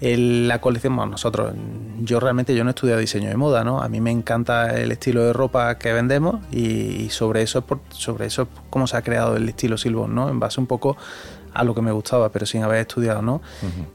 el- 0.02 0.48
la 0.48 0.60
colección, 0.60 0.96
bueno, 0.96 1.12
nosotros, 1.12 1.54
yo 2.02 2.20
realmente 2.20 2.54
yo 2.54 2.64
no 2.64 2.70
he 2.70 2.72
estudiado 2.74 3.00
diseño 3.00 3.28
de 3.28 3.36
moda, 3.36 3.62
¿no? 3.64 3.80
A 3.82 3.88
mí 3.88 4.00
me 4.00 4.10
encanta 4.10 4.78
el 4.80 4.90
estilo 4.92 5.22
de 5.24 5.32
ropa 5.32 5.78
que 5.78 5.92
vendemos 5.92 6.36
y, 6.50 6.64
y 7.04 7.10
sobre 7.10 7.42
eso 7.42 7.60
es 7.60 7.64
por, 7.64 7.80
sobre 7.90 8.26
eso 8.26 8.42
es 8.42 8.48
como 8.68 8.86
se 8.86 8.96
ha 8.96 9.02
creado 9.02 9.36
el 9.36 9.48
estilo 9.48 9.78
Silbon, 9.78 10.14
¿no? 10.14 10.28
En 10.28 10.40
base 10.40 10.60
un 10.60 10.66
poco 10.66 10.96
a 11.54 11.64
lo 11.64 11.74
que 11.74 11.82
me 11.82 11.92
gustaba, 11.92 12.30
pero 12.30 12.46
sin 12.46 12.62
haber 12.62 12.80
estudiado, 12.80 13.22
¿no? 13.22 13.40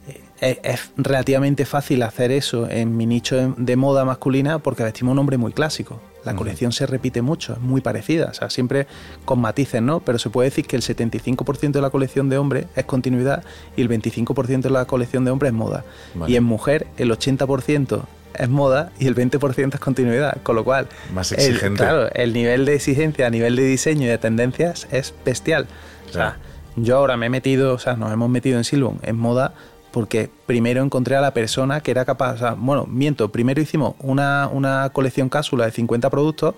Eh, 0.07 0.23
es, 0.39 0.59
es 0.63 0.91
relativamente 0.97 1.65
fácil 1.65 2.03
hacer 2.03 2.31
eso 2.31 2.69
en 2.69 2.95
mi 2.95 3.05
nicho 3.05 3.35
de, 3.35 3.53
de 3.57 3.75
moda 3.75 4.05
masculina 4.05 4.59
porque 4.59 4.83
vestimos 4.83 5.11
un 5.13 5.19
hombre 5.19 5.37
muy 5.37 5.51
clásico. 5.51 5.99
La 6.27 6.35
colección 6.35 6.71
se 6.71 6.85
repite 6.85 7.21
mucho, 7.21 7.53
es 7.53 7.59
muy 7.59 7.81
parecida, 7.81 8.27
o 8.31 8.33
sea, 8.33 8.49
siempre 8.49 8.87
con 9.25 9.39
matices, 9.39 9.81
¿no? 9.81 9.99
Pero 10.01 10.19
se 10.19 10.29
puede 10.29 10.49
decir 10.49 10.65
que 10.67 10.75
el 10.75 10.81
75% 10.81 11.71
de 11.71 11.81
la 11.81 11.89
colección 11.89 12.29
de 12.29 12.37
hombre 12.37 12.67
es 12.75 12.85
continuidad 12.85 13.43
y 13.75 13.81
el 13.81 13.89
25% 13.89 14.61
de 14.61 14.69
la 14.69 14.85
colección 14.85 15.25
de 15.25 15.31
hombre 15.31 15.49
es 15.49 15.53
moda. 15.53 15.83
Vale. 16.15 16.31
Y 16.31 16.35
en 16.35 16.43
mujer 16.43 16.87
el 16.97 17.11
80% 17.11 18.01
es 18.35 18.49
moda 18.49 18.91
y 18.99 19.07
el 19.07 19.15
20% 19.15 19.73
es 19.75 19.79
continuidad, 19.79 20.37
con 20.43 20.55
lo 20.55 20.63
cual 20.63 20.87
Más 21.13 21.31
el- 21.31 21.39
exigente. 21.39 21.77
claro, 21.83 22.09
el 22.13 22.33
nivel 22.33 22.65
de 22.65 22.75
exigencia 22.75 23.25
a 23.25 23.29
nivel 23.29 23.55
de 23.55 23.63
diseño 23.63 24.03
y 24.03 24.09
de 24.09 24.17
tendencias 24.17 24.87
es 24.91 25.13
bestial. 25.25 25.67
O 26.09 26.13
sea, 26.13 26.13
Claro. 26.13 26.35
yo 26.75 26.97
ahora 26.97 27.17
me 27.17 27.25
he 27.25 27.29
metido, 27.29 27.73
o 27.73 27.79
sea, 27.79 27.95
nos 27.95 28.11
hemos 28.13 28.29
metido 28.29 28.57
en 28.57 28.63
Silbon 28.63 28.99
en 29.01 29.15
moda 29.17 29.53
porque 29.91 30.29
primero 30.45 30.83
encontré 30.83 31.15
a 31.15 31.21
la 31.21 31.33
persona 31.33 31.81
que 31.81 31.91
era 31.91 32.05
capaz, 32.05 32.33
o 32.33 32.37
sea, 32.37 32.53
bueno, 32.53 32.85
miento, 32.87 33.31
primero 33.31 33.61
hicimos 33.61 33.95
una, 33.99 34.49
una 34.51 34.89
colección 34.91 35.29
cápsula 35.29 35.65
de 35.65 35.71
50 35.71 36.09
productos 36.09 36.55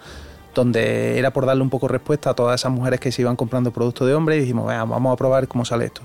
donde 0.55 1.17
era 1.17 1.31
por 1.31 1.45
darle 1.45 1.61
un 1.61 1.69
poco 1.69 1.87
respuesta 1.87 2.31
a 2.31 2.33
todas 2.33 2.59
esas 2.59 2.71
mujeres 2.71 2.99
que 2.99 3.11
se 3.11 3.21
iban 3.21 3.35
comprando 3.35 3.71
productos 3.71 4.07
de 4.07 4.13
hombre 4.13 4.37
y 4.37 4.41
dijimos, 4.41 4.67
"Venga, 4.67 4.83
vamos 4.83 5.13
a 5.13 5.15
probar 5.15 5.47
cómo 5.47 5.65
sale 5.65 5.85
esto. 5.85 6.01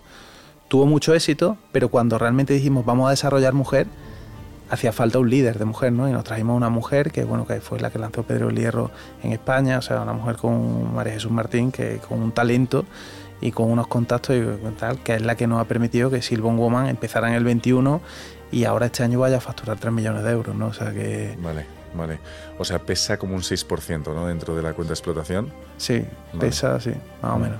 tuvo 0.68 0.86
mucho 0.86 1.14
éxito, 1.14 1.56
pero 1.72 1.88
cuando 1.88 2.18
realmente 2.18 2.52
dijimos 2.54 2.84
vamos 2.84 3.06
a 3.06 3.10
desarrollar 3.10 3.52
mujer, 3.52 3.86
hacía 4.70 4.92
falta 4.92 5.18
un 5.18 5.30
líder 5.30 5.58
de 5.58 5.64
mujer, 5.64 5.92
¿no? 5.92 6.08
Y 6.08 6.12
nos 6.12 6.24
trajimos 6.24 6.56
una 6.56 6.68
mujer 6.68 7.12
que, 7.12 7.24
bueno, 7.24 7.46
que 7.46 7.60
fue 7.60 7.78
la 7.80 7.90
que 7.90 7.98
lanzó 7.98 8.22
Pedro 8.22 8.48
el 8.48 8.56
Hierro 8.56 8.90
en 9.22 9.32
España, 9.32 9.78
o 9.78 9.82
sea, 9.82 10.00
una 10.00 10.12
mujer 10.12 10.36
con 10.36 10.94
María 10.94 11.12
Jesús 11.14 11.30
Martín, 11.30 11.70
que 11.70 11.98
con 11.98 12.22
un 12.22 12.32
talento 12.32 12.84
y 13.44 13.52
con 13.52 13.70
unos 13.70 13.86
contactos 13.88 14.34
y 14.34 14.42
tal, 14.80 15.02
que 15.02 15.16
es 15.16 15.22
la 15.22 15.36
que 15.36 15.46
nos 15.46 15.60
ha 15.60 15.66
permitido 15.66 16.10
que 16.10 16.22
Silvon 16.22 16.56
Woman 16.56 16.88
empezara 16.88 17.28
en 17.28 17.34
el 17.34 17.44
21 17.44 18.00
y 18.50 18.64
ahora 18.64 18.86
este 18.86 19.02
año 19.02 19.20
vaya 19.20 19.36
a 19.36 19.40
facturar 19.40 19.78
3 19.78 19.92
millones 19.92 20.24
de 20.24 20.30
euros, 20.30 20.56
¿no? 20.56 20.68
O 20.68 20.72
sea 20.72 20.92
que... 20.92 21.36
Vale, 21.42 21.66
vale. 21.94 22.18
O 22.58 22.64
sea, 22.64 22.78
pesa 22.78 23.18
como 23.18 23.34
un 23.34 23.42
6%, 23.42 24.14
¿no? 24.14 24.28
Dentro 24.28 24.56
de 24.56 24.62
la 24.62 24.72
cuenta 24.72 24.92
de 24.92 24.94
explotación. 24.94 25.52
Sí, 25.76 26.06
pesa, 26.40 26.80
sí, 26.80 26.92
más 27.20 27.32
o 27.32 27.38
menos. 27.38 27.58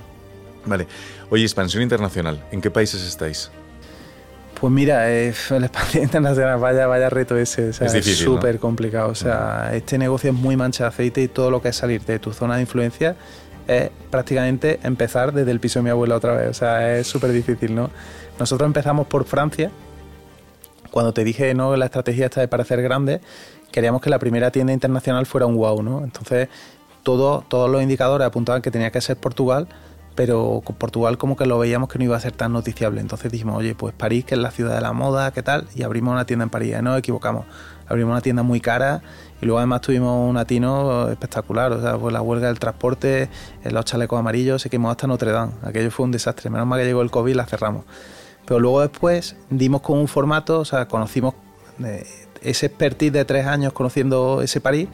Vale. 0.65 0.87
Oye, 1.29 1.43
expansión 1.43 1.83
internacional. 1.83 2.43
¿En 2.51 2.61
qué 2.61 2.71
países 2.71 3.03
estáis? 3.03 3.51
Pues 4.59 4.73
mira, 4.73 5.11
eh, 5.11 5.35
el 5.51 5.63
expansión 5.65 6.03
internacional, 6.03 6.59
vaya, 6.59 6.87
vaya 6.87 7.11
reto 7.11 7.37
ese. 7.37 7.69
O 7.69 7.73
sea, 7.73 7.85
Es 7.85 8.17
súper 8.17 8.55
¿no? 8.55 8.61
complicado. 8.61 9.09
O 9.09 9.15
sea, 9.15 9.69
este 9.75 9.99
negocio 9.99 10.31
es 10.31 10.35
muy 10.35 10.57
mancha 10.57 10.85
de 10.85 10.87
aceite 10.87 11.21
y 11.21 11.27
todo 11.27 11.51
lo 11.51 11.61
que 11.61 11.69
es 11.69 11.75
salir 11.75 12.03
de 12.05 12.17
tu 12.17 12.33
zona 12.33 12.55
de 12.55 12.61
influencia 12.61 13.15
es 13.67 13.89
prácticamente 14.09 14.79
empezar 14.83 15.33
desde 15.33 15.51
el 15.51 15.59
piso 15.59 15.79
de 15.79 15.83
mi 15.83 15.89
abuela 15.89 16.15
otra 16.15 16.35
vez. 16.35 16.49
O 16.49 16.53
sea, 16.53 16.97
es 16.97 17.07
súper 17.07 17.31
difícil, 17.31 17.75
¿no? 17.75 17.89
Nosotros 18.39 18.67
empezamos 18.67 19.07
por 19.07 19.25
Francia. 19.25 19.71
Cuando 20.91 21.13
te 21.13 21.23
dije, 21.23 21.53
¿no? 21.53 21.75
La 21.75 21.85
estrategia 21.85 22.25
esta 22.25 22.41
de 22.41 22.47
parecer 22.47 22.81
grande, 22.81 23.21
queríamos 23.71 24.01
que 24.01 24.09
la 24.09 24.19
primera 24.19 24.51
tienda 24.51 24.71
internacional 24.73 25.25
fuera 25.25 25.45
un 25.45 25.55
wow, 25.55 25.83
¿no? 25.83 26.03
Entonces, 26.03 26.47
todo, 27.03 27.43
todos 27.47 27.69
los 27.69 27.81
indicadores 27.81 28.25
apuntaban 28.25 28.61
que 28.61 28.71
tenía 28.71 28.91
que 28.91 29.01
ser 29.01 29.17
Portugal, 29.17 29.67
pero 30.15 30.61
con 30.63 30.75
Portugal 30.77 31.17
como 31.17 31.35
que 31.35 31.45
lo 31.45 31.59
veíamos 31.59 31.89
que 31.89 31.99
no 31.99 32.05
iba 32.05 32.15
a 32.15 32.19
ser 32.19 32.31
tan 32.31 32.53
noticiable. 32.53 33.01
Entonces 33.01 33.31
dijimos, 33.31 33.57
oye, 33.57 33.75
pues 33.75 33.93
París, 33.93 34.25
que 34.25 34.35
es 34.35 34.41
la 34.41 34.51
ciudad 34.51 34.75
de 34.75 34.81
la 34.81 34.93
moda, 34.93 35.31
¿qué 35.31 35.43
tal? 35.43 35.67
Y 35.75 35.83
abrimos 35.83 36.13
una 36.13 36.25
tienda 36.25 36.43
en 36.43 36.49
París. 36.49 36.69
Y 36.71 36.75
no 36.75 36.91
nos 36.91 36.99
equivocamos. 36.99 37.45
Abrimos 37.87 38.11
una 38.11 38.21
tienda 38.21 38.41
muy 38.41 38.61
cara 38.61 39.01
y 39.45 39.47
luego 39.47 39.59
además 39.59 39.81
tuvimos 39.81 40.27
un 40.27 40.37
atino 40.37 41.07
espectacular. 41.07 41.71
O 41.71 41.79
sea, 41.79 41.99
pues 41.99 42.11
la 42.11 42.23
huelga 42.23 42.47
del 42.47 42.57
transporte, 42.57 43.29
en 43.63 43.75
los 43.75 43.85
chalecos 43.85 44.19
amarillos, 44.19 44.59
se 44.59 44.71
quemó 44.71 44.89
hasta 44.89 45.05
Notre 45.05 45.31
Dame. 45.31 45.51
Aquello 45.61 45.91
fue 45.91 46.03
un 46.03 46.11
desastre. 46.11 46.49
Menos 46.49 46.65
mal 46.65 46.79
que 46.79 46.85
llegó 46.87 47.03
el 47.03 47.11
COVID 47.11 47.31
y 47.31 47.35
la 47.35 47.45
cerramos. 47.45 47.85
Pero 48.47 48.59
luego 48.59 48.81
después 48.81 49.35
dimos 49.51 49.81
con 49.81 49.99
un 49.99 50.07
formato, 50.07 50.61
o 50.61 50.65
sea, 50.65 50.87
conocimos 50.87 51.35
eh, 51.83 52.07
ese 52.41 52.65
expertise 52.65 53.13
de 53.13 53.23
tres 53.23 53.45
años 53.45 53.71
conociendo 53.71 54.41
ese 54.41 54.61
París 54.61 54.89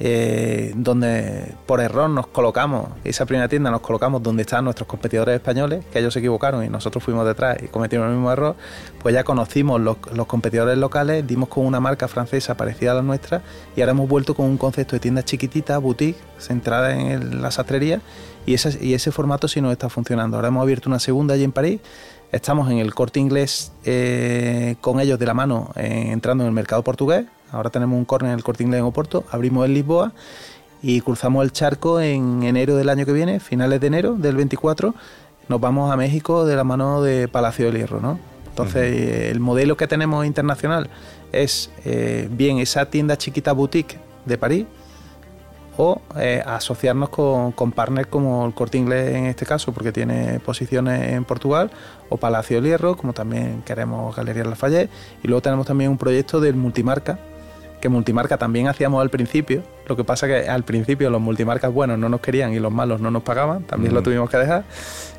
eh, 0.00 0.72
donde 0.74 1.54
por 1.66 1.80
error 1.80 2.10
nos 2.10 2.26
colocamos, 2.26 2.88
esa 3.04 3.24
primera 3.26 3.48
tienda 3.48 3.70
nos 3.70 3.80
colocamos 3.82 4.22
donde 4.22 4.42
están 4.42 4.64
nuestros 4.64 4.88
competidores 4.88 5.34
españoles, 5.36 5.84
que 5.92 6.00
ellos 6.00 6.12
se 6.12 6.18
equivocaron 6.18 6.64
y 6.64 6.68
nosotros 6.68 7.04
fuimos 7.04 7.24
detrás 7.26 7.58
y 7.62 7.68
cometimos 7.68 8.06
el 8.08 8.14
mismo 8.14 8.32
error, 8.32 8.56
pues 9.02 9.14
ya 9.14 9.22
conocimos 9.22 9.80
los, 9.80 9.96
competidores 10.26 10.76
locales, 10.78 11.26
dimos 11.26 11.48
con 11.48 11.64
una 11.66 11.78
marca 11.78 12.08
francesa 12.08 12.56
parecida 12.56 12.92
a 12.92 12.94
la 12.94 13.02
nuestra 13.02 13.42
y 13.76 13.80
ahora 13.80 13.92
hemos 13.92 14.08
vuelto 14.08 14.34
con 14.34 14.46
un 14.46 14.56
concepto 14.58 14.96
de 14.96 15.00
tienda 15.00 15.22
chiquitita, 15.22 15.78
boutique, 15.78 16.18
centrada 16.38 16.94
en 16.94 17.06
el- 17.06 17.42
la 17.42 17.50
sastrería 17.50 18.00
y 18.44 18.54
ese, 18.54 18.76
y 18.84 18.94
ese 18.94 19.12
formato 19.12 19.46
sí 19.46 19.60
nos 19.60 19.70
está 19.72 19.88
funcionando. 19.88 20.36
Ahora 20.36 20.48
hemos 20.48 20.62
abierto 20.62 20.88
una 20.88 20.98
segunda 20.98 21.34
allí 21.34 21.44
en 21.44 21.52
París. 21.52 21.80
Estamos 22.32 22.70
en 22.70 22.78
el 22.78 22.94
corte 22.94 23.20
inglés 23.20 23.72
eh, 23.84 24.74
con 24.80 24.98
ellos 25.00 25.18
de 25.18 25.26
la 25.26 25.34
mano, 25.34 25.70
eh, 25.76 26.08
entrando 26.10 26.42
en 26.44 26.48
el 26.48 26.54
mercado 26.54 26.82
portugués. 26.82 27.26
Ahora 27.52 27.70
tenemos 27.70 27.96
un 27.96 28.04
corner 28.04 28.32
en 28.32 28.38
el 28.38 28.44
corte 28.44 28.64
inglés 28.64 28.80
en 28.80 28.86
Oporto. 28.86 29.24
Abrimos 29.30 29.66
en 29.66 29.74
Lisboa 29.74 30.12
y 30.82 31.00
cruzamos 31.02 31.44
el 31.44 31.52
charco 31.52 32.00
en 32.00 32.42
enero 32.42 32.76
del 32.76 32.88
año 32.88 33.06
que 33.06 33.12
viene, 33.12 33.38
finales 33.38 33.80
de 33.80 33.86
enero 33.86 34.14
del 34.14 34.36
24. 34.36 34.94
Nos 35.48 35.60
vamos 35.60 35.92
a 35.92 35.96
México 35.96 36.44
de 36.44 36.56
la 36.56 36.64
mano 36.64 37.02
de 37.02 37.28
Palacio 37.28 37.66
del 37.66 37.76
Hierro, 37.76 38.00
¿no? 38.00 38.18
Entonces, 38.46 38.82
eh, 38.82 39.30
el 39.30 39.40
modelo 39.40 39.76
que 39.76 39.86
tenemos 39.86 40.26
internacional 40.26 40.90
es 41.30 41.70
eh, 41.84 42.28
bien 42.30 42.58
esa 42.58 42.86
tienda 42.86 43.16
chiquita 43.16 43.52
boutique 43.52 43.98
de 44.26 44.36
París, 44.38 44.66
o 45.78 46.02
eh, 46.16 46.42
asociarnos 46.44 47.08
con, 47.08 47.52
con 47.52 47.72
partners 47.72 48.08
como 48.08 48.44
el 48.44 48.52
Corte 48.52 48.76
Inglés 48.76 49.14
en 49.14 49.26
este 49.26 49.46
caso, 49.46 49.72
porque 49.72 49.90
tiene 49.90 50.38
posiciones 50.40 51.12
en 51.12 51.24
Portugal, 51.24 51.70
o 52.10 52.18
Palacio 52.18 52.56
del 52.56 52.66
Hierro, 52.66 52.96
como 52.96 53.12
también 53.12 53.62
queremos 53.64 54.14
Galería 54.14 54.44
Lafayette, 54.44 54.90
y 55.22 55.28
luego 55.28 55.40
tenemos 55.40 55.66
también 55.66 55.90
un 55.90 55.98
proyecto 55.98 56.40
del 56.40 56.56
multimarca, 56.56 57.18
que 57.82 57.88
multimarca 57.90 58.38
también 58.38 58.68
hacíamos 58.68 59.02
al 59.02 59.10
principio, 59.10 59.62
lo 59.86 59.96
que 59.96 60.04
pasa 60.04 60.26
que 60.26 60.48
al 60.48 60.62
principio 60.62 61.10
los 61.10 61.20
multimarcas 61.20 61.70
buenos 61.70 61.98
no 61.98 62.08
nos 62.08 62.20
querían 62.20 62.54
y 62.54 62.60
los 62.60 62.72
malos 62.72 63.00
no 63.00 63.10
nos 63.10 63.22
pagaban, 63.24 63.64
también 63.64 63.92
lo 63.92 64.00
Mm. 64.00 64.04
tuvimos 64.04 64.30
que 64.30 64.38
dejar. 64.38 64.64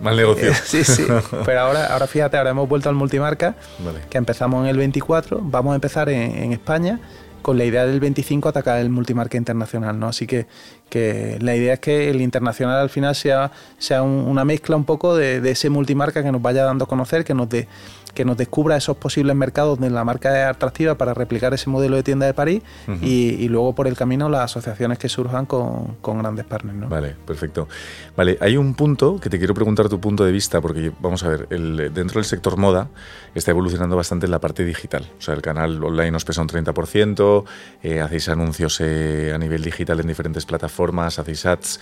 Mal 0.01 0.15
negocio. 0.15 0.49
Eh, 0.49 0.55
sí, 0.63 0.83
sí, 0.83 1.03
pero 1.45 1.59
ahora, 1.59 1.87
ahora 1.93 2.07
fíjate, 2.07 2.37
ahora 2.37 2.49
hemos 2.51 2.67
vuelto 2.67 2.89
al 2.89 2.95
multimarca, 2.95 3.55
Vale. 3.85 3.99
que 4.09 4.17
empezamos 4.17 4.63
en 4.63 4.69
el 4.69 4.77
24, 4.77 5.41
vamos 5.43 5.73
a 5.73 5.75
empezar 5.75 6.09
en, 6.09 6.35
en 6.35 6.53
España 6.53 6.99
con 7.41 7.57
la 7.57 7.65
idea 7.65 7.85
del 7.85 7.99
25 7.99 8.47
atacar 8.47 8.79
el 8.79 8.89
multimarca 8.89 9.35
internacional, 9.37 9.99
¿no? 9.99 10.07
Así 10.07 10.25
que, 10.25 10.47
que 10.89 11.37
la 11.41 11.53
idea 11.57 11.73
es 11.73 11.79
que 11.81 12.09
el 12.09 12.21
internacional 12.21 12.79
al 12.79 12.89
final 12.89 13.15
sea, 13.15 13.51
sea 13.77 14.01
un- 14.01 14.25
una 14.29 14.45
mezcla 14.45 14.77
un 14.77 14.85
poco 14.85 15.17
de, 15.17 15.41
de 15.41 15.51
ese 15.51 15.69
multimarca 15.69 16.23
que 16.23 16.31
nos 16.31 16.41
vaya 16.41 16.63
dando 16.63 16.85
a 16.85 16.87
conocer, 16.87 17.25
que 17.25 17.33
nos 17.33 17.49
dé 17.49 17.67
que 18.13 18.25
nos 18.25 18.37
descubra 18.37 18.77
esos 18.77 18.97
posibles 18.97 19.35
mercados 19.35 19.79
donde 19.79 19.93
la 19.93 20.03
marca 20.03 20.41
es 20.41 20.47
atractiva 20.47 20.95
para 20.95 21.13
replicar 21.13 21.53
ese 21.53 21.69
modelo 21.69 21.95
de 21.95 22.03
tienda 22.03 22.25
de 22.25 22.33
París 22.33 22.61
y, 23.01 23.35
y 23.39 23.49
luego 23.49 23.73
por 23.73 23.87
el 23.87 23.95
camino 23.95 24.29
las 24.29 24.43
asociaciones 24.43 24.97
que 24.97 25.09
surjan 25.09 25.45
con, 25.45 25.95
con 26.01 26.19
grandes 26.19 26.45
partners. 26.45 26.77
¿no? 26.77 26.89
Vale, 26.89 27.15
perfecto. 27.25 27.67
Vale, 28.15 28.37
hay 28.41 28.57
un 28.57 28.75
punto 28.75 29.19
que 29.19 29.29
te 29.29 29.37
quiero 29.37 29.53
preguntar 29.53 29.89
tu 29.89 29.99
punto 29.99 30.23
de 30.23 30.31
vista, 30.31 30.61
porque 30.61 30.91
vamos 30.99 31.23
a 31.23 31.29
ver, 31.29 31.47
el, 31.49 31.93
dentro 31.93 32.19
del 32.19 32.25
sector 32.25 32.57
moda 32.57 32.89
está 33.35 33.51
evolucionando 33.51 33.95
bastante 33.95 34.25
en 34.25 34.31
la 34.31 34.39
parte 34.39 34.63
digital. 34.65 35.09
O 35.17 35.21
sea, 35.21 35.33
el 35.33 35.41
canal 35.41 35.83
online 35.83 36.15
os 36.15 36.25
pesa 36.25 36.41
un 36.41 36.47
30%, 36.47 37.43
eh, 37.81 38.01
hacéis 38.01 38.29
anuncios 38.29 38.79
eh, 38.81 39.31
a 39.33 39.37
nivel 39.37 39.63
digital 39.63 39.99
en 39.99 40.07
diferentes 40.07 40.45
plataformas, 40.45 41.19
hacéis 41.19 41.45
ads 41.45 41.79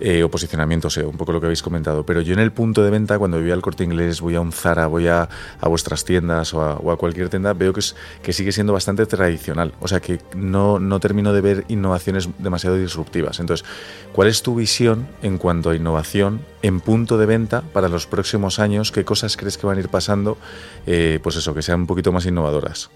eh, 0.00 0.22
o 0.22 0.30
posicionamiento 0.30 0.90
SEO, 0.90 1.10
un 1.10 1.16
poco 1.16 1.32
lo 1.32 1.40
que 1.40 1.46
habéis 1.46 1.62
comentado. 1.62 2.04
Pero 2.04 2.20
yo 2.20 2.32
en 2.32 2.38
el 2.38 2.52
punto 2.52 2.82
de 2.82 2.90
venta, 2.90 3.18
cuando 3.18 3.40
voy 3.40 3.50
al 3.50 3.62
corte 3.62 3.84
inglés, 3.84 4.20
voy 4.20 4.34
a 4.36 4.40
un 4.40 4.52
Zara, 4.52 4.86
voy 4.86 5.08
a, 5.08 5.28
vuestras 5.62 6.04
tiendas 6.04 6.54
o 6.54 6.62
a, 6.62 6.74
o 6.74 6.92
a 6.92 6.96
cualquier 6.96 7.28
tienda, 7.28 7.52
veo 7.52 7.72
que, 7.72 7.80
es, 7.80 7.96
que 8.22 8.32
sigue 8.32 8.52
siendo 8.52 8.72
bastante 8.72 9.06
tradicional. 9.06 9.72
O 9.80 9.88
sea, 9.88 10.00
que 10.00 10.20
no, 10.36 10.78
no 10.78 11.00
termino 11.00 11.32
de 11.32 11.40
ver 11.40 11.64
innovaciones 11.68 12.28
demasiado 12.38 12.76
disruptivas. 12.76 13.40
Entonces, 13.40 13.66
¿cuál 14.12 14.28
es 14.28 14.42
tu 14.42 14.54
visión 14.54 15.08
en 15.22 15.38
cuanto 15.38 15.70
a 15.70 15.76
innovación 15.76 16.40
en 16.62 16.80
punto 16.80 17.18
de 17.18 17.26
venta 17.26 17.62
para 17.72 17.88
los 17.88 18.06
próximos 18.06 18.58
años? 18.58 18.92
¿Qué 18.92 19.04
cosas 19.04 19.36
crees 19.36 19.58
que 19.58 19.66
van 19.66 19.78
a 19.78 19.80
ir 19.80 19.88
pasando? 19.88 20.38
Eh, 20.86 21.18
pues 21.22 21.36
eso, 21.36 21.54
que 21.54 21.62
sean 21.62 21.80
un 21.80 21.86
poquito 21.86 22.12
más 22.12 22.26
innovadoras. 22.26 22.90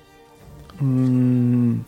Mm, 0.81 1.81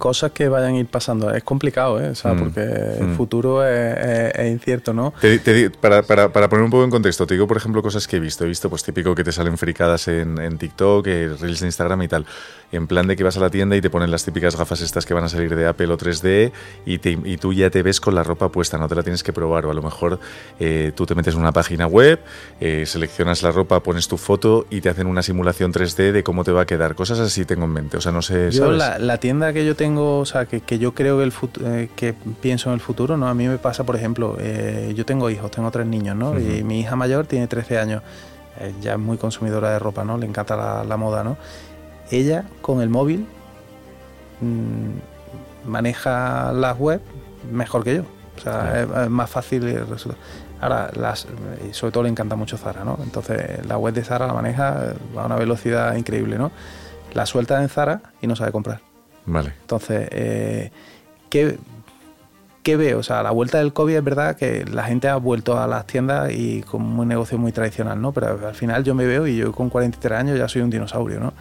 cosas 0.00 0.32
que 0.32 0.48
vayan 0.48 0.74
a 0.74 0.78
ir 0.78 0.86
pasando. 0.86 1.32
Es 1.32 1.44
complicado, 1.44 2.00
¿eh? 2.00 2.08
O 2.08 2.14
sea, 2.16 2.32
Mm, 2.34 2.38
porque 2.40 2.60
el 2.62 3.06
mm. 3.08 3.16
futuro 3.16 3.64
es, 3.64 3.96
es- 3.96 4.34
es 4.34 4.50
incierto, 4.50 4.92
¿no? 4.92 5.14
Te- 5.20 5.38
te 5.38 5.70
para, 5.70 6.02
para- 6.02 6.32
para 6.32 6.48
poner 6.48 6.64
un 6.64 6.70
poco 6.72 6.82
en 6.82 6.90
contexto, 6.90 7.24
te 7.26 7.34
digo, 7.34 7.46
por 7.46 7.56
ejemplo, 7.56 7.80
cosas 7.82 8.08
que 8.08 8.16
he 8.16 8.20
visto. 8.20 8.44
He 8.44 8.48
visto, 8.48 8.68
pues 8.68 8.82
típico 8.82 9.14
que 9.14 9.22
te 9.22 9.30
salen 9.30 9.56
fricadas 9.56 10.08
en, 10.08 10.38
en 10.38 10.58
TikTok, 10.58 11.06
eh, 11.06 11.30
Reels 11.40 11.60
de 11.60 11.66
Instagram 11.66 12.02
y 12.02 12.08
tal. 12.08 12.26
En 12.72 12.86
plan 12.86 13.06
de 13.08 13.16
que 13.16 13.24
vas 13.24 13.36
a 13.36 13.40
la 13.40 13.50
tienda 13.50 13.74
y 13.76 13.80
te 13.80 13.90
ponen 13.90 14.10
las 14.12 14.24
típicas 14.24 14.56
gafas 14.56 14.80
estas 14.80 15.04
que 15.04 15.12
van 15.12 15.24
a 15.24 15.28
salir 15.28 15.54
de 15.56 15.66
Apple 15.66 15.88
o 15.92 15.96
3D 15.98 16.52
y, 16.86 16.98
te- 16.98 17.18
y 17.24 17.36
tú 17.36 17.52
ya 17.52 17.68
te 17.68 17.82
ves 17.82 18.00
con 18.00 18.14
la 18.14 18.22
ropa 18.22 18.48
puesta, 18.48 18.78
no 18.78 18.88
te 18.88 18.94
la 18.94 19.02
tienes 19.02 19.22
que 19.24 19.32
probar. 19.32 19.66
O 19.66 19.70
a 19.70 19.74
lo 19.74 19.82
mejor 19.82 20.18
eh, 20.60 20.92
tú 20.94 21.04
te 21.04 21.14
metes 21.16 21.34
en 21.34 21.40
una 21.40 21.52
página 21.52 21.86
web, 21.88 22.20
eh, 22.60 22.84
seleccionas 22.86 23.42
la 23.42 23.50
ropa, 23.50 23.80
pones 23.80 24.06
tu 24.08 24.16
foto 24.16 24.66
y 24.70 24.80
te 24.80 24.88
hacen 24.88 25.08
una 25.08 25.22
simulación 25.22 25.72
3D 25.72 26.12
de 26.12 26.22
cómo 26.22 26.44
te 26.44 26.52
va 26.52 26.62
a 26.62 26.66
quedar. 26.66 26.94
Cosas 26.94 27.18
así 27.18 27.44
tengo 27.44 27.64
en 27.64 27.72
mente. 27.72 27.96
O 27.96 28.00
sea, 28.00 28.12
no 28.12 28.22
sé, 28.22 28.50
Yo 28.52 28.64
¿sabes? 28.66 28.78
la, 28.78 28.98
la 29.00 29.18
tienda 29.18 29.52
que 29.52 29.66
yo 29.66 29.74
tengo, 29.74 29.89
o 29.98 30.24
sea, 30.24 30.46
que, 30.46 30.60
que 30.60 30.78
yo 30.78 30.94
creo 30.94 31.18
que 31.18 31.24
el 31.24 31.32
eh, 31.64 31.90
que 31.94 32.12
pienso 32.12 32.70
en 32.70 32.74
el 32.74 32.80
futuro, 32.80 33.16
¿no? 33.16 33.28
A 33.28 33.34
mí 33.34 33.46
me 33.48 33.58
pasa, 33.58 33.84
por 33.84 33.96
ejemplo, 33.96 34.36
eh, 34.38 34.92
yo 34.96 35.04
tengo 35.04 35.30
hijos, 35.30 35.50
tengo 35.50 35.70
tres 35.70 35.86
niños, 35.86 36.16
¿no? 36.16 36.38
Y 36.38 36.62
mi 36.64 36.80
hija 36.80 36.96
mayor 36.96 37.26
tiene 37.26 37.46
13 37.46 37.78
años, 37.78 38.02
eh, 38.58 38.74
ya 38.80 38.92
es 38.92 38.98
muy 38.98 39.16
consumidora 39.16 39.70
de 39.70 39.78
ropa, 39.78 40.04
¿no? 40.04 40.18
Le 40.18 40.26
encanta 40.26 40.56
la, 40.56 40.84
la 40.84 40.96
moda, 40.96 41.24
¿no? 41.24 41.36
Ella 42.10 42.44
con 42.60 42.80
el 42.80 42.88
móvil 42.88 43.26
mm, 44.40 45.68
maneja 45.68 46.52
las 46.52 46.78
web 46.78 47.00
mejor 47.50 47.84
que 47.84 47.96
yo. 47.96 48.02
O 48.36 48.40
sea, 48.42 48.82
es, 48.82 49.04
es 49.04 49.10
más 49.10 49.28
fácil 49.30 49.66
el 49.66 49.86
resultado. 49.86 50.22
Ahora, 50.60 50.90
las, 50.94 51.26
y 51.68 51.72
sobre 51.72 51.92
todo 51.92 52.02
le 52.02 52.10
encanta 52.10 52.36
mucho 52.36 52.58
Zara, 52.58 52.84
¿no? 52.84 52.98
Entonces, 53.02 53.66
la 53.66 53.78
web 53.78 53.94
de 53.94 54.04
Zara 54.04 54.26
la 54.26 54.34
maneja 54.34 54.94
a 55.16 55.24
una 55.24 55.36
velocidad 55.36 55.96
increíble, 55.96 56.36
¿no? 56.36 56.50
La 57.14 57.24
suelta 57.26 57.62
en 57.62 57.68
Zara 57.68 58.02
y 58.20 58.26
no 58.26 58.36
sabe 58.36 58.52
comprar. 58.52 58.89
Vale. 59.26 59.52
Entonces, 59.60 60.08
eh, 60.10 60.70
¿qué, 61.28 61.58
¿qué 62.62 62.76
veo? 62.76 62.98
O 62.98 63.02
sea, 63.02 63.20
a 63.20 63.22
la 63.22 63.30
vuelta 63.30 63.58
del 63.58 63.72
COVID 63.72 63.96
es 63.96 64.04
verdad 64.04 64.36
que 64.36 64.64
la 64.64 64.84
gente 64.84 65.08
ha 65.08 65.16
vuelto 65.16 65.58
a 65.58 65.66
las 65.66 65.86
tiendas 65.86 66.32
y 66.32 66.62
con 66.62 66.82
un 66.98 67.08
negocio 67.08 67.38
muy 67.38 67.52
tradicional, 67.52 68.00
¿no? 68.00 68.12
Pero 68.12 68.46
al 68.46 68.54
final 68.54 68.84
yo 68.84 68.94
me 68.94 69.06
veo 69.06 69.26
y 69.26 69.36
yo 69.36 69.52
con 69.52 69.70
43 69.70 70.18
años 70.18 70.38
ya 70.38 70.48
soy 70.48 70.62
un 70.62 70.70
dinosaurio, 70.70 71.20
¿no? 71.20 71.32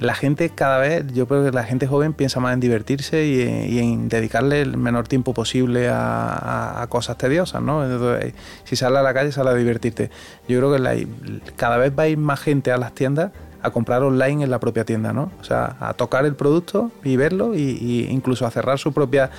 la 0.00 0.14
gente 0.14 0.50
cada 0.50 0.78
vez, 0.78 1.06
yo 1.12 1.26
creo 1.26 1.44
que 1.44 1.52
la 1.52 1.64
gente 1.64 1.86
joven 1.86 2.12
piensa 2.12 2.40
más 2.40 2.54
en 2.54 2.60
divertirse 2.60 3.26
y, 3.26 3.78
en- 3.78 4.08
dedicarle 4.08 4.60
el 4.60 4.76
menor 4.76 5.08
tiempo 5.08 5.34
posible 5.34 5.88
a, 5.90 6.84
cosas 6.88 7.16
tediosas, 7.16 7.62
¿no? 7.62 7.82
Si 8.64 8.76
sale 8.76 8.98
a 8.98 9.02
la 9.02 9.14
calle, 9.14 9.32
sale 9.32 9.50
a 9.50 9.54
divertirte. 9.54 10.10
Yo 10.48 10.58
creo 10.58 10.74
que 10.76 11.08
cada 11.56 11.76
vez 11.76 11.92
va 11.96 12.04
a 12.04 12.08
ir 12.08 12.18
más 12.18 12.40
gente 12.40 12.70
a 12.72 12.76
las 12.76 12.92
tiendas 12.92 13.32
a 13.64 13.70
comprar 13.70 14.02
online 14.02 14.44
en 14.44 14.50
la 14.50 14.60
propia 14.60 14.84
tienda, 14.84 15.12
¿no? 15.12 15.30
O 15.40 15.44
sea, 15.44 15.76
a 15.80 15.94
tocar 15.94 16.24
el 16.26 16.34
producto 16.34 16.90
y 17.02 17.16
verlo 17.16 17.54
y, 17.54 17.60
y 17.60 18.06
incluso 18.10 18.46
a 18.46 18.50
cerrar 18.50 18.78
su 18.78 18.92
propia 18.92 19.30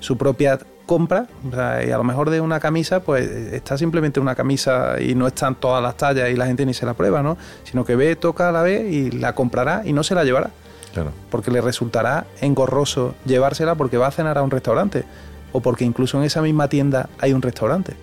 su 0.00 0.18
propia 0.18 0.58
compra 0.84 1.28
o 1.50 1.54
sea, 1.54 1.82
y 1.86 1.90
a 1.90 1.96
lo 1.96 2.04
mejor 2.04 2.28
de 2.28 2.42
una 2.42 2.60
camisa 2.60 3.00
pues 3.00 3.26
está 3.26 3.78
simplemente 3.78 4.20
una 4.20 4.34
camisa 4.34 5.00
y 5.00 5.14
no 5.14 5.26
están 5.26 5.54
todas 5.54 5.82
las 5.82 5.96
tallas 5.96 6.28
y 6.28 6.34
la 6.36 6.44
gente 6.46 6.66
ni 6.66 6.74
se 6.74 6.84
la 6.84 6.92
prueba 6.92 7.22
no 7.22 7.38
sino 7.62 7.86
que 7.86 7.96
ve 7.96 8.14
toca 8.16 8.52
la 8.52 8.60
ve 8.60 8.86
y 8.90 9.10
la 9.12 9.34
comprará 9.34 9.80
y 9.86 9.94
no 9.94 10.02
se 10.02 10.14
la 10.14 10.24
llevará 10.24 10.50
Claro. 10.92 11.10
porque 11.30 11.50
le 11.50 11.60
resultará 11.62 12.26
engorroso 12.42 13.14
llevársela 13.24 13.76
porque 13.76 13.96
va 13.96 14.08
a 14.08 14.10
cenar 14.10 14.36
a 14.36 14.42
un 14.42 14.50
restaurante 14.50 15.04
o 15.52 15.60
porque 15.60 15.84
incluso 15.84 16.18
en 16.18 16.24
esa 16.24 16.42
misma 16.42 16.68
tienda 16.68 17.08
hay 17.18 17.32
un 17.32 17.40
restaurante. 17.40 17.94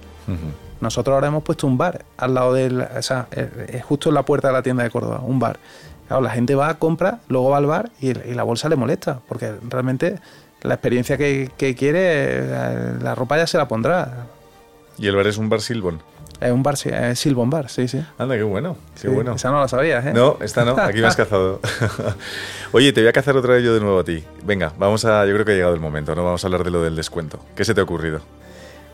Nosotros 0.82 1.13
ahora 1.13 1.27
hemos 1.27 1.43
puesto 1.43 1.67
un 1.67 1.77
bar 1.77 2.05
al 2.17 2.34
lado 2.34 2.53
del, 2.53 2.82
o 2.82 3.01
sea, 3.01 3.27
eh, 3.32 3.67
es 3.69 3.84
justo 3.84 4.09
en 4.09 4.15
la 4.15 4.23
puerta 4.23 4.47
de 4.47 4.53
la 4.53 4.61
tienda 4.61 4.84
de 4.84 4.89
Córdoba, 4.89 5.21
un 5.23 5.39
bar. 5.39 5.59
Claro, 6.07 6.21
la 6.21 6.32
gente 6.32 6.55
va, 6.55 6.73
compra, 6.73 7.19
luego 7.29 7.49
va 7.51 7.57
al 7.57 7.65
bar 7.67 7.91
y, 8.01 8.09
y 8.09 8.34
la 8.34 8.43
bolsa 8.43 8.67
le 8.67 8.75
molesta, 8.75 9.21
porque 9.27 9.53
realmente 9.69 10.19
la 10.61 10.73
experiencia 10.73 11.17
que, 11.17 11.49
que 11.57 11.75
quiere, 11.75 11.99
eh, 12.03 12.93
la 13.01 13.15
ropa 13.15 13.38
ya 13.38 13.47
se 13.47 13.57
la 13.57 13.67
pondrá. 13.67 14.27
Y 14.97 15.07
el 15.07 15.15
bar 15.15 15.27
es 15.27 15.38
un 15.38 15.49
bar 15.49 15.61
Silbon. 15.61 16.01
Es 16.41 16.51
un 16.51 16.63
bar, 16.63 16.73
es 16.73 17.19
Silbon 17.19 17.51
Bar, 17.51 17.69
sí, 17.69 17.88
sí. 17.88 18.03
Anda, 18.17 18.36
qué 18.36 18.41
bueno, 18.41 18.75
qué 18.95 19.01
Sí, 19.01 19.07
bueno. 19.09 19.36
Esa 19.36 19.51
no 19.51 19.59
la 19.59 19.67
sabías, 19.67 20.03
¿eh? 20.07 20.11
No, 20.11 20.38
esta 20.41 20.65
no, 20.65 20.71
aquí 20.75 20.99
me 20.99 21.05
has 21.05 21.15
cazado. 21.17 21.59
Oye, 22.71 22.91
te 22.93 23.01
voy 23.01 23.09
a 23.09 23.13
cazar 23.13 23.38
otra 23.38 23.53
vez 23.53 23.63
yo 23.63 23.75
de 23.75 23.79
nuevo 23.79 23.99
a 23.99 24.03
ti. 24.03 24.23
Venga, 24.43 24.73
vamos 24.79 25.05
a. 25.05 25.23
Yo 25.27 25.34
creo 25.34 25.45
que 25.45 25.51
ha 25.51 25.55
llegado 25.55 25.75
el 25.75 25.79
momento, 25.79 26.15
¿no? 26.15 26.23
Vamos 26.23 26.43
a 26.43 26.47
hablar 26.47 26.63
de 26.63 26.71
lo 26.71 26.82
del 26.82 26.95
descuento. 26.95 27.39
¿Qué 27.55 27.63
se 27.63 27.75
te 27.75 27.82
ha 27.82 27.84
ocurrido? 27.84 28.21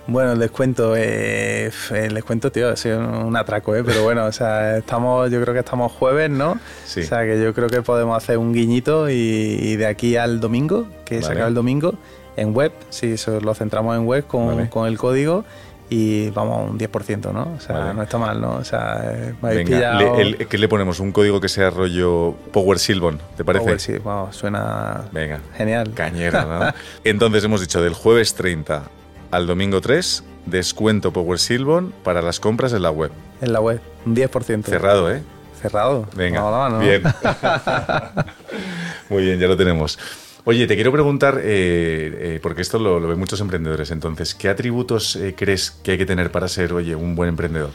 Bueno, 0.07 0.31
el 0.31 0.39
descuento, 0.39 0.93
eh, 0.95 1.69
el 1.91 2.13
descuento, 2.13 2.49
tío, 2.51 2.69
ha 2.69 2.75
sido 2.77 2.99
un 2.99 3.35
atraco, 3.35 3.75
¿eh? 3.75 3.83
Pero 3.83 4.03
bueno, 4.03 4.25
o 4.25 4.31
sea, 4.31 4.77
estamos, 4.77 5.29
yo 5.29 5.41
creo 5.41 5.53
que 5.53 5.59
estamos 5.59 5.91
jueves, 5.91 6.29
¿no? 6.29 6.57
Sí. 6.85 7.01
O 7.01 7.03
sea, 7.03 7.23
que 7.25 7.41
yo 7.41 7.53
creo 7.53 7.67
que 7.67 7.81
podemos 7.81 8.15
hacer 8.15 8.37
un 8.37 8.53
guiñito 8.53 9.09
y, 9.09 9.13
y 9.13 9.75
de 9.75 9.85
aquí 9.85 10.15
al 10.15 10.39
domingo, 10.39 10.87
que 11.05 11.21
se 11.21 11.31
acaba 11.33 11.47
el 11.49 11.53
domingo, 11.53 11.95
en 12.37 12.53
web, 12.55 12.71
si 12.89 13.13
eso 13.13 13.41
lo 13.41 13.53
centramos 13.53 13.97
en 13.97 14.05
web 14.05 14.25
con, 14.27 14.47
Vale. 14.47 14.69
con 14.69 14.87
el 14.87 14.97
código 14.97 15.43
y 15.89 16.29
vamos 16.31 16.57
a 16.59 16.71
un 16.71 16.77
10%, 16.79 17.31
¿no? 17.33 17.53
O 17.57 17.59
sea, 17.59 17.77
Vale. 17.79 17.93
no 17.93 18.03
está 18.03 18.17
mal, 18.17 18.39
¿no? 18.39 18.55
O 18.57 18.63
sea, 18.63 19.01
eh, 19.03 19.33
me 19.41 19.49
habéis 19.49 19.69
Venga, 19.69 19.97
pillado... 19.97 20.15
le- 20.17 20.21
el- 20.21 20.47
¿qué 20.47 20.57
le 20.57 20.67
ponemos? 20.69 20.99
Un 21.01 21.11
código 21.11 21.41
que 21.41 21.49
sea 21.49 21.69
rollo 21.69 22.33
Power 22.53 22.79
Silbon, 22.79 23.19
¿te 23.35 23.43
parece? 23.43 23.65
Power, 23.65 23.79
sí, 23.81 23.93
vamos, 24.03 24.35
suena 24.37 25.01
Venga. 25.11 25.39
genial. 25.57 25.91
Cañera, 25.93 26.45
¿no? 26.45 26.73
Entonces 27.03 27.43
hemos 27.43 27.59
dicho 27.61 27.81
del 27.81 27.93
jueves 27.93 28.35
30 28.35 28.83
al 29.31 29.47
domingo 29.47 29.81
3, 29.81 30.23
descuento 30.45 31.11
Power 31.11 31.39
Silbon 31.39 31.93
para 32.03 32.21
las 32.21 32.39
compras 32.39 32.73
en 32.73 32.81
la 32.81 32.91
web. 32.91 33.11
En 33.41 33.53
la 33.53 33.59
web, 33.59 33.81
un 34.05 34.15
10%. 34.15 34.63
Cerrado, 34.63 35.11
¿eh? 35.11 35.21
Cerrado. 35.61 36.07
Venga, 36.15 36.79
bien. 36.79 37.03
Muy 39.09 39.23
bien, 39.23 39.39
ya 39.39 39.47
lo 39.47 39.57
tenemos. 39.57 39.97
Oye, 40.43 40.65
te 40.65 40.75
quiero 40.75 40.91
preguntar, 40.91 41.41
eh, 41.43 42.35
eh, 42.35 42.39
porque 42.41 42.61
esto 42.61 42.79
lo, 42.79 42.99
lo 42.99 43.07
ven 43.09 43.19
muchos 43.19 43.41
emprendedores, 43.41 43.91
entonces, 43.91 44.33
¿qué 44.33 44.47
atributos 44.47 45.17
eh, 45.17 45.35
crees 45.35 45.71
que 45.71 45.91
hay 45.91 45.97
que 45.97 46.05
tener 46.05 46.31
para 46.31 46.47
ser, 46.47 46.73
oye, 46.73 46.95
un 46.95 47.15
buen 47.15 47.29
emprendedor? 47.29 47.71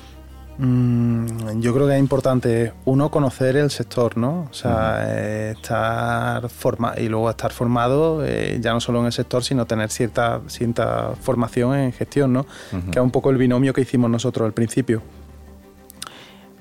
Mm, 0.58 1.60
yo 1.60 1.72
creo 1.74 1.86
que 1.88 1.94
es 1.94 1.98
importante, 2.00 2.72
uno, 2.84 3.10
conocer 3.10 3.56
el 3.56 3.70
sector, 3.70 4.16
¿no? 4.18 4.48
O 4.50 4.54
sea, 4.54 4.98
eh, 5.08 5.52
estar 5.56 6.48
formado 6.50 7.00
y 7.00 7.08
luego 7.08 7.30
estar 7.30 7.52
formado 7.52 8.24
eh, 8.24 8.58
ya 8.60 8.72
no 8.72 8.80
solo 8.80 9.00
en 9.00 9.06
el 9.06 9.12
sector, 9.12 9.42
sino 9.42 9.64
tener 9.66 9.90
cierta, 9.90 10.40
cierta 10.48 11.12
formación 11.20 11.74
en 11.76 11.92
gestión, 11.92 12.32
¿no? 12.32 12.46
Que 12.90 12.98
es 12.98 13.02
un 13.02 13.10
poco 13.10 13.30
el 13.30 13.38
binomio 13.38 13.72
que 13.72 13.80
hicimos 13.80 14.10
nosotros 14.10 14.46
al 14.46 14.52
principio. 14.52 15.02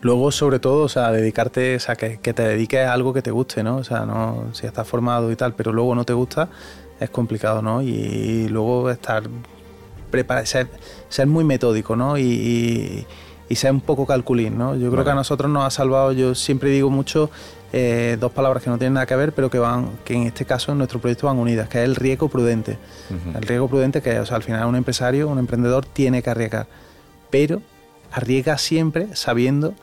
Luego, 0.02 0.32
sobre 0.32 0.58
todo, 0.60 0.84
o 0.86 0.90
sea, 0.90 1.12
dedicarte, 1.12 1.76
o 1.76 1.80
sea, 1.80 1.96
que, 1.96 2.18
que 2.20 2.34
te 2.34 2.42
dediques 2.44 2.88
a 2.88 2.94
algo 2.94 3.14
que 3.14 3.22
te 3.22 3.30
guste, 3.30 3.62
¿no? 3.62 3.76
O 3.78 3.84
sea, 3.84 4.06
no, 4.06 4.46
si 4.54 4.66
estás 4.66 4.88
formado 4.88 5.32
y 5.32 5.36
tal, 5.36 5.54
pero 5.54 5.72
luego 5.74 5.94
no 5.94 6.06
te 6.06 6.14
gusta, 6.14 6.50
es 7.00 7.10
complicado, 7.12 7.62
¿no? 7.62 7.84
Y, 7.84 8.48
luego 8.48 8.90
estar 8.90 9.24
prepara- 10.12 10.46
ser, 10.46 10.70
ser 11.08 11.28
muy 11.28 11.44
metódico, 11.44 11.96
¿no? 11.96 12.18
Y, 12.18 12.24
y- 12.24 13.08
y 13.52 13.56
ser 13.56 13.72
un 13.72 13.82
poco 13.82 14.06
calculín, 14.06 14.58
¿no? 14.58 14.76
Yo 14.76 14.88
creo 14.88 14.92
Vale. 14.92 15.04
que 15.04 15.10
a 15.12 15.16
nosotros 15.16 15.52
nos 15.52 15.66
ha 15.66 15.70
salvado, 15.70 16.14
yo 16.14 16.36
siempre 16.36 16.70
digo 16.70 16.90
mucho 16.90 17.30
eh, 17.74 18.16
dos 18.18 18.32
palabras 18.32 18.64
que 18.64 18.70
no 18.70 18.78
tienen 18.78 18.94
nada 18.94 19.06
que 19.06 19.16
ver, 19.18 19.34
pero 19.34 19.50
que 19.50 19.60
van, 19.60 19.90
que 20.06 20.14
en 20.14 20.24
este 20.24 20.46
caso 20.46 20.72
en 20.72 20.78
nuestro 20.78 21.02
proyecto 21.02 21.28
van 21.28 21.38
unidas, 21.38 21.68
que 21.68 21.80
es 21.80 21.84
el 21.84 21.98
riesgo 21.98 22.30
prudente. 22.30 22.78
El 23.36 23.42
riesgo 23.42 23.68
prudente 23.68 24.02
que, 24.02 24.18
o 24.20 24.26
sea, 24.26 24.38
al 24.38 24.44
final 24.44 24.66
un 24.68 24.78
empresario, 24.78 25.28
un 25.28 25.38
emprendedor 25.38 25.86
tiene 25.86 26.24
que 26.24 26.30
arriesgar, 26.30 26.68
pero 27.30 27.62
arriesga 28.10 28.58
siempre 28.58 29.18
sabiendo 29.18 29.74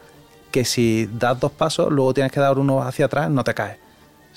que 0.50 0.64
si 0.64 1.06
das 1.12 1.38
dos 1.38 1.52
pasos, 1.52 1.92
luego 1.92 2.14
tienes 2.14 2.32
que 2.32 2.40
dar 2.40 2.58
uno 2.58 2.82
hacia 2.82 3.04
atrás, 3.04 3.28
no 3.28 3.44
te 3.44 3.52
caes. 3.52 3.76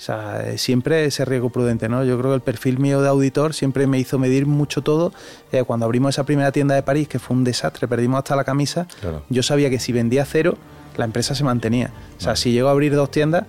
O 0.02 0.04
sea, 0.04 0.58
siempre 0.58 1.04
ese 1.04 1.24
riesgo 1.24 1.50
prudente, 1.50 1.88
¿no? 1.88 2.02
Yo 2.04 2.18
creo 2.18 2.32
que 2.32 2.34
el 2.34 2.40
perfil 2.40 2.80
mío 2.80 3.00
de 3.02 3.08
auditor 3.08 3.54
siempre 3.54 3.86
me 3.86 4.00
hizo 4.00 4.18
medir 4.18 4.46
mucho 4.46 4.82
todo. 4.82 5.12
Eh, 5.52 5.62
cuando 5.62 5.86
abrimos 5.86 6.16
esa 6.16 6.24
primera 6.26 6.50
tienda 6.50 6.74
de 6.74 6.82
París, 6.82 7.06
que 7.06 7.20
fue 7.20 7.36
un 7.36 7.44
desastre, 7.44 7.86
perdimos 7.86 8.18
hasta 8.18 8.34
la 8.34 8.42
camisa, 8.42 8.88
Claro. 9.00 9.22
yo 9.30 9.44
sabía 9.44 9.70
que 9.70 9.78
si 9.78 9.92
vendía 9.92 10.24
cero, 10.24 10.58
la 10.96 11.04
empresa 11.04 11.36
se 11.36 11.44
mantenía. 11.44 11.92
O 12.18 12.20
sea, 12.20 12.34
si 12.34 12.50
llego 12.50 12.66
a 12.66 12.72
abrir 12.72 12.96
dos 12.96 13.12
tiendas, 13.12 13.44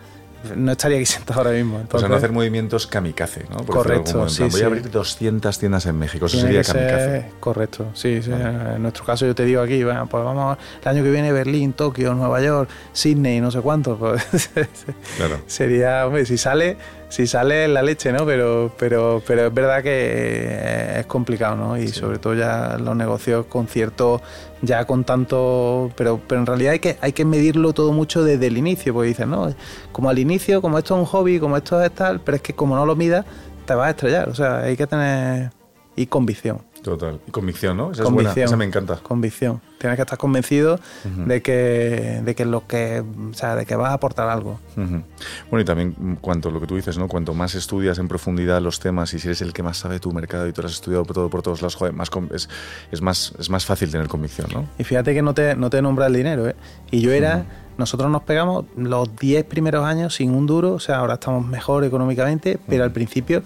no 0.55 0.71
estaría 0.71 0.97
aquí 0.97 1.05
sentado 1.07 1.39
ahora 1.41 1.51
mismo. 1.51 1.75
o 1.75 1.77
sea, 1.77 1.83
Entonces, 1.83 2.09
no 2.09 2.15
hacer 2.15 2.31
movimientos 2.31 2.87
kamikaze, 2.87 3.45
¿no? 3.49 3.57
Por 3.57 3.75
Correcto, 3.77 4.27
sí, 4.29 4.41
Voy 4.43 4.51
sí. 4.51 4.63
a 4.63 4.65
abrir 4.67 4.89
200 4.91 5.57
tiendas 5.59 5.85
en 5.85 5.97
México, 5.97 6.25
eso 6.25 6.37
Tiene 6.37 6.49
sería 6.49 6.63
ser- 6.63 6.75
kamikaze. 6.87 7.31
correcto, 7.39 7.85
sí, 7.93 8.21
sí. 8.21 8.31
En 8.31 8.81
nuestro 8.81 9.05
caso 9.05 9.25
yo 9.25 9.35
te 9.35 9.45
digo 9.45 9.61
aquí, 9.61 9.83
bueno, 9.83 10.07
pues 10.07 10.23
vamos 10.23 10.57
el 10.81 10.87
año 10.87 11.03
que 11.03 11.11
viene 11.11 11.31
Berlín, 11.31 11.73
Tokio, 11.73 12.13
Nueva 12.13 12.41
York, 12.41 12.69
Sydney, 12.91 13.39
no 13.41 13.51
sé 13.51 13.61
cuánto. 13.61 13.97
Pues, 13.97 14.23
Claro. 15.17 15.39
sería, 15.47 16.05
hombre, 16.07 16.25
si 16.25 16.37
sale, 16.37 16.77
si 17.13 17.27
sale 17.27 17.67
la 17.67 17.83
leche, 17.83 18.11
¿no? 18.11 18.25
Pero, 18.25 18.71
pero, 18.75 19.21
pero 19.27 19.45
es 19.45 19.53
verdad 19.53 19.83
que 19.83 19.91
eh, 19.91 20.99
es 21.01 21.05
complicado, 21.05 21.55
¿no? 21.55 21.77
Y 21.77 21.89
sobre 21.89 22.17
todo 22.17 22.33
ya 22.33 22.79
los 22.79 22.95
negocios 22.95 23.45
con 23.45 23.67
cierto, 23.67 24.19
ya 24.63 24.85
con 24.85 25.03
tanto, 25.03 25.91
pero, 25.95 26.19
pero 26.27 26.41
en 26.41 26.47
realidad 26.47 26.71
hay 26.71 26.79
que, 26.79 26.97
hay 27.01 27.13
que 27.13 27.23
medirlo 27.23 27.71
todo 27.73 27.91
mucho 27.91 28.23
desde 28.23 28.47
el 28.47 28.57
inicio, 28.57 28.95
porque 28.95 29.09
dices, 29.09 29.27
no, 29.27 29.53
como 29.91 30.09
al 30.09 30.17
inicio, 30.17 30.59
como 30.59 30.79
esto 30.79 30.95
es 30.95 31.01
un 31.01 31.05
hobby, 31.05 31.39
como 31.39 31.55
esto 31.55 31.83
es 31.83 31.91
tal, 31.91 32.19
pero 32.19 32.37
es 32.37 32.41
que 32.41 32.53
como 32.53 32.75
no 32.75 32.83
lo 32.83 32.95
midas, 32.95 33.27
te 33.67 33.75
vas 33.75 33.89
a 33.89 33.89
estrellar. 33.91 34.29
O 34.29 34.33
sea, 34.33 34.61
hay 34.61 34.75
que 34.75 34.87
tener 34.87 35.51
y 35.95 36.07
convicción. 36.07 36.63
Total. 36.83 37.19
Y 37.27 37.31
convicción, 37.31 37.77
¿no? 37.77 37.91
Esa 37.91 38.03
es 38.03 38.05
convicción. 38.05 38.33
buena, 38.33 38.45
esa 38.45 38.57
me 38.57 38.65
encanta. 38.65 38.97
Convicción. 38.97 39.61
Tienes 39.79 39.97
que 39.97 40.01
estar 40.03 40.17
convencido 40.17 40.79
de 41.03 41.41
que, 41.41 42.21
de 42.23 42.35
que 42.35 42.45
lo 42.45 42.67
que, 42.67 43.03
o 43.31 43.33
sea, 43.33 43.55
de 43.55 43.65
que 43.65 43.75
vas 43.75 43.91
a 43.91 43.93
aportar 43.93 44.29
algo. 44.29 44.59
Bueno, 44.75 45.61
y 45.61 45.65
también 45.65 46.17
cuanto 46.21 46.51
lo 46.51 46.59
que 46.59 46.67
tú 46.67 46.75
dices, 46.75 46.97
¿no? 46.97 47.07
Cuanto 47.07 47.33
más 47.33 47.55
estudias 47.55 47.97
en 47.97 48.07
profundidad 48.07 48.61
los 48.61 48.79
temas 48.79 49.13
y 49.13 49.19
si 49.19 49.27
eres 49.27 49.41
el 49.41 49.53
que 49.53 49.63
más 49.63 49.77
sabe 49.77 49.99
tu 49.99 50.11
mercado 50.11 50.47
y 50.47 50.53
tú 50.53 50.61
lo 50.61 50.67
has 50.67 50.73
estudiado 50.73 51.03
por 51.05 51.15
todo 51.15 51.29
por 51.29 51.41
todos 51.41 51.61
lados, 51.61 51.75
joder, 51.75 51.93
más 51.93 52.09
es, 52.33 52.49
es 52.91 53.01
más 53.01 53.33
es 53.39 53.49
más 53.49 53.65
fácil 53.65 53.91
tener 53.91 54.07
convicción, 54.07 54.47
¿no? 54.53 54.67
Y 54.77 54.83
fíjate 54.83 55.13
que 55.13 55.21
no 55.21 55.33
te, 55.33 55.55
no 55.55 55.69
te 55.69 55.81
nombra 55.81 56.07
el 56.07 56.13
dinero, 56.13 56.47
¿eh? 56.47 56.55
Y 56.91 57.01
yo 57.01 57.11
era, 57.11 57.45
nosotros 57.77 58.09
nos 58.11 58.23
pegamos 58.23 58.65
los 58.75 59.15
10 59.15 59.45
primeros 59.45 59.85
años 59.85 60.15
sin 60.15 60.33
un 60.33 60.45
duro, 60.45 60.73
o 60.73 60.79
sea, 60.79 60.97
ahora 60.97 61.15
estamos 61.15 61.45
mejor 61.45 61.83
económicamente, 61.83 62.59
pero 62.67 62.83
al 62.83 62.91
principio 62.91 63.43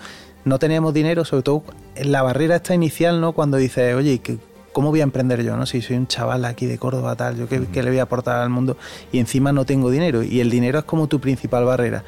no 0.47 0.59
teníamos 0.59 0.93
dinero, 0.93 1.25
sobre 1.25 1.43
todo 1.43 1.63
en 1.95 2.11
la 2.11 2.21
barrera 2.23 2.55
esta 2.57 2.73
inicial, 2.73 3.21
¿no? 3.21 3.33
Cuando 3.33 3.57
dices, 3.57 3.95
oye, 3.95 4.19
¿qué- 4.19 4.37
¿cómo 4.73 4.89
voy 4.91 4.99
a 4.99 5.03
emprender 5.03 5.43
yo, 5.43 5.57
no? 5.57 5.65
Si 5.65 5.81
soy 5.81 5.95
un 5.97 6.07
chaval 6.07 6.45
aquí 6.45 6.65
de 6.67 6.77
Córdoba, 6.77 7.15
tal, 7.15 7.35
yo 7.35 7.47
qué, 7.49 7.65
qué 7.71 7.81
le 7.81 7.89
voy 7.89 7.99
a 7.99 8.03
aportar 8.03 8.37
al 8.41 8.49
mundo 8.49 8.77
y 9.11 9.19
encima 9.19 9.51
no 9.51 9.65
tengo 9.65 9.89
dinero 9.89 10.21
y 10.23 10.39
el 10.39 10.49
dinero 10.51 10.77
es 10.79 10.85
como 10.85 11.07
tu 11.07 11.19
principal 11.19 11.65
barrera 11.65 12.03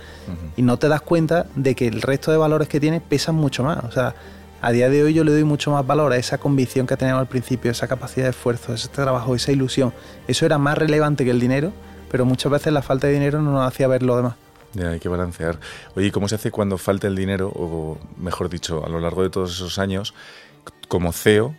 y 0.56 0.62
no 0.62 0.78
te 0.78 0.88
das 0.88 1.02
cuenta 1.02 1.48
de 1.56 1.74
que 1.76 1.88
el 1.88 2.02
resto 2.02 2.32
de 2.32 2.38
valores 2.38 2.68
que 2.68 2.80
tienes 2.80 3.02
pesan 3.02 3.34
mucho 3.36 3.64
más, 3.64 3.84
o 3.84 3.92
sea, 3.92 4.14
a 4.62 4.72
día 4.72 4.90
de 4.90 5.02
hoy 5.04 5.14
yo 5.14 5.24
le 5.24 5.32
doy 5.32 5.46
mucho 5.46 5.72
más 5.72 5.88
valor 5.88 6.12
a 6.12 6.18
esa 6.18 6.38
convicción 6.38 6.86
que 6.86 6.96
teníamos 6.98 7.22
al 7.22 7.28
principio, 7.28 7.72
esa 7.72 7.88
capacidad 7.88 8.26
de 8.26 8.32
esfuerzo, 8.32 8.74
ese 8.74 8.90
trabajo, 8.90 9.34
esa 9.34 9.52
ilusión. 9.54 9.94
Eso 10.28 10.46
era 10.46 10.58
más 10.58 10.78
relevante 10.78 11.24
que 11.24 11.32
el 11.32 11.40
dinero, 11.40 11.72
pero 12.12 12.26
muchas 12.26 12.52
veces 12.52 12.74
la 12.74 12.82
falta 12.82 13.08
de 13.08 13.14
dinero 13.14 13.42
no 13.42 13.52
nos 13.54 13.66
hacía 13.66 13.88
ver 13.88 14.04
lo 14.04 14.18
demás. 14.18 14.36
Ya, 14.74 14.90
hay 14.92 15.00
que 15.00 15.10
balancear. 15.10 15.60
Oye, 15.96 16.08
¿y 16.08 16.12
cómo 16.12 16.28
se 16.28 16.36
hace 16.36 16.52
cuando 16.52 16.78
falta 16.78 17.08
el 17.08 17.16
dinero, 17.16 17.52
o 17.56 17.98
mejor 18.18 18.50
dicho, 18.50 18.86
a 18.86 18.90
lo 18.90 19.00
largo 19.00 19.24
de 19.24 19.30
todos 19.30 19.52
esos 19.52 19.80
años, 19.80 20.14
como 20.88 21.12
CEO, 21.12 21.56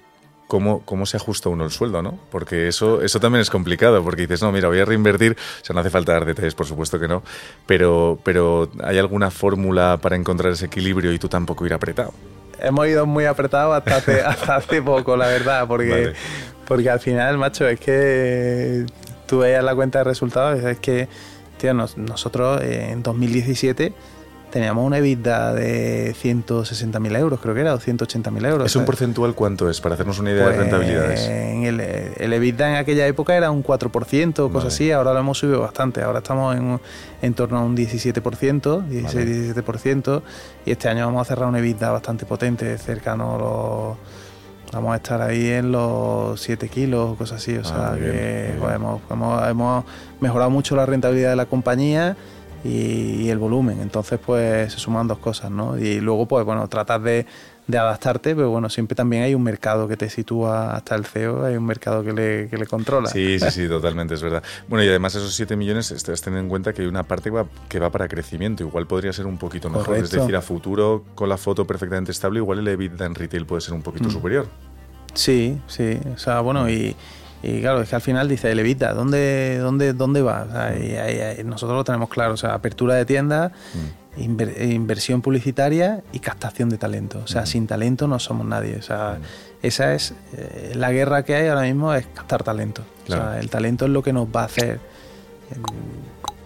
cómo, 0.50 0.82
cómo 0.84 1.06
se 1.06 1.16
ajusta 1.16 1.48
uno 1.48 1.64
el 1.64 1.70
sueldo, 1.70 2.02
¿no? 2.02 2.18
Porque 2.30 2.68
eso, 2.68 3.02
eso 3.02 3.20
también 3.20 3.40
es 3.40 3.50
complicado, 3.50 4.02
porque 4.02 4.22
dices, 4.22 4.42
no, 4.42 4.50
mira, 4.52 4.68
voy 4.68 4.80
a 4.80 4.84
reinvertir, 4.84 5.32
o 5.32 5.64
sea, 5.64 5.74
no 5.74 5.80
hace 5.80 5.90
falta 5.90 6.12
dar 6.12 6.24
detalles, 6.24 6.54
por 6.54 6.66
supuesto 6.66 6.98
que 6.98 7.06
no, 7.06 7.22
pero, 7.66 8.18
pero 8.24 8.68
¿hay 8.82 8.98
alguna 8.98 9.30
fórmula 9.30 9.98
para 10.02 10.16
encontrar 10.16 10.52
ese 10.52 10.66
equilibrio 10.66 11.12
y 11.12 11.18
tú 11.18 11.28
tampoco 11.28 11.64
ir 11.66 11.72
apretado? 11.72 12.12
Hemos 12.58 12.86
ido 12.88 13.06
muy 13.06 13.24
apretados 13.24 13.76
hasta 13.76 13.96
hace, 13.96 14.20
hasta 14.26 14.56
hace 14.56 14.82
poco, 14.82 15.16
la 15.16 15.28
verdad, 15.28 15.66
porque, 15.68 15.90
Vale. 15.90 16.12
porque 16.66 16.90
al 16.90 17.00
final, 17.00 17.38
macho, 17.38 17.68
es 17.68 17.78
que 17.78 18.86
tú 19.26 19.38
veías 19.38 19.62
la 19.62 19.74
cuenta 19.76 19.98
de 19.98 20.04
resultados, 20.04 20.62
es 20.64 20.78
que 20.80 21.08
tío, 21.61 21.74
nos- 21.74 21.96
nosotros 21.96 22.61
eh, 22.62 22.90
en 22.90 23.02
2017 23.02 23.92
teníamos 24.50 24.84
una 24.84 24.98
EBITDA 24.98 25.54
de 25.54 26.12
160.000 26.20 27.16
euros, 27.16 27.38
creo 27.40 27.54
que 27.54 27.61
era, 27.61 27.72
o 27.74 27.78
180.000 27.78 28.44
euros. 28.46 28.66
¿Es 28.66 28.74
un 28.74 28.80
¿sabes? 28.80 28.86
porcentual 28.86 29.34
cuánto 29.36 29.70
es? 29.70 29.80
Para 29.80 29.94
hacernos 29.94 30.18
una 30.18 30.32
idea 30.32 30.42
Pues, 30.42 30.56
de 30.56 30.62
rentabilidades. 30.62 31.20
en 31.28 31.62
el, 31.62 31.78
el 31.80 32.32
EBITDA 32.32 32.70
en 32.70 32.74
aquella 32.76 33.06
época 33.06 33.36
era 33.36 33.52
un 33.52 33.62
4%, 33.62 34.32
cosas 34.34 34.52
Vale. 34.52 34.66
así, 34.66 34.90
ahora 34.90 35.12
lo 35.12 35.20
hemos 35.20 35.38
subido 35.38 35.61
bastante, 35.61 36.02
ahora 36.02 36.18
estamos 36.18 36.56
en, 36.56 36.80
en 37.22 37.34
torno 37.34 37.58
a 37.58 37.62
un 37.62 37.76
17%, 37.76 38.88
16-17%, 38.88 40.22
y 40.66 40.72
este 40.72 40.88
año 40.88 41.06
vamos 41.06 41.22
a 41.22 41.24
cerrar 41.26 41.48
un 41.48 41.54
EBITDA 41.56 41.92
bastante 41.92 42.26
potente, 42.26 42.76
cercano 42.78 43.36
a 43.36 43.38
los... 43.38 44.19
Vamos 44.72 44.92
a 44.92 44.96
estar 44.96 45.20
ahí 45.20 45.48
en 45.48 45.72
los 45.72 46.40
7 46.40 46.68
kilos, 46.68 47.16
cosas 47.16 47.38
así, 47.42 47.56
o 47.56 47.60
Ah, 47.60 47.64
sea 47.64 47.90
bien, 47.92 48.12
que 48.12 48.54
pues, 48.60 48.74
hemos, 48.74 49.00
hemos- 49.10 49.48
hemos 49.48 49.84
mejorado 50.20 50.50
mucho 50.50 50.76
la 50.76 50.86
rentabilidad 50.86 51.30
de 51.30 51.36
la 51.36 51.46
compañía 51.46 52.16
y, 52.62 52.68
y 53.22 53.30
el 53.30 53.38
volumen, 53.38 53.80
entonces 53.80 54.20
pues 54.24 54.72
se 54.72 54.78
suman 54.78 55.08
dos 55.08 55.18
cosas, 55.18 55.50
¿no? 55.50 55.76
Y 55.76 56.00
luego 56.00 56.26
pues 56.26 56.44
bueno, 56.44 56.68
tratas 56.68 57.02
de, 57.02 57.26
de 57.70 57.78
adaptarte, 57.78 58.34
pero 58.34 58.50
bueno, 58.50 58.68
siempre 58.68 58.94
también 58.94 59.22
hay 59.22 59.34
un 59.34 59.42
mercado 59.42 59.86
que 59.88 59.96
te 59.96 60.10
sitúa 60.10 60.74
hasta 60.76 60.94
el 60.94 61.04
CEO, 61.04 61.44
hay 61.44 61.56
un 61.56 61.64
mercado 61.66 62.02
que 62.02 62.12
le, 62.12 62.48
que 62.48 62.56
le 62.56 62.66
controla. 62.66 63.08
Sí, 63.08 63.38
sí, 63.38 63.50
sí, 63.50 63.68
totalmente, 63.68 64.14
es 64.14 64.22
verdad. 64.22 64.42
Bueno, 64.68 64.84
y 64.84 64.88
además 64.88 65.14
esos 65.14 65.34
7 65.34 65.56
millones, 65.56 65.90
estás 65.90 66.20
teniendo 66.20 66.42
en 66.44 66.48
cuenta 66.48 66.72
que 66.72 66.82
hay 66.82 66.88
una 66.88 67.02
parte 67.04 67.24
que 67.30 67.36
va, 67.36 67.46
que 67.68 67.78
va 67.78 67.90
para 67.90 68.08
crecimiento. 68.08 68.62
Igual 68.64 68.86
podría 68.86 69.12
ser 69.12 69.26
un 69.26 69.38
poquito 69.38 69.70
mejor. 69.70 69.96
Es 69.96 70.10
decir, 70.10 70.34
a 70.36 70.42
futuro, 70.42 71.04
con 71.14 71.28
la 71.28 71.36
foto 71.36 71.66
perfectamente 71.66 72.12
estable, 72.12 72.38
igual 72.38 72.58
el 72.60 72.68
EBITDA 72.68 73.06
en 73.06 73.14
retail 73.14 73.46
puede 73.46 73.60
ser 73.62 73.74
un 73.74 73.82
poquito 73.82 74.08
Mm. 74.08 74.12
superior. 74.12 74.46
Sí, 75.14 75.60
sí, 75.66 75.98
o 76.14 76.18
sea, 76.18 76.40
bueno, 76.40 76.70
y, 76.70 76.94
y 77.42 77.60
claro, 77.60 77.80
es 77.82 77.88
que 77.88 77.96
al 77.96 78.02
final 78.02 78.28
dice, 78.28 78.50
el 78.52 78.58
Evita, 78.60 78.92
¿dónde, 78.94 79.58
dónde, 79.58 79.92
dónde 79.92 80.22
va? 80.22 80.46
O 80.48 80.52
sea, 80.52 80.78
y 80.78 80.92
ahí- 80.96 81.20
ahí 81.20 81.44
nosotros 81.44 81.76
lo 81.76 81.84
tenemos 81.84 82.08
claro, 82.08 82.34
o 82.34 82.36
sea, 82.36 82.54
apertura 82.54 82.94
de 82.94 83.04
tiendas, 83.06 83.50
inver- 84.16 84.70
inversión 84.72 85.22
publicitaria 85.22 86.02
y 86.12 86.18
captación 86.20 86.68
de 86.70 86.78
talento. 86.78 87.20
O 87.24 87.26
sea, 87.26 87.46
sin 87.46 87.66
talento 87.66 88.06
no 88.08 88.18
somos 88.18 88.46
nadie. 88.46 88.76
O 88.76 88.82
sea, 88.82 89.18
esa 89.62 89.94
es 89.94 90.14
eh, 90.36 90.72
la 90.74 90.90
guerra 90.92 91.22
que 91.24 91.34
hay 91.34 91.48
ahora 91.48 91.62
mismo 91.62 91.94
es 91.94 92.06
captar 92.06 92.42
talento. 92.42 92.82
O 93.08 93.12
sea, 93.12 93.38
el 93.40 93.50
talento 93.50 93.84
es 93.86 93.90
lo 93.90 94.02
que 94.02 94.12
nos 94.12 94.26
va 94.28 94.42
a 94.42 94.44
hacer 94.44 94.74
eh, 95.50 95.54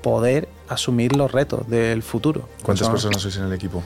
poder 0.03 0.49
asumir 0.69 1.17
los 1.17 1.33
retos 1.33 1.69
del 1.69 2.03
futuro. 2.03 2.49
¿Cuántas 2.62 2.87
Son- 2.87 2.95
personas 2.95 3.23
sois 3.23 3.37
en 3.37 3.45
el 3.45 3.53
equipo? 3.53 3.83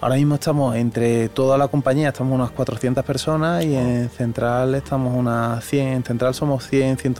Ahora 0.00 0.16
mismo 0.16 0.34
estamos 0.34 0.76
entre 0.76 1.30
toda 1.30 1.56
la 1.56 1.68
compañía, 1.68 2.08
estamos 2.08 2.34
unas 2.34 2.50
400 2.50 3.02
personas 3.06 3.64
y 3.64 3.74
en 3.74 4.10
Central 4.10 4.74
estamos 4.74 5.16
unas 5.16 5.64
100. 5.64 5.88
En 5.88 6.04
Central 6.04 6.34
somos 6.34 6.66
100, 6.68 6.98
100 6.98 7.14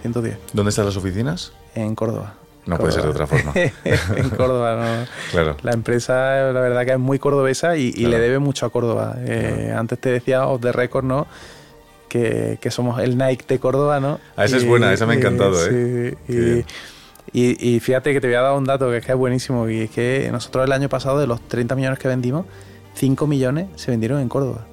110 0.00 0.38
¿Dónde 0.54 0.70
están 0.70 0.86
las 0.86 0.96
oficinas? 0.96 1.52
en 1.74 1.94
Córdoba. 1.94 2.34
No 2.66 2.76
puede 2.78 2.92
ser 2.92 3.02
de 3.04 3.08
otra 3.08 3.26
forma. 3.26 3.52
en 3.84 4.30
Córdoba, 4.30 4.76
¿no? 4.76 5.06
Claro. 5.32 5.56
La 5.62 5.72
empresa, 5.72 6.52
la 6.52 6.60
verdad 6.60 6.84
que 6.84 6.92
es 6.92 6.98
muy 6.98 7.18
cordobesa 7.18 7.76
y, 7.76 7.88
y 7.88 7.92
Claro. 7.92 8.10
le 8.10 8.18
debe 8.20 8.38
mucho 8.38 8.66
a 8.66 8.70
Córdoba. 8.70 9.16
Eh, 9.20 9.74
Antes 9.76 9.98
te 9.98 10.10
decía, 10.10 10.46
off 10.46 10.60
the 10.60 10.70
record, 10.72 11.04
¿no? 11.04 11.26
Que, 12.08 12.58
que 12.60 12.70
somos 12.70 13.00
el 13.00 13.16
Nike 13.16 13.44
de 13.48 13.58
Córdoba, 13.60 14.00
¿no? 14.00 14.18
Ah, 14.36 14.44
esa 14.44 14.56
es 14.56 14.64
Y- 14.64 14.66
buena, 14.66 14.92
esa 14.92 15.06
me 15.06 15.12
ha 15.12 15.16
y- 15.16 15.18
encantado, 15.18 15.54
sí, 15.54 15.68
¿eh? 15.72 16.14
Qué 16.26 16.64
y- 17.32 17.40
y, 17.40 17.76
y 17.76 17.80
fíjate 17.80 18.12
que 18.12 18.20
te 18.20 18.26
voy 18.26 18.34
a 18.36 18.40
dar 18.42 18.54
un 18.54 18.64
dato 18.64 18.90
que 18.90 18.96
es 18.96 19.06
que 19.06 19.12
es 19.12 19.18
buenísimo 19.18 19.68
y 19.68 19.82
es 19.82 19.90
que 19.90 20.28
nosotros 20.32 20.64
el 20.66 20.72
año 20.72 20.88
pasado 20.88 21.20
de 21.20 21.28
los 21.28 21.40
30 21.46 21.76
millones 21.76 21.98
que 22.00 22.08
vendimos, 22.08 22.46
5 22.94 23.26
millones 23.28 23.68
se 23.76 23.92
vendieron 23.92 24.20
en 24.20 24.28
Córdoba. 24.28 24.66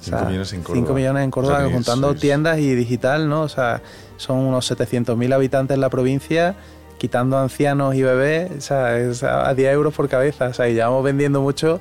O 0.00 0.02
Cinco 0.04 0.24
millones 0.24 0.52
en 0.54 0.60
5 0.60 0.72
Córdoba. 0.72 0.94
millones 0.96 1.24
en 1.24 1.30
Córdoba, 1.30 1.54
O 1.54 1.58
sea, 1.58 1.66
que 1.68 1.74
juntando 1.74 2.14
sois- 2.14 2.20
tiendas 2.20 2.58
y 2.58 2.74
digital, 2.74 3.28
¿no? 3.28 3.42
O 3.42 3.48
sea, 3.48 3.82
son 4.16 4.38
unos 4.38 4.64
700.000 4.70 5.32
habitantes 5.34 5.74
en 5.74 5.80
la 5.82 5.90
provincia, 5.90 6.54
quitando 7.02 7.36
ancianos 7.36 7.96
y 7.96 8.02
bebés, 8.04 8.52
o 8.56 8.60
sea, 8.60 8.96
es 8.96 9.24
a 9.24 9.48
a 9.48 9.54
10 9.54 9.72
euros 9.72 9.92
por 9.92 10.08
cabeza. 10.08 10.46
O 10.46 10.54
sea, 10.54 10.68
y 10.68 10.74
llevamos 10.74 11.02
vendiendo 11.02 11.40
mucho 11.40 11.80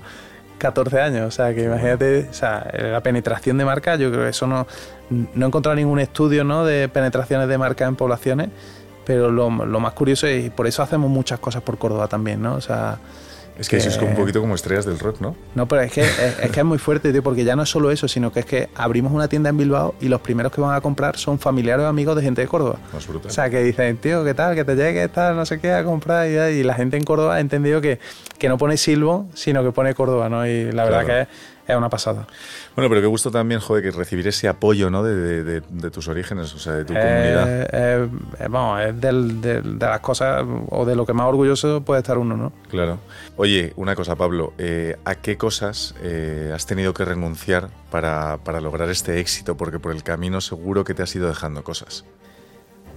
14 0.58 1.00
años. 1.00 1.28
O 1.28 1.30
sea, 1.30 1.54
que 1.54 1.66
imagínate, 1.66 2.28
o 2.28 2.34
sea, 2.34 2.68
la 2.74 3.02
penetración 3.02 3.56
de 3.60 3.64
marca, 3.64 3.98
yo 3.98 4.10
creo 4.10 4.24
que 4.24 4.30
eso 4.30 4.48
no, 4.48 4.66
no 5.12 5.46
he 5.46 5.48
encontrado 5.48 5.76
ningún 5.76 6.00
estudio, 6.00 6.44
¿no? 6.44 6.66
De 6.66 6.90
penetraciones 6.90 7.48
de 7.48 7.56
marca 7.60 7.86
en 7.86 7.96
poblaciones, 7.96 8.50
pero 9.06 9.30
lo, 9.30 9.52
lo 9.64 9.80
más 9.80 9.94
curioso 9.94 10.26
es, 10.26 10.44
y 10.48 10.50
por 10.50 10.66
eso 10.66 10.82
hacemos 10.82 11.08
muchas 11.12 11.40
cosas 11.40 11.62
por 11.62 11.78
Córdoba 11.78 12.08
también, 12.08 12.42
¿no? 12.42 12.56
O 12.56 12.62
sea, 12.62 12.98
Es 13.60 13.70
que 13.70 13.80
sois 13.80 13.98
como 13.98 14.12
un 14.12 14.18
poquito 14.18 14.42
como 14.42 14.56
estrellas 14.56 14.86
del 14.86 14.98
rock, 14.98 15.22
¿no? 15.22 15.36
no, 15.54 15.68
pero 15.68 15.82
es 15.84 15.92
que 15.92 16.02
es, 16.02 16.40
es 16.42 16.52
que 16.52 16.60
es 16.62 16.66
muy 16.66 16.78
fuerte, 16.80 17.12
tío, 17.12 17.22
porque 17.22 17.44
ya 17.44 17.56
no 17.56 17.64
es 17.64 17.70
solo 17.70 17.92
eso, 17.92 18.08
sino 18.08 18.32
que 18.32 18.40
es 18.40 18.46
que 18.46 18.70
abrimos 18.76 19.12
una 19.12 19.28
tienda 19.28 19.50
en 19.50 19.58
Bilbao 19.58 19.94
y 20.02 20.08
los 20.08 20.20
primeros 20.22 20.52
que 20.52 20.62
van 20.62 20.74
a 20.76 20.82
comprar 20.82 21.18
son 21.18 21.38
familiares 21.38 21.84
o 21.86 21.88
amigos 21.88 22.16
de 22.16 22.24
gente 22.24 22.42
de 22.42 22.48
Córdoba. 22.48 22.80
Más 22.94 23.08
brutal. 23.08 23.30
O 23.30 23.34
sea, 23.34 23.50
que 23.50 23.62
dicen, 23.62 23.98
tío, 23.98 24.24
¿qué 24.24 24.34
tal? 24.34 24.56
Que 24.56 24.64
te 24.66 24.76
llegue, 24.76 25.08
tal, 25.10 25.36
no 25.36 25.46
sé 25.46 25.60
qué, 25.60 25.72
a 25.74 25.84
comprar. 25.84 26.28
Y, 26.28 26.60
y 26.60 26.64
la 26.64 26.74
gente 26.74 26.98
en 26.98 27.04
Córdoba 27.04 27.36
ha 27.36 27.40
entendido 27.40 27.82
que, 27.82 28.00
que 28.40 28.50
no 28.50 28.58
pone 28.58 28.78
Silvo, 28.78 29.28
sino 29.36 29.64
que 29.64 29.72
pone 29.72 29.94
Córdoba, 29.94 30.28
¿no? 30.30 30.48
Y 30.48 30.72
la 30.72 30.84
verdad 30.86 31.06
Claro. 31.06 31.08
que 31.08 31.22
es, 31.22 31.28
es 31.68 31.76
una 31.76 31.90
pasada. 31.90 32.28
Bueno, 32.76 32.90
pero 32.90 33.02
qué 33.02 33.08
gusto 33.08 33.32
también, 33.32 33.60
joder, 33.62 33.84
que 33.84 33.92
recibir 33.92 34.28
ese 34.28 34.48
apoyo, 34.48 34.90
¿no? 34.90 35.04
De, 35.04 35.16
de- 35.16 35.44
de- 35.44 35.62
de 35.70 35.92
tus 35.92 36.08
orígenes, 36.08 36.54
o 36.54 36.60
sea, 36.60 36.74
de 36.74 36.86
tu 36.86 36.94
comunidad. 36.94 37.48
Eh, 37.50 37.68
eh, 37.72 38.10
eh, 38.40 38.88
es 38.90 39.02
del- 39.02 39.42
del- 39.42 39.80
de 39.80 39.86
las 39.86 40.00
cosas 40.00 40.46
o 40.70 40.86
de 40.86 40.96
lo 40.96 41.06
que 41.06 41.14
más 41.14 41.28
orgulloso 41.28 41.82
puede 41.82 42.02
estar 42.02 42.18
uno, 42.18 42.36
¿no? 42.38 42.52
Claro. 42.70 43.00
Oye, 43.38 43.74
una 43.76 43.96
cosa, 43.96 44.16
Pablo, 44.16 44.54
eh, 44.58 44.96
¿a 45.06 45.16
qué 45.16 45.38
cosas 45.38 45.96
eh, 46.02 46.52
has 46.54 46.66
tenido 46.66 46.94
que 46.94 47.06
renunciar 47.06 47.70
para, 47.90 48.38
para 48.44 48.62
lograr 48.62 48.90
este 48.90 49.20
éxito? 49.20 49.56
Porque 49.58 49.80
por 49.80 49.92
el 49.92 50.04
camino 50.04 50.42
seguro 50.42 50.84
que 50.84 50.94
te 50.94 51.04
has 51.04 51.16
ido 51.16 51.28
dejando 51.28 51.64
cosas. 51.64 52.06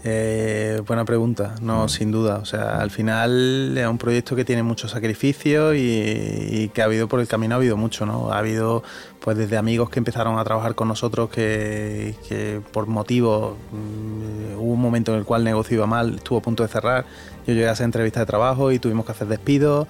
Eh, 0.07 0.83
buena 0.87 1.07
pregunta, 1.07 1.55
no, 1.63 1.89
sin 1.89 2.13
duda. 2.13 2.37
O 2.37 2.45
sea, 2.45 2.79
al 2.79 2.91
final 2.91 3.77
es 3.77 3.87
un 3.87 3.97
proyecto 3.97 4.37
que 4.37 4.45
tiene 4.45 4.63
mucho 4.63 4.87
sacrificio 4.87 5.75
y, 5.75 5.81
y 5.81 6.69
que 6.69 6.83
ha 6.83 6.85
habido 6.85 7.09
por 7.09 7.21
el 7.21 7.27
camino 7.27 7.55
ha 7.55 7.57
habido 7.57 7.79
mucho, 7.79 8.05
¿no? 8.05 8.31
Ha 8.31 8.39
habido, 8.39 8.83
pues, 9.21 9.39
desde 9.39 9.57
amigos 9.57 9.89
que 9.89 9.99
empezaron 9.99 10.39
a 10.39 10.45
trabajar 10.45 10.75
con 10.75 10.89
nosotros 10.89 11.31
que, 11.31 12.15
que 12.29 12.61
por 12.71 12.87
motivos 12.87 13.55
mm, 13.73 14.59
hubo 14.59 14.73
un 14.75 14.81
momento 14.81 15.13
en 15.15 15.21
el 15.21 15.25
cual 15.25 15.41
el 15.41 15.47
negocio 15.47 15.77
iba 15.77 15.87
mal, 15.87 16.17
estuvo 16.17 16.39
a 16.39 16.43
punto 16.43 16.63
de 16.63 16.69
cerrar. 16.69 17.07
Yo 17.47 17.55
llegué 17.55 17.69
a 17.69 17.73
hacer 17.73 17.85
entrevistas 17.85 18.21
de 18.21 18.27
trabajo 18.27 18.73
y 18.73 18.79
tuvimos 18.79 19.07
que 19.07 19.13
hacer 19.13 19.27
despidos. 19.29 19.89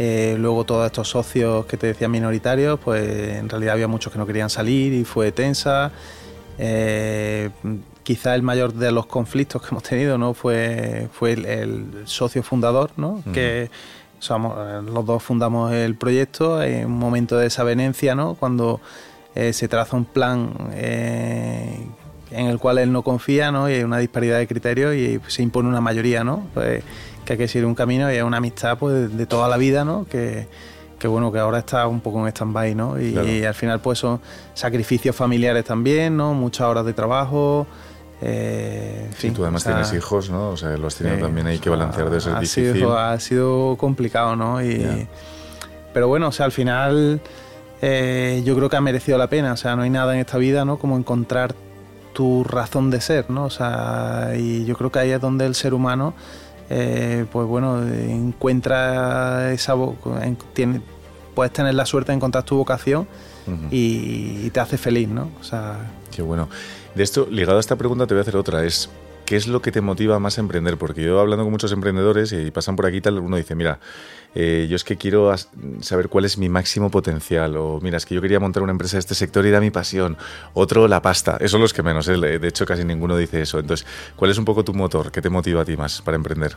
Eh, 0.00 0.36
luego 0.38 0.62
todos 0.62 0.86
estos 0.86 1.08
socios 1.08 1.66
que 1.66 1.76
te 1.76 1.88
decían 1.88 2.12
minoritarios, 2.12 2.78
pues 2.78 3.36
en 3.36 3.48
realidad 3.48 3.72
había 3.74 3.88
muchos 3.88 4.12
que 4.12 4.20
no 4.20 4.26
querían 4.26 4.50
salir 4.50 4.92
y 4.92 5.02
fue 5.04 5.32
tensa. 5.32 5.90
Eh, 6.60 7.50
quizá 8.08 8.34
el 8.34 8.42
mayor 8.42 8.72
de 8.72 8.90
los 8.90 9.04
conflictos 9.04 9.60
que 9.60 9.68
hemos 9.70 9.82
tenido 9.82 10.16
no 10.16 10.32
fue, 10.32 11.08
fue 11.12 11.32
el, 11.32 11.44
el 11.44 11.86
socio 12.06 12.42
fundador, 12.42 12.90
¿no? 12.96 13.22
Que 13.34 13.70
somos, 14.18 14.56
eh, 14.58 14.80
los 14.82 15.04
dos 15.04 15.22
fundamos 15.22 15.72
el 15.74 15.94
proyecto 15.94 16.62
en 16.62 16.86
un 16.86 16.98
momento 16.98 17.36
de 17.36 17.42
desavenencia, 17.42 18.14
¿no? 18.14 18.34
cuando 18.34 18.80
eh, 19.34 19.52
se 19.52 19.68
traza 19.68 19.94
un 19.94 20.06
plan 20.06 20.54
eh, 20.72 21.86
en 22.30 22.46
el 22.46 22.58
cual 22.58 22.78
él 22.78 22.90
no 22.92 23.02
confía 23.02 23.52
¿no? 23.52 23.68
y 23.68 23.74
hay 23.74 23.82
una 23.82 23.98
disparidad 23.98 24.38
de 24.38 24.46
criterios 24.46 24.94
y 24.94 25.20
se 25.26 25.42
impone 25.42 25.68
una 25.68 25.82
mayoría, 25.82 26.24
¿no? 26.24 26.46
Pues, 26.54 26.82
que 27.26 27.34
hay 27.34 27.38
que 27.38 27.46
seguir 27.46 27.66
un 27.66 27.74
camino 27.74 28.10
y 28.10 28.16
es 28.16 28.22
una 28.22 28.38
amistad 28.38 28.78
pues, 28.78 29.14
de 29.18 29.26
toda 29.26 29.48
la 29.48 29.58
vida, 29.58 29.84
¿no? 29.84 30.06
que, 30.10 30.48
que 30.98 31.08
bueno, 31.08 31.30
que 31.30 31.40
ahora 31.40 31.58
está 31.58 31.86
un 31.86 32.00
poco 32.00 32.20
en 32.26 32.28
stand-by, 32.28 32.74
¿no? 32.74 32.98
Y, 32.98 33.12
Claro. 33.12 33.28
y 33.28 33.44
al 33.44 33.54
final 33.54 33.80
pues 33.80 33.98
son 33.98 34.18
sacrificios 34.54 35.14
familiares 35.14 35.66
también, 35.66 36.16
¿no? 36.16 36.32
Muchas 36.32 36.66
horas 36.68 36.86
de 36.86 36.94
trabajo. 36.94 37.66
Eh, 38.20 39.04
en 39.06 39.12
Sí, 39.16 39.30
tú 39.30 39.42
además 39.42 39.62
o 39.62 39.64
sea, 39.64 39.74
tienes 39.74 39.92
hijos, 39.92 40.30
¿no? 40.30 40.50
O 40.50 40.56
sea, 40.56 40.76
los 40.76 40.96
tienes 40.96 41.18
eh, 41.18 41.22
también 41.22 41.46
hay 41.46 41.58
que 41.58 41.70
balancear, 41.70 42.06
debe 42.10 42.20
ser 42.20 42.34
ha 42.34 42.40
difícil. 42.40 42.72
Sido, 42.74 42.98
ha 42.98 43.18
sido 43.20 43.76
complicado, 43.76 44.34
¿no? 44.36 44.62
Y, 44.62 44.78
Ya. 44.78 45.06
Pero 45.94 46.08
bueno, 46.08 46.28
o 46.28 46.32
sea, 46.32 46.46
al 46.46 46.52
final 46.52 47.20
eh, 47.80 48.42
yo 48.44 48.54
creo 48.56 48.68
que 48.68 48.76
ha 48.76 48.80
merecido 48.80 49.18
la 49.18 49.28
pena. 49.28 49.52
O 49.52 49.56
sea, 49.56 49.74
no 49.76 49.82
hay 49.82 49.90
nada 49.90 50.14
en 50.14 50.20
esta 50.20 50.38
vida, 50.38 50.64
¿no? 50.64 50.78
Como 50.78 50.96
encontrar 50.96 51.54
tu 52.12 52.44
razón 52.44 52.90
de 52.90 53.00
ser, 53.00 53.30
¿no? 53.30 53.44
O 53.44 53.50
sea, 53.50 54.32
y 54.36 54.64
yo 54.64 54.76
creo 54.76 54.90
que 54.90 54.98
ahí 54.98 55.10
es 55.10 55.20
donde 55.20 55.46
el 55.46 55.54
ser 55.54 55.72
humano, 55.74 56.14
eh, 56.70 57.24
pues 57.32 57.46
bueno, 57.46 57.82
encuentra 57.86 59.52
esa... 59.52 59.74
tiene, 60.52 60.80
puedes 61.34 61.52
tener 61.52 61.74
la 61.74 61.86
suerte 61.86 62.12
de 62.12 62.16
encontrar 62.16 62.44
tu 62.44 62.56
vocación 62.56 63.06
Ujú. 63.46 63.66
y, 63.70 64.40
y 64.44 64.50
te 64.50 64.60
hace 64.60 64.76
feliz, 64.78 65.08
¿no? 65.08 65.30
O 65.40 65.44
sea, 65.44 65.78
Qué 66.10 66.22
bueno. 66.22 66.48
De 66.98 67.04
esto, 67.04 67.28
ligado 67.30 67.58
a 67.58 67.60
esta 67.60 67.76
pregunta, 67.76 68.08
te 68.08 68.14
voy 68.14 68.18
a 68.18 68.22
hacer 68.22 68.34
otra. 68.34 68.64
Es, 68.64 68.90
¿qué 69.24 69.36
es 69.36 69.46
lo 69.46 69.62
que 69.62 69.70
te 69.70 69.80
motiva 69.80 70.18
más 70.18 70.36
a 70.36 70.40
emprender? 70.40 70.78
Porque 70.78 71.00
yo 71.00 71.20
hablando 71.20 71.44
con 71.44 71.52
muchos 71.52 71.70
emprendedores 71.70 72.32
y 72.32 72.50
pasan 72.50 72.74
por 72.74 72.86
aquí 72.86 73.00
tal, 73.00 73.20
uno 73.20 73.36
dice, 73.36 73.54
mira, 73.54 73.78
eh, 74.34 74.66
yo 74.68 74.74
es 74.74 74.82
que 74.82 74.96
quiero 74.96 75.32
saber 75.78 76.08
cuál 76.08 76.24
es 76.24 76.38
mi 76.38 76.48
máximo 76.48 76.90
potencial. 76.90 77.56
O 77.56 77.78
mira, 77.80 77.98
es 77.98 78.04
que 78.04 78.16
yo 78.16 78.20
quería 78.20 78.40
montar 78.40 78.64
una 78.64 78.72
empresa 78.72 78.96
de 78.96 78.98
este 78.98 79.14
sector 79.14 79.46
y 79.46 79.50
era 79.50 79.60
mi 79.60 79.70
pasión. 79.70 80.16
Otro, 80.54 80.88
la 80.88 81.00
pasta. 81.00 81.36
Esos 81.36 81.52
son 81.52 81.60
los 81.60 81.72
que 81.72 81.84
menos. 81.84 82.08
¿eh? 82.08 82.16
De 82.16 82.48
hecho, 82.48 82.66
casi 82.66 82.84
ninguno 82.84 83.16
dice 83.16 83.42
eso. 83.42 83.60
Entonces, 83.60 83.86
¿cuál 84.16 84.32
es 84.32 84.38
un 84.38 84.44
poco 84.44 84.64
tu 84.64 84.74
motor? 84.74 85.12
¿Qué 85.12 85.22
te 85.22 85.30
motiva 85.30 85.62
a 85.62 85.64
ti 85.64 85.76
más 85.76 86.02
para 86.02 86.16
emprender? 86.16 86.56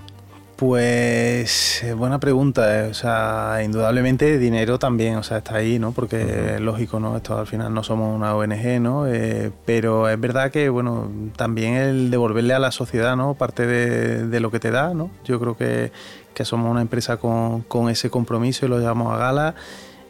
Pues 0.62 1.82
eh, 1.82 1.94
buena 1.94 2.20
pregunta, 2.20 2.86
eh. 2.86 2.90
o 2.92 2.94
sea, 2.94 3.62
indudablemente 3.66 4.38
dinero 4.38 4.78
también, 4.78 5.16
o 5.16 5.24
sea, 5.24 5.40
está 5.40 5.56
ahí, 5.56 5.80
¿no? 5.80 5.92
Porque 5.92 6.54
es 6.54 6.62
lógico, 6.62 7.00
¿no? 7.00 7.18
Esto 7.18 7.36
al 7.36 7.48
final 7.48 7.74
no 7.74 7.82
somos 7.82 8.16
una 8.16 8.36
ONG, 8.36 8.80
¿no? 8.80 9.08
Eh, 9.08 9.52
pero 9.66 10.08
es 10.08 10.20
verdad 10.20 10.52
que, 10.52 10.70
bueno, 10.70 11.10
también 11.36 11.74
el 11.74 12.12
devolverle 12.12 12.54
a 12.54 12.60
la 12.60 12.72
sociedad, 12.72 13.16
¿no? 13.16 13.34
Parte 13.34 13.66
de, 13.66 14.28
de 14.28 14.40
lo 14.40 14.52
que 14.52 14.60
te 14.60 14.70
da, 14.70 14.94
¿no? 14.94 15.10
Yo 15.26 15.40
creo 15.40 15.58
que, 15.58 15.92
que 16.36 16.46
somos 16.46 16.70
una 16.70 16.82
empresa 16.82 17.18
con, 17.18 17.62
con, 17.62 17.90
ese 17.90 18.12
compromiso 18.12 18.68
y 18.68 18.70
lo 18.70 18.78
llevamos 18.78 19.12
a 19.16 19.18
gala. 19.18 19.56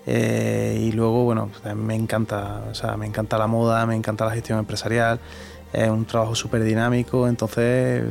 y 0.05 0.91
luego, 0.91 1.23
bueno, 1.23 1.49
pues, 1.63 1.73
me 1.77 1.95
encanta, 1.95 2.63
o 2.69 2.75
sea, 2.75 2.97
me 2.97 3.05
encanta 3.05 3.37
la 3.37 3.47
moda, 3.47 3.85
me 3.85 3.95
encanta 3.95 4.25
la 4.25 4.31
gestión 4.31 4.59
empresarial 4.59 5.21
es 5.73 5.89
un 5.89 6.05
trabajo 6.05 6.35
súper 6.35 6.63
dinámico, 6.63 7.27
entonces 7.27 8.03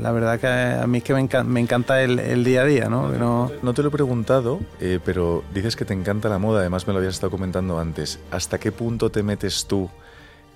la 0.00 0.12
verdad 0.12 0.38
que 0.38 0.46
a 0.46 0.86
mí 0.86 0.98
es 0.98 1.04
que 1.04 1.14
me, 1.14 1.60
encanta, 1.60 2.02
el, 2.02 2.44
día 2.44 2.62
a 2.62 2.64
día, 2.64 2.88
¿no? 2.88 3.08
¿no? 3.08 3.50
No 3.62 3.74
te 3.74 3.82
lo 3.82 3.88
he 3.88 3.92
preguntado, 3.92 4.60
eh, 4.80 5.00
pero 5.04 5.42
dices 5.54 5.76
que 5.76 5.84
te 5.84 5.94
encanta 5.94 6.28
la 6.28 6.38
moda, 6.38 6.60
además 6.60 6.86
me 6.86 6.92
lo 6.92 6.98
habías 6.98 7.14
estado 7.14 7.30
comentando 7.30 7.78
antes. 7.78 8.20
¿Hasta 8.30 8.58
qué 8.58 8.72
punto 8.72 9.10
te 9.10 9.22
metes 9.22 9.66
tú 9.66 9.88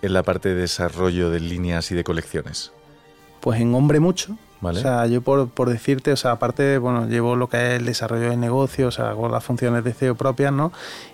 en 0.03 0.13
la 0.13 0.23
parte 0.23 0.51
de 0.51 0.57
desarrollo 0.57 1.31
de 1.31 1.41
líneas 1.41 1.91
y 1.91 1.95
de 1.95 2.05
colecciones? 2.05 2.73
Pues 3.41 3.61
en 3.61 3.75
hombre 3.75 3.99
mucho, 3.99 4.37
o 4.63 4.75
sea, 4.75 5.07
yo 5.07 5.23
por, 5.23 5.49
por, 5.49 5.69
decirte, 5.69 6.13
o 6.13 6.17
sea, 6.17 6.33
aparte, 6.33 6.79
bueno, 6.79 7.09
llevo 7.09 7.35
lo 7.35 7.49
que 7.49 7.57
es 7.57 7.81
el 7.81 7.87
desarrollo 7.87 8.31
del 8.31 8.39
negocio, 8.39 8.89
o 8.89 8.91
sea, 8.93 9.11
hago 9.11 9.29
las 9.29 9.43
funciones 9.43 9.83
de 9.83 9.93
CEO 9.93 10.15
propias, 10.15 10.53
¿no? 10.53 10.73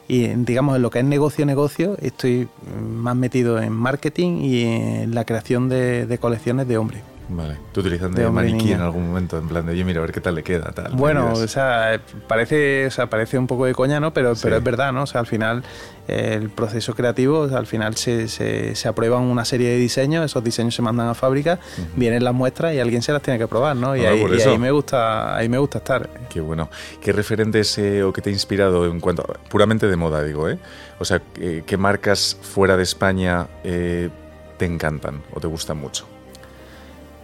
Y 0.08 0.28
digamos, 0.28 0.76
en 0.76 0.82
lo 0.82 0.90
que 0.90 1.00
es 1.00 1.04
negocio-negocio, 1.04 1.96
estoy 2.00 2.48
más 2.82 3.14
metido 3.14 3.60
en 3.60 3.72
marketing 3.72 4.40
y 4.42 4.62
en 4.62 5.14
la 5.14 5.24
creación 5.24 5.68
de, 5.68 6.06
de 6.06 6.18
colecciones 6.18 6.66
de 6.66 6.78
hombre. 6.78 7.02
Vale. 7.28 7.58
¿Tú 7.72 7.80
utilizas 7.80 8.10
de, 8.12 8.28
maniquí 8.30 8.72
en 8.72 8.80
algún 8.80 9.08
momento? 9.08 9.38
En 9.38 9.48
plan 9.48 9.66
de, 9.66 9.72
oye, 9.72 9.84
mira, 9.84 9.98
a 9.98 10.02
ver 10.02 10.12
qué 10.12 10.20
tal 10.20 10.34
le 10.34 10.42
queda, 10.42 10.72
tal. 10.72 10.92
Bueno, 10.94 11.32
o 11.34 11.46
sea, 11.46 12.00
parece, 12.26 12.86
o 12.86 12.90
sea, 12.90 13.10
parece 13.10 13.38
un 13.38 13.46
poco 13.46 13.66
de 13.66 13.74
coña, 13.74 14.00
¿no? 14.00 14.14
Pero, 14.14 14.32
pero 14.40 14.56
es 14.56 14.64
verdad, 14.64 14.92
¿no? 14.92 15.02
O 15.02 15.06
sea, 15.06 15.20
al 15.20 15.26
final, 15.26 15.62
el 16.08 16.48
proceso 16.48 16.94
creativo, 16.94 17.44
al 17.54 17.66
final 17.66 17.96
se, 17.96 18.28
se, 18.28 18.74
se, 18.74 18.88
aprueban 18.88 19.24
una 19.24 19.44
serie 19.44 19.68
de 19.68 19.76
diseños, 19.76 20.24
esos 20.24 20.42
diseños 20.42 20.74
se 20.74 20.80
mandan 20.80 21.08
a 21.08 21.14
fábrica, 21.14 21.58
vienen 21.96 22.24
las 22.24 22.32
muestras 22.32 22.74
y 22.74 22.80
alguien 22.80 23.02
se 23.02 23.12
las 23.12 23.20
tiene 23.20 23.38
que 23.38 23.46
probar, 23.46 23.76
¿no? 23.76 23.94
Y, 23.94 24.06
ahí, 24.06 24.24
ahí, 24.24 24.58
me 24.58 24.70
gusta, 24.70 25.36
ahí 25.36 25.50
me 25.50 25.58
gusta 25.58 25.78
estar. 25.78 26.08
Qué 26.30 26.40
bueno. 26.40 26.70
¿Qué 27.02 27.12
referentes 27.12 27.76
eh, 27.76 28.02
o 28.02 28.12
qué 28.12 28.22
te 28.22 28.30
ha 28.30 28.32
inspirado 28.32 28.86
en 28.86 29.00
cuanto, 29.00 29.24
puramente 29.50 29.86
de 29.86 29.96
moda, 29.98 30.22
digo, 30.22 30.48
¿eh? 30.48 30.58
O 30.98 31.04
sea, 31.04 31.20
¿qué 31.66 31.76
marcas 31.76 32.36
fuera 32.40 32.76
de 32.76 32.82
España 32.82 33.46
eh, 33.64 34.08
te 34.56 34.64
encantan 34.64 35.22
o 35.34 35.40
te 35.40 35.46
gustan 35.46 35.78
mucho? 35.78 36.06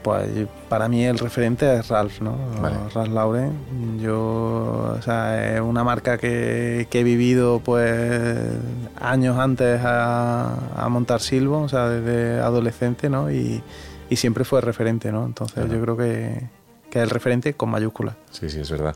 Pues 0.05 0.29
para 0.69 0.87
mí 0.87 1.03
el 1.03 1.19
referente 1.19 1.79
es 1.79 1.89
Ralph, 1.89 2.21
¿no? 2.21 2.37
Ralph 2.95 3.11
Lauren. 3.11 3.99
Yo, 3.99 4.95
o 4.99 5.03
sea, 5.03 5.55
es 5.55 5.63
una 5.63 5.83
marca 5.83 6.19
que, 6.19 6.87
he 6.93 7.03
vivido 7.03 7.61
pues 7.65 8.37
años 9.01 9.39
antes 9.39 9.81
a, 9.83 10.87
montar 10.91 11.23
Silvo, 11.23 11.63
o 11.63 11.69
sea, 11.71 11.89
desde 11.89 12.39
adolescente, 12.39 13.09
¿no? 13.09 13.33
Y, 13.33 13.63
siempre 14.15 14.45
fue 14.45 14.61
referente, 14.61 15.11
¿no? 15.11 15.25
Entonces 15.25 15.69
yo 15.69 15.81
creo 15.81 15.97
que, 15.97 16.41
que 16.95 17.01
es 17.01 17.03
el 17.03 17.11
referente 17.11 17.55
con 17.55 17.71
mayúsculas. 17.71 18.15
Sí, 18.31 18.49
sí, 18.49 18.61
es 18.61 18.71
verdad. 18.71 18.95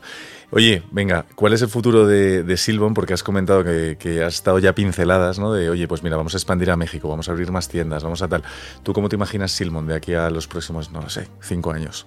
Oye, 0.51 0.83
venga, 0.89 1.25
¿cuál 1.35 1.51
es 1.51 1.61
el 1.61 1.67
futuro 1.67 2.07
de, 2.07 2.43
de 2.43 2.55
Silbon? 2.55 2.93
Porque 2.93 3.13
has 3.13 3.23
comentado 3.23 3.61
que, 3.61 3.97
que, 3.99 4.23
has 4.23 4.35
estado 4.35 4.57
ya 4.57 4.73
pinceladas, 4.73 5.37
¿no? 5.37 5.51
De, 5.51 5.69
oye, 5.69 5.85
pues 5.85 6.01
mira, 6.01 6.15
vamos 6.15 6.33
a 6.33 6.37
expandir 6.37 6.71
a 6.71 6.77
México, 6.77 7.09
vamos 7.09 7.27
a 7.27 7.33
abrir 7.33 7.51
más 7.51 7.67
tiendas, 7.67 8.01
vamos 8.01 8.21
a 8.21 8.29
tal. 8.29 8.43
¿Tú 8.83 8.93
cómo 8.93 9.09
te 9.09 9.17
imaginas 9.17 9.51
Silbon 9.51 9.85
de 9.85 9.95
aquí 9.95 10.13
a 10.13 10.29
los 10.29 10.47
próximos, 10.47 10.91
no 10.91 11.01
lo 11.01 11.09
sé, 11.09 11.27
cinco 11.41 11.73
años? 11.73 12.05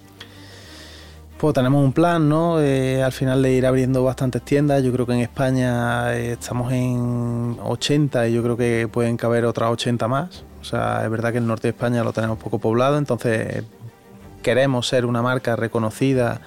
Pues 1.37 1.53
tenemos 1.53 1.85
un 1.85 1.93
plan, 1.93 2.27
¿no? 2.27 2.59
Eh, 2.59 3.03
al 3.03 3.11
final 3.11 3.43
de 3.43 3.53
ir 3.53 3.67
abriendo 3.67 4.03
bastantes 4.03 4.41
tiendas. 4.41 4.81
Yo 4.81 4.91
creo 4.91 5.05
que 5.05 5.13
en 5.13 5.19
España 5.19 6.15
eh, 6.15 6.31
estamos 6.31 6.73
en 6.73 7.59
80 7.61 8.29
y 8.29 8.33
yo 8.33 8.41
creo 8.41 8.57
que 8.57 8.89
pueden 8.91 9.15
caber 9.15 9.45
otras 9.45 9.69
80 9.69 10.07
más. 10.07 10.43
O 10.59 10.63
sea, 10.63 11.03
es 11.03 11.11
verdad 11.11 11.31
que 11.31 11.37
el 11.37 11.45
norte 11.45 11.67
de 11.67 11.73
España 11.73 12.03
lo 12.03 12.13
tenemos 12.13 12.39
poco 12.39 12.57
poblado, 12.57 12.97
entonces 12.97 13.63
queremos 14.43 14.87
ser 14.87 15.07
una 15.07 15.23
marca 15.23 15.55
reconocida 15.55 16.41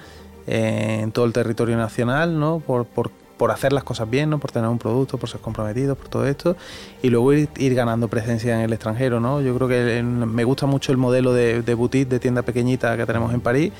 en 0.47 1.11
todo 1.11 1.25
el 1.25 1.33
territorio 1.33 1.75
nacional, 1.75 2.39
¿no? 2.39 2.59
Por, 2.59 2.85
por, 2.85 3.11
por, 3.37 3.51
hacer 3.51 3.73
las 3.73 3.83
cosas 3.83 4.09
bien, 4.09 4.29
¿no? 4.29 4.39
Por 4.39 4.51
tener 4.51 4.69
un 4.69 4.77
producto, 4.77 5.17
por 5.17 5.29
ser 5.29 5.41
comprometidos, 5.41 5.97
por 5.97 6.07
todo 6.07 6.25
esto. 6.25 6.55
Y 7.03 7.09
luego 7.09 7.33
ir, 7.33 7.49
ir 7.57 7.75
ganando 7.75 8.07
presencia 8.07 8.55
en 8.55 8.61
el 8.61 8.71
extranjero, 8.71 9.19
¿no? 9.19 9.41
Yo 9.41 9.53
creo 9.55 9.67
que 9.67 10.01
me 10.01 10.45
gusta 10.45 10.65
mucho 10.65 10.93
el 10.93 10.97
modelo 10.97 11.33
de, 11.33 11.61
de, 11.61 11.73
boutique, 11.73 12.07
de 12.07 12.19
tienda 12.19 12.43
pequeñita 12.43 12.95
que 12.95 13.05
tenemos 13.05 13.33
en 13.33 13.41
París, 13.41 13.73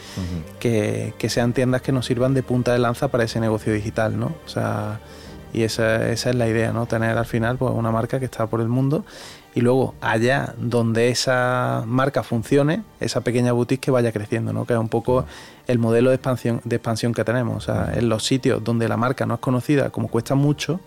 que, 0.59 1.13
que, 1.18 1.30
sean 1.30 1.53
tiendas 1.53 1.82
que 1.82 1.93
nos 1.93 2.05
sirvan 2.05 2.34
de 2.34 2.43
punta 2.43 2.74
de 2.74 2.80
lanza 2.80 3.07
para 3.07 3.24
ese 3.24 3.39
negocio 3.39 3.72
digital, 3.72 4.20
¿no? 4.20 4.34
O 4.45 4.49
sea, 4.49 4.99
y 5.53 5.63
esa, 5.63 6.09
esa 6.09 6.29
es 6.29 6.35
la 6.35 6.47
idea, 6.47 6.71
¿no? 6.73 6.85
Tener 6.85 7.17
al 7.17 7.25
final 7.25 7.57
pues, 7.57 7.73
una 7.73 7.91
marca 7.91 8.19
que 8.19 8.25
está 8.25 8.47
por 8.47 8.61
el 8.61 8.67
mundo 8.67 9.05
y 9.57 9.61
luego 9.61 9.95
allá 10.01 10.53
donde 10.59 11.09
esa 11.09 11.83
marca 11.87 12.21
funcione, 12.21 12.83
esa 12.99 13.21
pequeña 13.21 13.53
boutique 13.53 13.85
que 13.85 13.89
vaya 13.89 14.11
creciendo, 14.11 14.53
¿no? 14.53 14.65
que 14.65 14.73
es 14.73 14.79
un 14.79 14.87
poco 14.87 15.25
el 15.65 15.79
modelo 15.79 16.11
de 16.11 16.17
expansión, 16.17 16.61
de 16.63 16.75
expansión 16.75 17.11
que 17.11 17.23
tenemos. 17.23 17.57
O 17.57 17.61
sea, 17.61 17.91
en 17.95 18.07
los 18.07 18.23
sitios 18.23 18.63
donde 18.63 18.87
la 18.87 18.97
marca 18.97 19.25
no 19.25 19.33
es 19.33 19.39
conocida, 19.39 19.89
como 19.89 20.09
cuesta 20.09 20.35
mucho, 20.35 20.79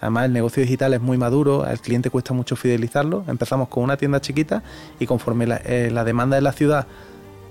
además 0.00 0.24
el 0.24 0.32
negocio 0.32 0.64
digital 0.64 0.94
es 0.94 1.00
muy 1.00 1.16
maduro, 1.16 1.62
al 1.62 1.80
cliente 1.80 2.10
cuesta 2.10 2.34
mucho 2.34 2.56
fidelizarlo, 2.56 3.22
empezamos 3.28 3.68
con 3.68 3.84
una 3.84 3.96
tienda 3.96 4.20
chiquita 4.20 4.64
y 4.98 5.06
conforme 5.06 5.46
la, 5.46 5.58
eh, 5.64 5.90
la 5.92 6.02
demanda 6.02 6.34
de 6.34 6.42
la 6.42 6.50
ciudad 6.50 6.88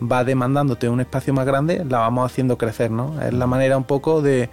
va 0.02 0.26
demandándote 0.26 0.90
un 0.90 1.00
espacio 1.00 1.34
más 1.34 1.46
grande, 1.46 1.86
la 1.86 2.00
vamos 2.00 2.30
haciendo 2.30 2.58
crecer, 2.58 2.92
¿no? 2.92 3.22
Es 3.22 3.34
la 3.34 3.48
manera 3.48 3.78
un 3.78 3.86
poco 3.86 4.22
de 4.22 4.50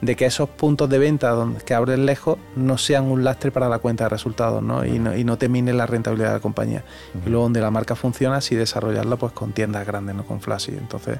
de 0.00 0.16
que 0.16 0.26
esos 0.26 0.48
puntos 0.48 0.88
de 0.88 0.98
venta 0.98 1.30
donde, 1.30 1.60
que 1.60 1.74
abren 1.74 2.06
lejos 2.06 2.38
no 2.56 2.78
sean 2.78 3.04
un 3.04 3.24
lastre 3.24 3.50
para 3.50 3.68
la 3.68 3.78
cuenta 3.78 4.04
de 4.04 4.10
resultados 4.10 4.62
¿no? 4.62 4.84
Y, 4.84 4.98
no, 4.98 5.16
y 5.16 5.24
no 5.24 5.38
te 5.38 5.48
mine 5.48 5.72
la 5.72 5.86
rentabilidad 5.86 6.28
de 6.28 6.34
la 6.34 6.40
compañía. 6.40 6.84
Y 7.26 7.28
luego 7.28 7.44
donde 7.44 7.60
la 7.60 7.70
marca 7.70 7.94
funciona, 7.94 8.40
sí 8.40 8.54
desarrollarla 8.54 9.16
pues 9.16 9.32
con 9.32 9.52
tiendas 9.52 9.86
grandes, 9.86 10.14
no 10.14 10.24
con 10.24 10.40
flash. 10.40 10.70
Entonces, 10.70 11.18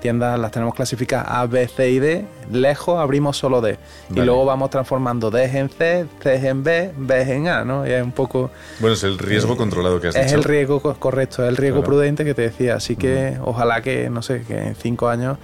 tiendas 0.00 0.38
las 0.38 0.50
tenemos 0.50 0.74
clasificadas 0.74 1.26
A, 1.28 1.46
B, 1.46 1.66
C 1.68 1.90
y 1.90 1.98
D. 1.98 2.24
Lejos 2.50 2.98
abrimos 2.98 3.36
solo 3.36 3.60
D. 3.60 3.78
Y 4.10 4.20
luego 4.20 4.44
vamos 4.44 4.70
transformando 4.70 5.30
D 5.30 5.44
en 5.44 5.68
C, 5.68 6.06
C 6.20 6.48
en 6.48 6.62
B, 6.62 6.92
B 6.96 7.22
en 7.22 7.48
A, 7.48 7.64
¿no? 7.64 7.86
Y 7.86 7.92
es 7.92 8.02
un 8.02 8.12
poco... 8.12 8.50
Bueno, 8.80 8.94
es 8.94 9.04
el 9.04 9.18
riesgo 9.18 9.56
controlado 9.56 10.00
que 10.00 10.08
has 10.08 10.16
Es 10.16 10.32
el 10.32 10.44
riesgo 10.44 10.80
correcto, 10.98 11.42
es 11.42 11.48
el 11.48 11.56
riesgo 11.56 11.82
prudente 11.82 12.24
que 12.24 12.34
te 12.34 12.42
decía. 12.42 12.74
Así 12.74 12.96
que 12.96 13.38
ojalá 13.42 13.80
que, 13.80 14.10
no 14.10 14.22
sé, 14.22 14.42
que 14.42 14.58
en 14.58 14.74
cinco 14.74 15.08
años 15.08 15.38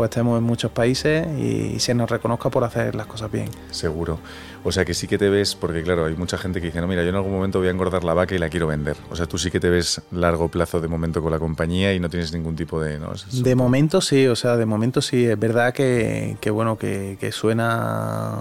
pues 0.00 0.08
estemos 0.08 0.38
en 0.38 0.44
muchos 0.44 0.70
países 0.70 1.26
y, 1.38 1.78
se 1.78 1.92
nos 1.92 2.08
reconozca 2.08 2.48
por 2.48 2.64
hacer 2.64 2.94
las 2.94 3.06
cosas 3.06 3.30
bien. 3.30 3.50
Seguro. 3.70 4.18
O 4.64 4.72
sea 4.72 4.86
que 4.86 4.94
sí 4.94 5.06
que 5.06 5.18
te 5.18 5.28
ves, 5.28 5.54
porque 5.54 5.82
claro, 5.82 6.06
hay 6.06 6.16
mucha 6.16 6.38
gente 6.38 6.58
que 6.58 6.68
dice, 6.68 6.80
no, 6.80 6.86
mira, 6.86 7.02
yo 7.02 7.10
en 7.10 7.16
algún 7.16 7.32
momento 7.32 7.58
voy 7.58 7.68
a 7.68 7.70
engordar 7.70 8.02
la 8.02 8.14
vaca 8.14 8.34
y 8.34 8.38
la 8.38 8.48
quiero 8.48 8.66
vender. 8.66 8.96
O 9.10 9.16
sea, 9.16 9.26
tú 9.26 9.36
sí 9.36 9.50
que 9.50 9.60
te 9.60 9.68
ves 9.68 10.00
largo 10.10 10.48
plazo 10.48 10.80
de 10.80 10.88
momento 10.88 11.20
con 11.20 11.32
la 11.32 11.38
compañía 11.38 11.92
y 11.92 12.00
no 12.00 12.08
tienes 12.08 12.32
ningún 12.32 12.56
tipo 12.56 12.80
de... 12.80 12.98
de 12.98 13.54
momento 13.54 14.00
sí, 14.00 14.26
o 14.26 14.36
sea, 14.36 14.56
de 14.56 14.64
momento 14.64 15.02
sí. 15.02 15.26
Es 15.26 15.38
verdad 15.38 15.74
que, 15.74 16.38
bueno, 16.50 16.78
que, 16.78 17.30
suena... 17.30 18.38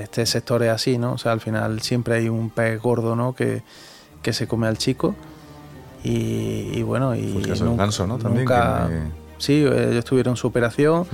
Este 0.00 0.26
sector 0.26 0.62
es 0.62 0.70
así, 0.70 0.96
¿no? 0.96 1.14
O 1.14 1.18
sea, 1.18 1.32
al 1.32 1.40
final 1.40 1.80
siempre 1.80 2.14
hay 2.14 2.28
un 2.28 2.50
pez 2.50 2.80
gordo, 2.80 3.16
¿no? 3.16 3.34
Que, 3.34 3.64
que 4.22 4.32
se 4.32 4.46
come 4.46 4.68
al 4.68 4.78
chico. 4.78 5.16
Y, 6.04 6.82
bueno, 6.82 7.16
y... 7.16 7.32
Pues 7.32 7.60
el 7.60 7.76
ganso, 7.76 8.06
¿no? 8.06 8.16
También 8.16 8.46
sí, 9.38 9.64
ellos 9.64 10.04
tuvieron 10.04 10.36
su 10.36 10.46
operación 10.46 11.06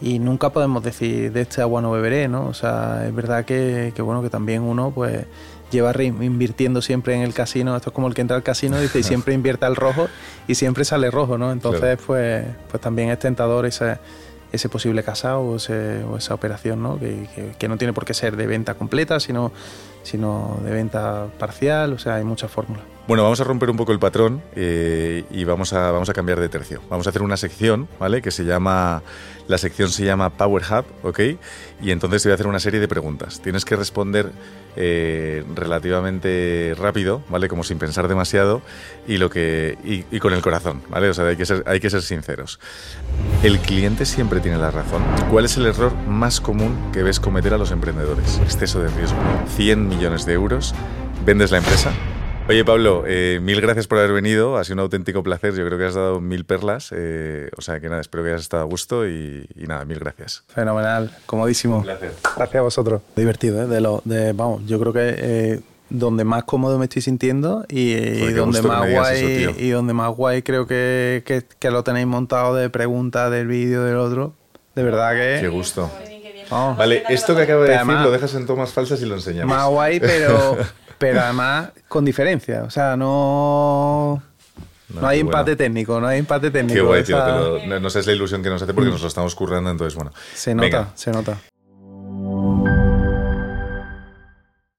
y 0.00 0.18
nunca 0.18 0.50
podemos 0.50 0.82
decir 0.82 1.32
de 1.32 1.40
este 1.42 1.60
agua 1.60 1.82
no 1.82 1.90
beberé, 1.90 2.28
¿no? 2.28 2.46
O 2.46 2.54
sea, 2.54 3.04
es 3.06 3.14
verdad 3.14 3.44
que, 3.44 3.92
bueno, 3.98 4.22
que 4.22 4.30
también 4.30 4.62
uno 4.62 4.92
pues 4.94 5.26
lleva 5.70 5.92
invirtiendo 6.02 6.80
siempre 6.80 7.14
en 7.14 7.22
el 7.22 7.34
casino, 7.34 7.76
esto 7.76 7.90
es 7.90 7.94
como 7.94 8.08
el 8.08 8.14
que 8.14 8.22
entra 8.22 8.36
al 8.36 8.42
casino 8.42 8.80
dice, 8.80 9.00
y 9.00 9.02
siempre 9.04 9.34
invierte 9.34 9.66
al 9.66 9.76
rojo 9.76 10.08
y 10.46 10.54
siempre 10.54 10.84
sale 10.84 11.10
rojo, 11.10 11.36
¿no? 11.36 11.52
Entonces, 11.52 11.98
pues, 12.06 12.46
pues 12.70 12.80
también 12.80 13.10
es 13.10 13.18
tentador 13.18 13.66
ese, 13.66 13.98
ese 14.52 14.68
posible 14.68 15.02
casado 15.02 15.40
o, 15.40 15.56
esa 15.56 16.34
operación, 16.34 16.82
¿no? 16.82 16.98
Que, 16.98 17.54
que, 17.58 17.68
no 17.68 17.76
tiene 17.76 17.92
por 17.92 18.04
qué 18.04 18.14
ser 18.14 18.36
de 18.36 18.46
venta 18.46 18.74
completa, 18.74 19.20
sino, 19.20 19.52
sino 20.04 20.58
de 20.64 20.70
venta 20.70 21.26
parcial, 21.38 21.92
o 21.92 21.98
sea, 21.98 22.16
hay 22.16 22.24
muchas 22.24 22.50
fórmulas. 22.50 22.97
Bueno, 23.08 23.22
vamos 23.22 23.40
a 23.40 23.44
romper 23.44 23.70
un 23.70 23.78
poco 23.78 23.92
el 23.92 23.98
patrón 23.98 24.42
eh, 24.54 25.24
y 25.30 25.44
vamos 25.44 25.72
a, 25.72 25.90
vamos 25.92 26.10
a 26.10 26.12
cambiar 26.12 26.40
de 26.40 26.50
tercio. 26.50 26.82
Vamos 26.90 27.06
a 27.06 27.10
hacer 27.10 27.22
una 27.22 27.38
sección, 27.38 27.88
¿vale? 27.98 28.20
Que 28.20 28.30
se 28.30 28.44
llama, 28.44 29.02
la 29.46 29.56
sección 29.56 29.88
se 29.88 30.04
llama 30.04 30.28
Power 30.28 30.62
Hub, 30.62 30.84
¿ok? 31.08 31.20
Y 31.80 31.90
entonces 31.90 32.22
te 32.22 32.28
voy 32.28 32.32
a 32.32 32.34
hacer 32.34 32.46
una 32.46 32.60
serie 32.60 32.80
de 32.80 32.86
preguntas. 32.86 33.40
Tienes 33.40 33.64
que 33.64 33.76
responder 33.76 34.30
eh, 34.76 35.42
relativamente 35.54 36.74
rápido, 36.78 37.22
¿vale? 37.30 37.48
Como 37.48 37.64
sin 37.64 37.78
pensar 37.78 38.08
demasiado 38.08 38.60
y, 39.06 39.16
lo 39.16 39.30
que, 39.30 39.78
y, 39.82 40.18
con 40.18 40.34
el 40.34 40.42
corazón, 40.42 40.82
¿vale? 40.90 41.08
O 41.08 41.14
sea, 41.14 41.24
hay 41.28 41.36
que, 41.36 41.46
ser, 41.46 41.64
hay 41.66 41.80
que 41.80 41.88
ser 41.88 42.02
sinceros. 42.02 42.60
¿El 43.42 43.58
cliente 43.60 44.04
siempre 44.04 44.40
tiene 44.40 44.58
la 44.58 44.70
razón? 44.70 45.02
¿Cuál 45.30 45.46
es 45.46 45.56
el 45.56 45.64
error 45.64 45.94
más 46.06 46.42
común 46.42 46.92
que 46.92 47.02
ves 47.02 47.20
cometer 47.20 47.54
a 47.54 47.58
los 47.58 47.70
emprendedores? 47.70 48.38
Exceso 48.44 48.82
de 48.82 48.90
riesgo. 48.90 49.16
100 49.56 49.88
millones 49.88 50.26
de 50.26 50.34
euros. 50.34 50.74
¿Vendes 51.24 51.50
la 51.50 51.56
empresa? 51.56 51.90
Oye, 52.48 52.64
Pablo, 52.64 53.04
eh, 53.06 53.40
mil 53.42 53.60
gracias 53.60 53.86
por 53.86 53.98
haber 53.98 54.12
venido. 54.12 54.56
Ha 54.56 54.64
sido 54.64 54.74
un 54.76 54.80
auténtico 54.80 55.22
placer. 55.22 55.54
Yo 55.54 55.66
creo 55.66 55.76
que 55.78 55.84
has 55.84 55.94
dado 55.94 56.20
mil 56.20 56.46
perlas. 56.46 56.90
eh, 56.96 57.50
o 57.58 57.60
sea 57.60 57.78
que 57.78 57.90
nada, 57.90 58.00
espero 58.00 58.24
que 58.24 58.30
hayas 58.30 58.40
estado 58.40 58.62
a 58.62 58.66
gusto 58.66 59.06
y, 59.06 59.46
y 59.54 59.66
nada, 59.66 59.84
mil 59.84 59.98
gracias. 59.98 60.44
Fenomenal, 60.48 61.10
comodísimo. 61.26 61.82
placer. 61.82 62.12
Gracias 62.36 62.56
a 62.56 62.62
vosotros. 62.62 63.02
Divertido, 63.16 63.62
¿eh? 63.62 63.66
De 63.66 63.82
lo, 63.82 64.00
de, 64.06 64.32
vamos, 64.32 64.62
yo 64.66 64.80
creo 64.80 64.94
que 64.94 65.14
eh, 65.18 65.60
donde 65.90 66.24
más 66.24 66.44
cómodo 66.44 66.78
me 66.78 66.86
estoy 66.86 67.02
sintiendo 67.02 67.66
y, 67.68 67.94
donde 68.32 68.62
más 68.62 68.90
guay 68.90 69.24
eso, 69.42 69.54
y 69.58 69.68
donde 69.70 69.92
más 69.92 70.14
guay 70.16 70.40
creo 70.42 70.66
que, 70.66 71.22
que, 71.26 71.42
que 71.58 71.70
lo 71.70 71.84
tenéis 71.84 72.06
montado 72.06 72.54
de 72.54 72.70
preguntas 72.70 73.30
del 73.30 73.46
vídeo 73.46 73.84
del 73.84 73.96
otro. 73.96 74.32
De 74.74 74.82
verdad 74.82 75.12
que 75.12 75.38
Qué 75.42 75.48
gusto. 75.48 75.90
Vale, 76.50 77.02
esto 77.10 77.36
que 77.36 77.42
acabo 77.42 77.60
de 77.64 77.68
decir 77.70 77.80
además- 77.82 78.04
lo 78.06 78.10
dejas 78.10 78.34
en 78.34 78.46
tomas 78.46 78.72
falsas 78.72 79.02
y 79.02 79.04
lo 79.04 79.16
enseñamos. 79.16 79.54
más 79.54 79.68
guay, 79.68 80.00
pero 80.00 80.56
pero 80.98 81.20
además 81.20 81.70
con 81.88 82.04
diferencia. 82.04 82.62
O 82.64 82.70
sea, 82.70 82.96
no 82.96 84.22
no, 84.88 85.06
hay 85.06 85.20
empate 85.20 85.42
bueno. 85.52 85.56
técnico, 85.56 86.00
no 86.00 86.06
hay 86.06 86.18
empate 86.18 86.50
técnico. 86.50 86.74
Qué 86.74 86.80
guay, 86.80 87.02
tío. 87.04 87.16
Esa- 87.16 87.26
te 87.26 87.32
lo- 87.32 87.66
no, 87.66 87.80
no 87.80 87.90
sabes 87.90 88.06
la 88.06 88.12
ilusión 88.14 88.42
que 88.42 88.48
nos 88.50 88.62
hace 88.62 88.72
porque 88.74 88.90
nos 88.90 89.02
lo 89.02 89.08
estamos 89.08 89.34
currando, 89.34 89.70
entonces 89.70 89.94
bueno. 89.94 90.12
Se 90.34 90.54
nota, 90.54 90.64
Venga, 90.66 90.88
se 90.94 91.10
nota. 91.10 91.38